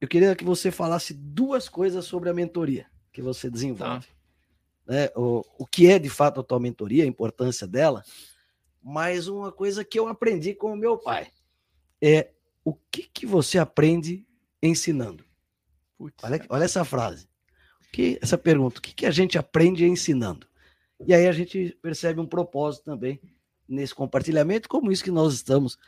[0.00, 4.06] eu queria que você falasse duas coisas sobre a mentoria que você desenvolve.
[4.06, 4.12] Tá.
[4.86, 5.08] Né?
[5.16, 8.04] O, o que é de fato a tua mentoria, a importância dela
[8.84, 11.28] mas uma coisa que eu aprendi com o meu pai
[12.02, 12.30] é
[12.62, 14.26] o que, que você aprende
[14.62, 15.24] ensinando?
[16.22, 17.26] Olha, olha essa frase.
[17.90, 20.46] Que, essa pergunta, o que, que a gente aprende ensinando?
[21.06, 23.18] E aí a gente percebe um propósito também
[23.68, 25.78] nesse compartilhamento, como isso que nós estamos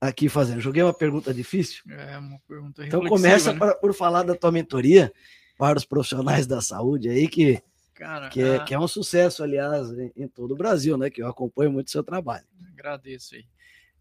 [0.00, 0.60] aqui fazendo.
[0.60, 1.82] Joguei uma pergunta difícil.
[1.90, 3.58] É, uma pergunta Então começa né?
[3.58, 5.12] por, por falar da tua mentoria
[5.58, 7.62] para os profissionais da saúde aí que
[7.98, 8.64] Cara, que, é, a...
[8.64, 11.10] que é um sucesso, aliás, em, em, todo o Brasil, né?
[11.10, 12.46] Que eu acompanho muito o seu trabalho.
[12.72, 13.44] Agradeço aí.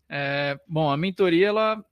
[0.08, 1.84] É, bom, a mentoria, ela,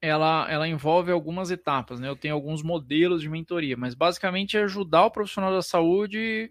[0.00, 2.08] ela, ela envolve algumas etapas, né?
[2.08, 6.50] Eu tenho alguns modelos de mentoria, mas basicamente é ajudar o profissional da saúde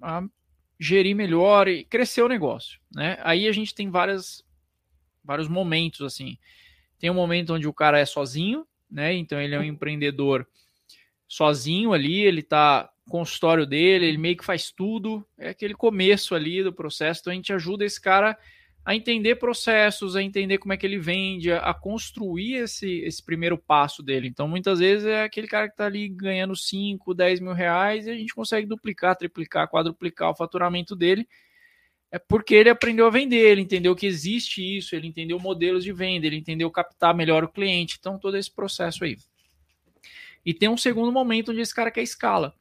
[0.00, 0.22] a
[0.78, 3.18] gerir melhor e crescer o negócio, né?
[3.22, 4.44] Aí a gente tem várias,
[5.24, 6.38] vários momentos, assim.
[6.98, 9.12] Tem um momento onde o cara é sozinho, né?
[9.14, 10.46] Então ele é um empreendedor
[11.26, 16.62] sozinho ali, ele está consultório dele, ele meio que faz tudo, é aquele começo ali
[16.62, 18.38] do processo, então a gente ajuda esse cara
[18.88, 23.58] a entender processos, a entender como é que ele vende, a, construir esse, esse primeiro
[23.58, 24.28] passo dele.
[24.28, 28.10] Então, muitas vezes é aquele cara que está ali ganhando 5, 10 mil reais e
[28.10, 31.28] a gente consegue duplicar, triplicar, quadruplicar o faturamento dele.
[32.10, 35.92] É porque ele aprendeu a vender, ele entendeu que existe isso, ele entendeu modelos de
[35.92, 37.98] venda, ele entendeu captar melhor o cliente.
[38.00, 39.18] Então, todo esse processo aí.
[40.46, 42.54] E tem um segundo momento onde esse cara quer escala.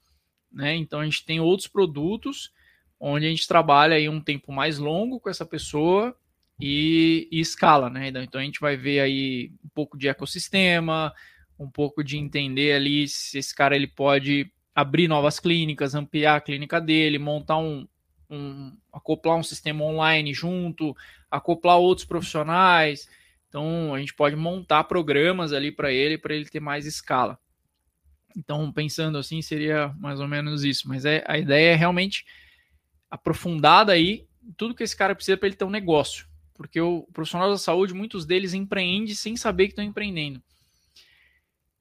[0.52, 0.76] Né?
[0.76, 2.52] Então a gente tem outros produtos
[3.00, 6.16] onde a gente trabalha aí um tempo mais longo com essa pessoa
[6.60, 8.08] e, e escala, né?
[8.08, 11.14] Então, então a gente vai ver aí um pouco de ecossistema,
[11.60, 16.42] um pouco de entender ali se esse cara ele pode abrir novas clínicas, ampliar a
[16.42, 17.88] clínica dele, montar um,
[18.30, 20.96] um acoplar um sistema online junto,
[21.30, 23.08] acoplar outros profissionais.
[23.50, 27.40] Então a gente pode montar programas ali para ele para ele ter mais escala.
[28.36, 30.88] Então, pensando assim, seria mais ou menos isso.
[30.88, 32.24] Mas é, a ideia é realmente
[33.10, 36.28] aprofundada aí tudo que esse cara precisa para ele ter um negócio.
[36.54, 40.42] Porque o profissional da saúde, muitos deles empreendem sem saber que estão empreendendo.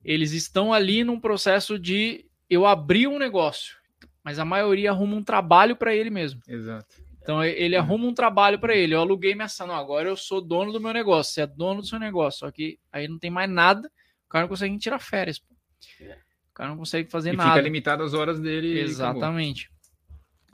[0.04, 3.76] Eles estão ali num processo de eu abrir um negócio,
[4.22, 6.40] mas a maioria arruma um trabalho para ele mesmo.
[6.46, 6.94] Exato.
[7.20, 8.94] Então ele arruma um trabalho para ele.
[8.94, 11.32] Eu aluguei minha ação, agora eu sou dono do meu negócio.
[11.32, 13.90] Você é dono do seu negócio, só que aí não tem mais nada.
[14.26, 15.38] O cara não consegue tirar férias.
[15.38, 15.54] Pô.
[16.00, 16.18] É
[16.56, 17.50] cara não consegue fazer e nada.
[17.50, 18.80] Fica limitado às horas dele.
[18.80, 19.70] Exatamente.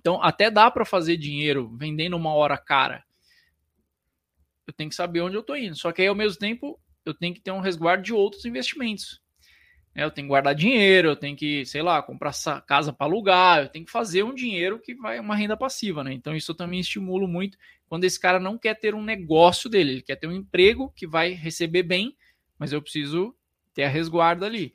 [0.02, 3.02] Então, até dá para fazer dinheiro vendendo uma hora cara.
[4.66, 5.76] Eu tenho que saber onde eu tô indo.
[5.76, 9.22] Só que aí, ao mesmo tempo, eu tenho que ter um resguardo de outros investimentos.
[9.94, 12.32] Eu tenho que guardar dinheiro, eu tenho que, sei lá, comprar
[12.66, 16.12] casa para alugar, eu tenho que fazer um dinheiro que vai uma renda passiva, né?
[16.14, 19.92] Então isso eu também estimulo muito quando esse cara não quer ter um negócio dele,
[19.92, 22.16] ele quer ter um emprego que vai receber bem,
[22.58, 23.36] mas eu preciso
[23.74, 24.74] ter a resguardo ali.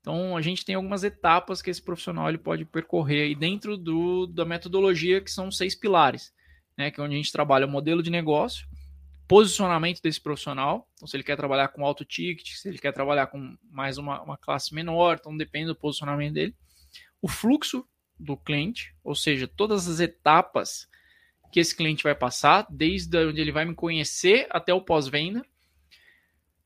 [0.00, 4.26] Então, a gente tem algumas etapas que esse profissional ele pode percorrer aí dentro do,
[4.26, 6.32] da metodologia, que são seis pilares,
[6.76, 6.90] né?
[6.90, 8.66] Que é onde a gente trabalha o modelo de negócio,
[9.28, 10.88] posicionamento desse profissional.
[10.94, 14.22] Então, se ele quer trabalhar com alto ticket, se ele quer trabalhar com mais uma,
[14.22, 16.54] uma classe menor, então depende do posicionamento dele.
[17.20, 17.86] O fluxo
[18.18, 20.88] do cliente, ou seja, todas as etapas
[21.52, 25.44] que esse cliente vai passar, desde onde ele vai me conhecer até o pós-venda.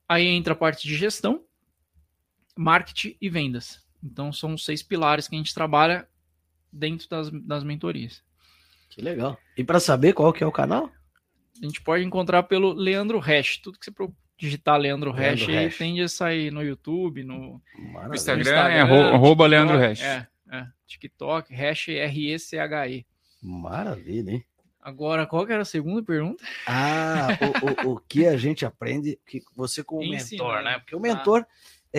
[0.09, 1.45] Aí entra a parte de gestão,
[2.57, 3.85] marketing e vendas.
[4.03, 6.07] Então são seis pilares que a gente trabalha
[6.73, 8.23] dentro das, das mentorias.
[8.91, 9.39] Que legal.
[9.57, 10.91] E para saber qual que é o canal?
[11.61, 13.59] A gente pode encontrar pelo Leandro Hash.
[13.59, 13.93] Tudo que você
[14.37, 18.81] digitar Leandro, Leandro Hash, aí tende a sair no YouTube, no, no Instagram, Instagram, é
[18.81, 20.03] arroba Leandro Hash.
[20.03, 23.07] É, é, TikTok, Hash R-E-C-H-E.
[23.41, 24.45] Maravilha, hein?
[24.81, 26.45] Agora, qual que era a segunda pergunta?
[26.67, 27.29] Ah,
[27.85, 30.45] o, o, o que a gente aprende, que você como Ensinar.
[30.45, 30.79] mentor, né?
[30.81, 31.03] Porque o Ah.
[31.03, 31.47] mentor Não,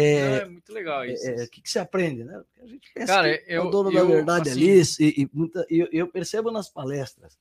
[0.01, 1.25] é, é muito legal isso.
[1.27, 2.41] é, é, o que, que você aprende, né?
[2.61, 5.21] A gente pensa Cara, que é eu- o dono eu, da verdade assim- ali, e,
[5.23, 7.37] e muita- eu, eu percebo nas palestras,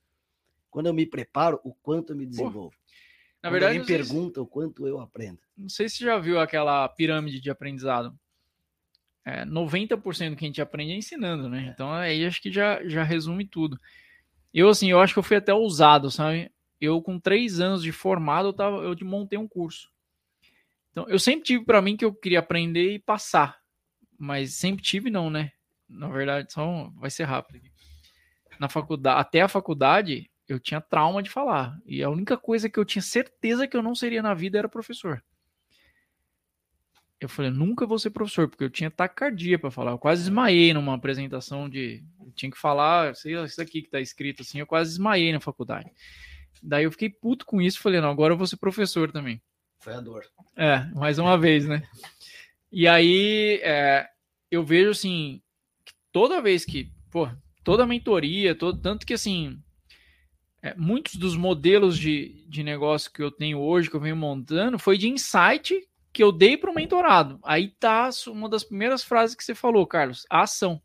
[0.69, 2.73] quando eu me preparo, o quanto eu me desenvolvo.
[3.43, 5.39] Na Quando verdade, não sei, se, pergunta o quanto eu aprendo.
[5.57, 8.17] não sei se você já viu aquela pirâmide de aprendizado.
[9.23, 11.71] É, 90% do que a gente aprende é ensinando, né?
[11.73, 13.79] Então aí acho que já, já resume tudo.
[14.53, 16.51] Eu, assim, eu acho que eu fui até ousado, sabe?
[16.79, 19.89] Eu, com três anos de formado, eu, tava, eu montei um curso.
[20.95, 23.59] Então, eu sempre tive para mim que eu queria aprender e passar.
[24.17, 25.51] Mas sempre tive, não, né?
[25.89, 27.69] Na verdade, só vai ser rápido.
[28.57, 31.77] Na faculdade, até a faculdade, eu tinha trauma de falar.
[31.85, 34.69] E a única coisa que eu tinha certeza que eu não seria na vida era
[34.69, 35.21] professor.
[37.19, 39.91] Eu falei, nunca vou ser professor, porque eu tinha taquicardia para falar.
[39.91, 42.05] Eu quase desmaiei numa apresentação de.
[42.21, 45.33] Eu tinha que falar, sei lá, isso aqui que tá escrito assim, eu quase desmaiei
[45.33, 45.91] na faculdade.
[46.63, 49.41] Daí eu fiquei puto com isso, falei, não, agora eu vou ser professor também.
[49.85, 50.25] Foi a dor.
[50.57, 51.87] É, mais uma vez, né?
[52.71, 54.07] E aí, é,
[54.49, 55.43] eu vejo assim,
[56.11, 57.29] toda vez que, pô,
[57.63, 59.61] toda mentoria, todo, tanto que assim,
[60.63, 64.79] é, muitos dos modelos de, de negócio que eu tenho hoje, que eu venho montando,
[64.79, 65.79] foi de insight
[66.11, 67.39] que eu dei para o mentorado.
[67.43, 70.81] Aí tá uma das primeiras frases que você falou, Carlos, a ação.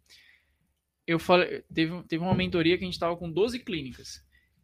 [1.07, 4.23] Eu falei, teve, teve uma mentoria que a gente tava com 12 clínicas.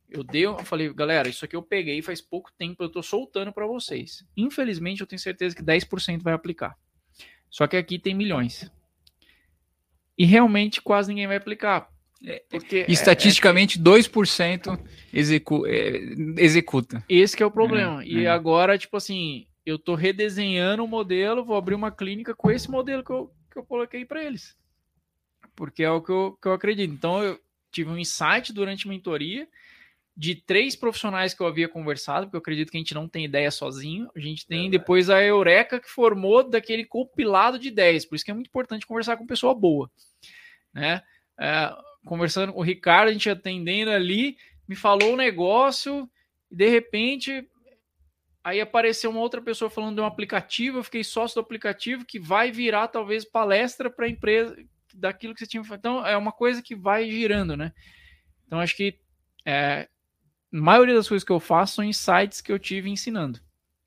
[0.09, 3.53] Eu dei, eu falei, galera, isso aqui eu peguei faz pouco tempo, eu tô soltando
[3.53, 4.25] para vocês.
[4.37, 6.77] Infelizmente, eu tenho certeza que 10% vai aplicar.
[7.51, 8.71] Só que aqui tem milhões.
[10.17, 11.91] E realmente quase ninguém vai aplicar.
[12.49, 14.79] Porque é- Estatisticamente, 2%
[15.13, 15.91] execu é,
[16.39, 17.05] executa.
[17.09, 18.03] esse é o problema.
[18.03, 18.29] É, e é.
[18.29, 23.05] agora, tipo assim, eu tô redesenhando o modelo, vou abrir uma clínica com esse modelo
[23.05, 24.57] que eu, que eu coloquei para eles.
[25.55, 26.93] Porque é o que eu, que eu acredito.
[26.93, 27.39] Então, eu
[27.71, 29.47] tive um insight durante a mentoria
[30.17, 33.27] de três profissionais que eu havia conversado, porque eu acredito que a gente não tem
[33.27, 34.09] ideia sozinho.
[34.17, 34.79] A gente tem Verdade.
[34.79, 38.07] depois a Eureka que formou daquele compilado de ideias.
[38.07, 39.91] Por isso que é muito importante conversar com pessoa boa.
[40.73, 41.03] Né?
[41.39, 41.71] É,
[42.07, 46.09] conversando com o Ricardo, a gente atendendo ali, me falou um negócio,
[46.51, 47.47] e de repente
[48.43, 52.19] aí apareceu uma outra pessoa falando de um aplicativo, eu fiquei sócio do aplicativo que
[52.19, 54.57] vai virar talvez palestra para a empresa
[54.95, 55.63] daquilo que você tinha.
[55.73, 57.73] Então é uma coisa que vai girando, né?
[58.47, 58.99] Então acho que
[59.45, 59.89] é,
[60.57, 63.41] a maioria das coisas que eu faço são insights que eu tive ensinando.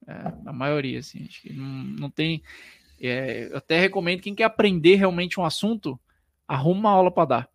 [0.07, 0.13] É,
[0.45, 2.41] a maioria, assim, acho que não, não tem.
[2.99, 5.99] é, eu até recomendo quem quer aprender realmente um assunto,
[6.47, 7.49] arruma uma aula para dar.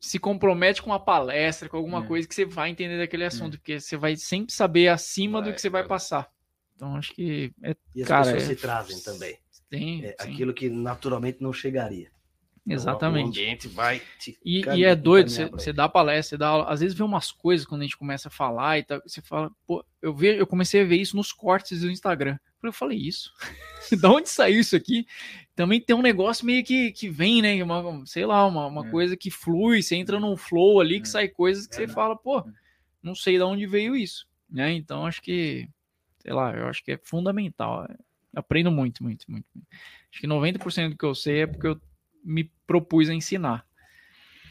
[0.00, 2.06] Se compromete com uma palestra, com alguma É.
[2.06, 5.60] coisa que você vai entender daquele assunto, porque você vai sempre saber acima do que
[5.60, 5.88] você vai vai.
[5.88, 6.30] passar.
[6.74, 9.38] Então acho que é, E as Cara, pessoas é- se trazem também.
[9.70, 12.10] tem, É sim, aquilo que naturalmente não chegaria.
[12.64, 13.28] O exatamente.
[13.40, 16.96] ambiente vai te E, e é doido, você, dá palestra, você dá aula, às vezes
[16.96, 20.14] vê umas coisas quando a gente começa a falar e tal, você fala, pô, eu,
[20.14, 22.34] ve, eu comecei a ver isso nos cortes do Instagram.
[22.34, 23.32] Eu falei, eu falei isso?
[24.00, 25.04] da onde saiu isso aqui?
[25.56, 27.60] Também tem um negócio meio que, que vem, né?
[27.64, 28.90] Uma, sei lá, uma, uma É.
[28.90, 31.10] coisa que flui, você entra num flow ali que É.
[31.10, 31.92] sai coisas que É, você né?
[31.92, 32.44] fala, pô, É.
[33.02, 34.24] não sei de onde veio isso.
[34.48, 34.72] Né?
[34.74, 35.68] Então acho que,
[36.20, 37.88] sei lá, eu acho que é fundamental.
[38.36, 39.46] Aprendo muito, muito, muito.
[39.52, 39.68] muito.
[40.12, 41.80] Acho que 90% do que eu sei é porque eu
[42.24, 43.64] me propus a ensinar.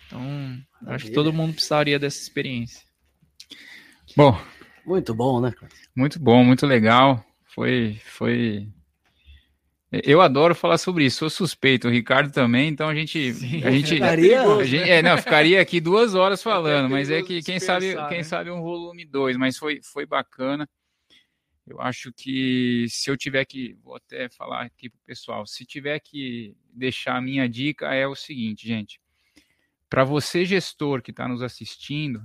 [0.08, 1.14] Então, acho que Maravilha.
[1.14, 2.82] todo mundo precisaria dessa experiência.
[4.16, 4.38] Bom,
[4.86, 5.54] Muito bom, né?
[5.96, 7.24] muito bom, muito legal.
[7.54, 8.68] Foi, foi.
[9.92, 11.18] Eu adoro falar sobre isso.
[11.20, 12.70] Sou suspeito, o Ricardo também.
[12.70, 13.64] Então a gente, Sim.
[13.64, 17.42] a gente, Ficaria- a gente- é, não, ficaria aqui duas horas falando, mas é que
[17.42, 18.24] quem sabe, dispersar, quem né?
[18.24, 20.68] sabe um volume 2, mas foi, foi bacana.
[21.68, 26.00] Eu acho que se eu tiver que, vou até falar aqui pro pessoal, se tiver
[26.00, 29.00] que deixar a minha dica é o seguinte, gente.
[29.90, 32.22] Para você gestor que está nos assistindo,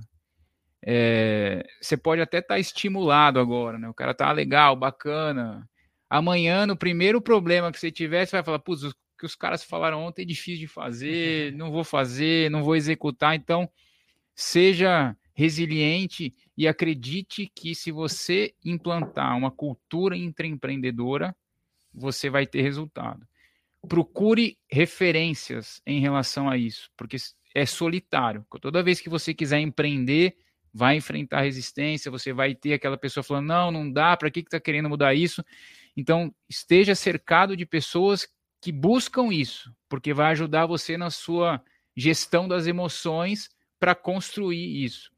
[0.81, 3.89] é, você pode até estar estimulado agora, né?
[3.89, 5.69] O cara tá legal, bacana.
[6.09, 9.63] Amanhã, no primeiro problema que você tiver, você vai falar, putz, o que os caras
[9.63, 13.35] falaram ontem é difícil de fazer, não vou fazer, não vou executar.
[13.35, 13.69] Então,
[14.33, 21.35] seja resiliente e acredite que se você implantar uma cultura intraempreendedora,
[21.93, 23.27] você vai ter resultado.
[23.87, 27.17] Procure referências em relação a isso, porque
[27.53, 28.45] é solitário.
[28.59, 30.35] Toda vez que você quiser empreender,
[30.73, 34.59] vai enfrentar resistência, você vai ter aquela pessoa falando, não, não dá, para que está
[34.59, 35.43] querendo mudar isso?
[35.95, 38.27] Então, esteja cercado de pessoas
[38.61, 41.61] que buscam isso, porque vai ajudar você na sua
[41.95, 45.11] gestão das emoções para construir isso.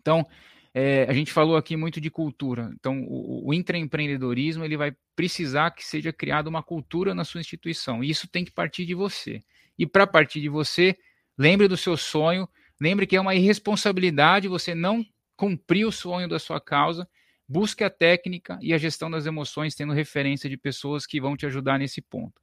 [0.00, 0.26] Então,
[0.74, 2.70] é, a gente falou aqui muito de cultura.
[2.74, 8.02] Então, o, o intraempreendedorismo ele vai precisar que seja criada uma cultura na sua instituição.
[8.02, 9.42] E isso tem que partir de você.
[9.78, 10.96] E para partir de você,
[11.36, 12.48] lembre do seu sonho,
[12.82, 17.08] Lembre que é uma irresponsabilidade você não cumprir o sonho da sua causa.
[17.46, 21.46] Busque a técnica e a gestão das emoções, tendo referência de pessoas que vão te
[21.46, 22.42] ajudar nesse ponto.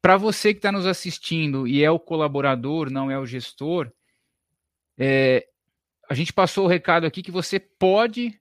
[0.00, 3.92] Para você que está nos assistindo e é o colaborador, não é o gestor,
[4.96, 5.46] é,
[6.08, 8.38] a gente passou o recado aqui que você pode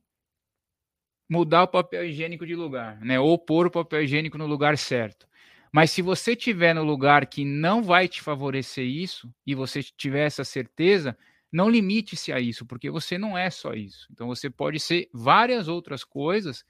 [1.30, 3.20] mudar o papel higiênico de lugar, né?
[3.20, 5.28] Ou pôr o papel higiênico no lugar certo.
[5.72, 10.28] Mas se você tiver no lugar que não vai te favorecer isso e você tiver
[10.28, 11.18] essa certeza,
[11.52, 14.08] não limite-se a isso, porque você não é só isso.
[14.12, 16.64] Então você pode ser várias outras coisas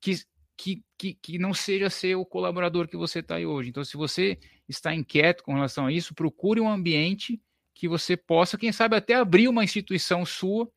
[0.00, 0.14] que,
[0.56, 3.70] que, que, que não seja ser o colaborador que você está hoje.
[3.70, 4.38] Então, se você
[4.68, 7.40] está inquieto com relação a isso, procure um ambiente
[7.74, 10.70] que você possa, quem sabe, até abrir uma instituição sua,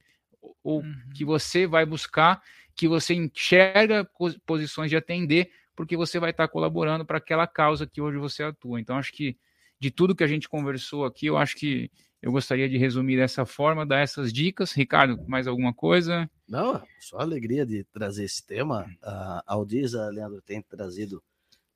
[0.63, 0.95] ou uhum.
[1.13, 2.41] que você vai buscar,
[2.75, 4.09] que você enxerga
[4.45, 8.79] posições de atender, porque você vai estar colaborando para aquela causa que hoje você atua.
[8.79, 9.37] Então, acho que
[9.79, 11.91] de tudo que a gente conversou aqui, eu acho que
[12.21, 14.71] eu gostaria de resumir dessa forma, dar essas dicas.
[14.71, 16.29] Ricardo, mais alguma coisa?
[16.47, 18.89] Não, só alegria de trazer esse tema.
[19.03, 21.21] A Aldisa, Leandro, tem trazido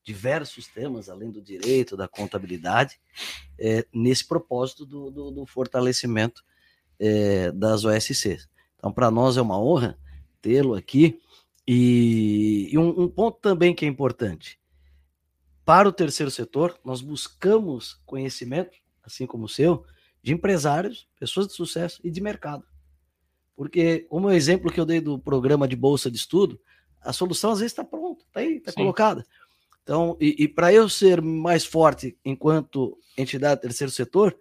[0.03, 2.99] diversos temas, além do direito, da contabilidade,
[3.57, 6.44] é, nesse propósito do, do, do fortalecimento
[6.99, 8.49] é, das OSCs.
[8.78, 9.98] Então, para nós é uma honra
[10.41, 11.19] tê-lo aqui.
[11.68, 14.60] E, e um, um ponto também que é importante:
[15.64, 19.86] para o terceiro setor, nós buscamos conhecimento, assim como o seu,
[20.22, 22.65] de empresários, pessoas de sucesso e de mercado.
[23.56, 26.60] Porque, como o exemplo que eu dei do programa de bolsa de estudo,
[26.99, 29.26] a solução às vezes está pronta, está aí, está colocada.
[29.83, 34.37] Então, e, e para eu ser mais forte enquanto entidade terceiro setor,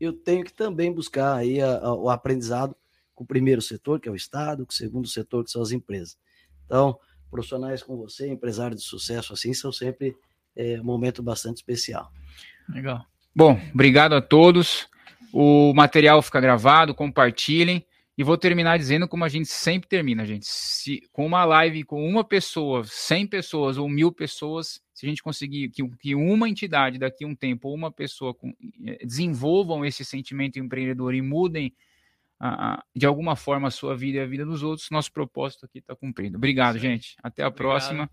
[0.00, 2.74] eu tenho que também buscar aí a, a, o aprendizado
[3.14, 5.72] com o primeiro setor, que é o Estado, com o segundo setor, que são as
[5.72, 6.16] empresas.
[6.64, 6.98] Então,
[7.30, 10.16] profissionais como você, empresários de sucesso assim, são sempre
[10.56, 12.10] é, um momento bastante especial.
[12.68, 13.04] Legal.
[13.34, 14.88] Bom, obrigado a todos.
[15.32, 17.86] O material fica gravado, compartilhem.
[18.20, 20.44] E vou terminar dizendo como a gente sempre termina, gente.
[20.44, 25.22] Se, com uma live com uma pessoa, 100 pessoas ou mil pessoas, se a gente
[25.22, 28.52] conseguir que, que uma entidade daqui a um tempo, ou uma pessoa com,
[28.84, 31.74] eh, desenvolvam esse sentimento empreendedor e mudem
[32.94, 35.96] de alguma forma a sua vida e a vida dos outros, nosso propósito aqui está
[35.96, 36.36] cumprido.
[36.36, 37.16] Obrigado, gente.
[37.22, 37.70] Até a Obrigado.
[37.70, 38.10] próxima.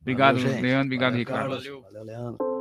[0.00, 0.86] Obrigado, Valeu, Leandro.
[0.86, 1.50] Obrigado, Valeu, Ricardo.
[1.50, 1.82] Valeu.
[1.82, 2.51] Valeu, Leandro.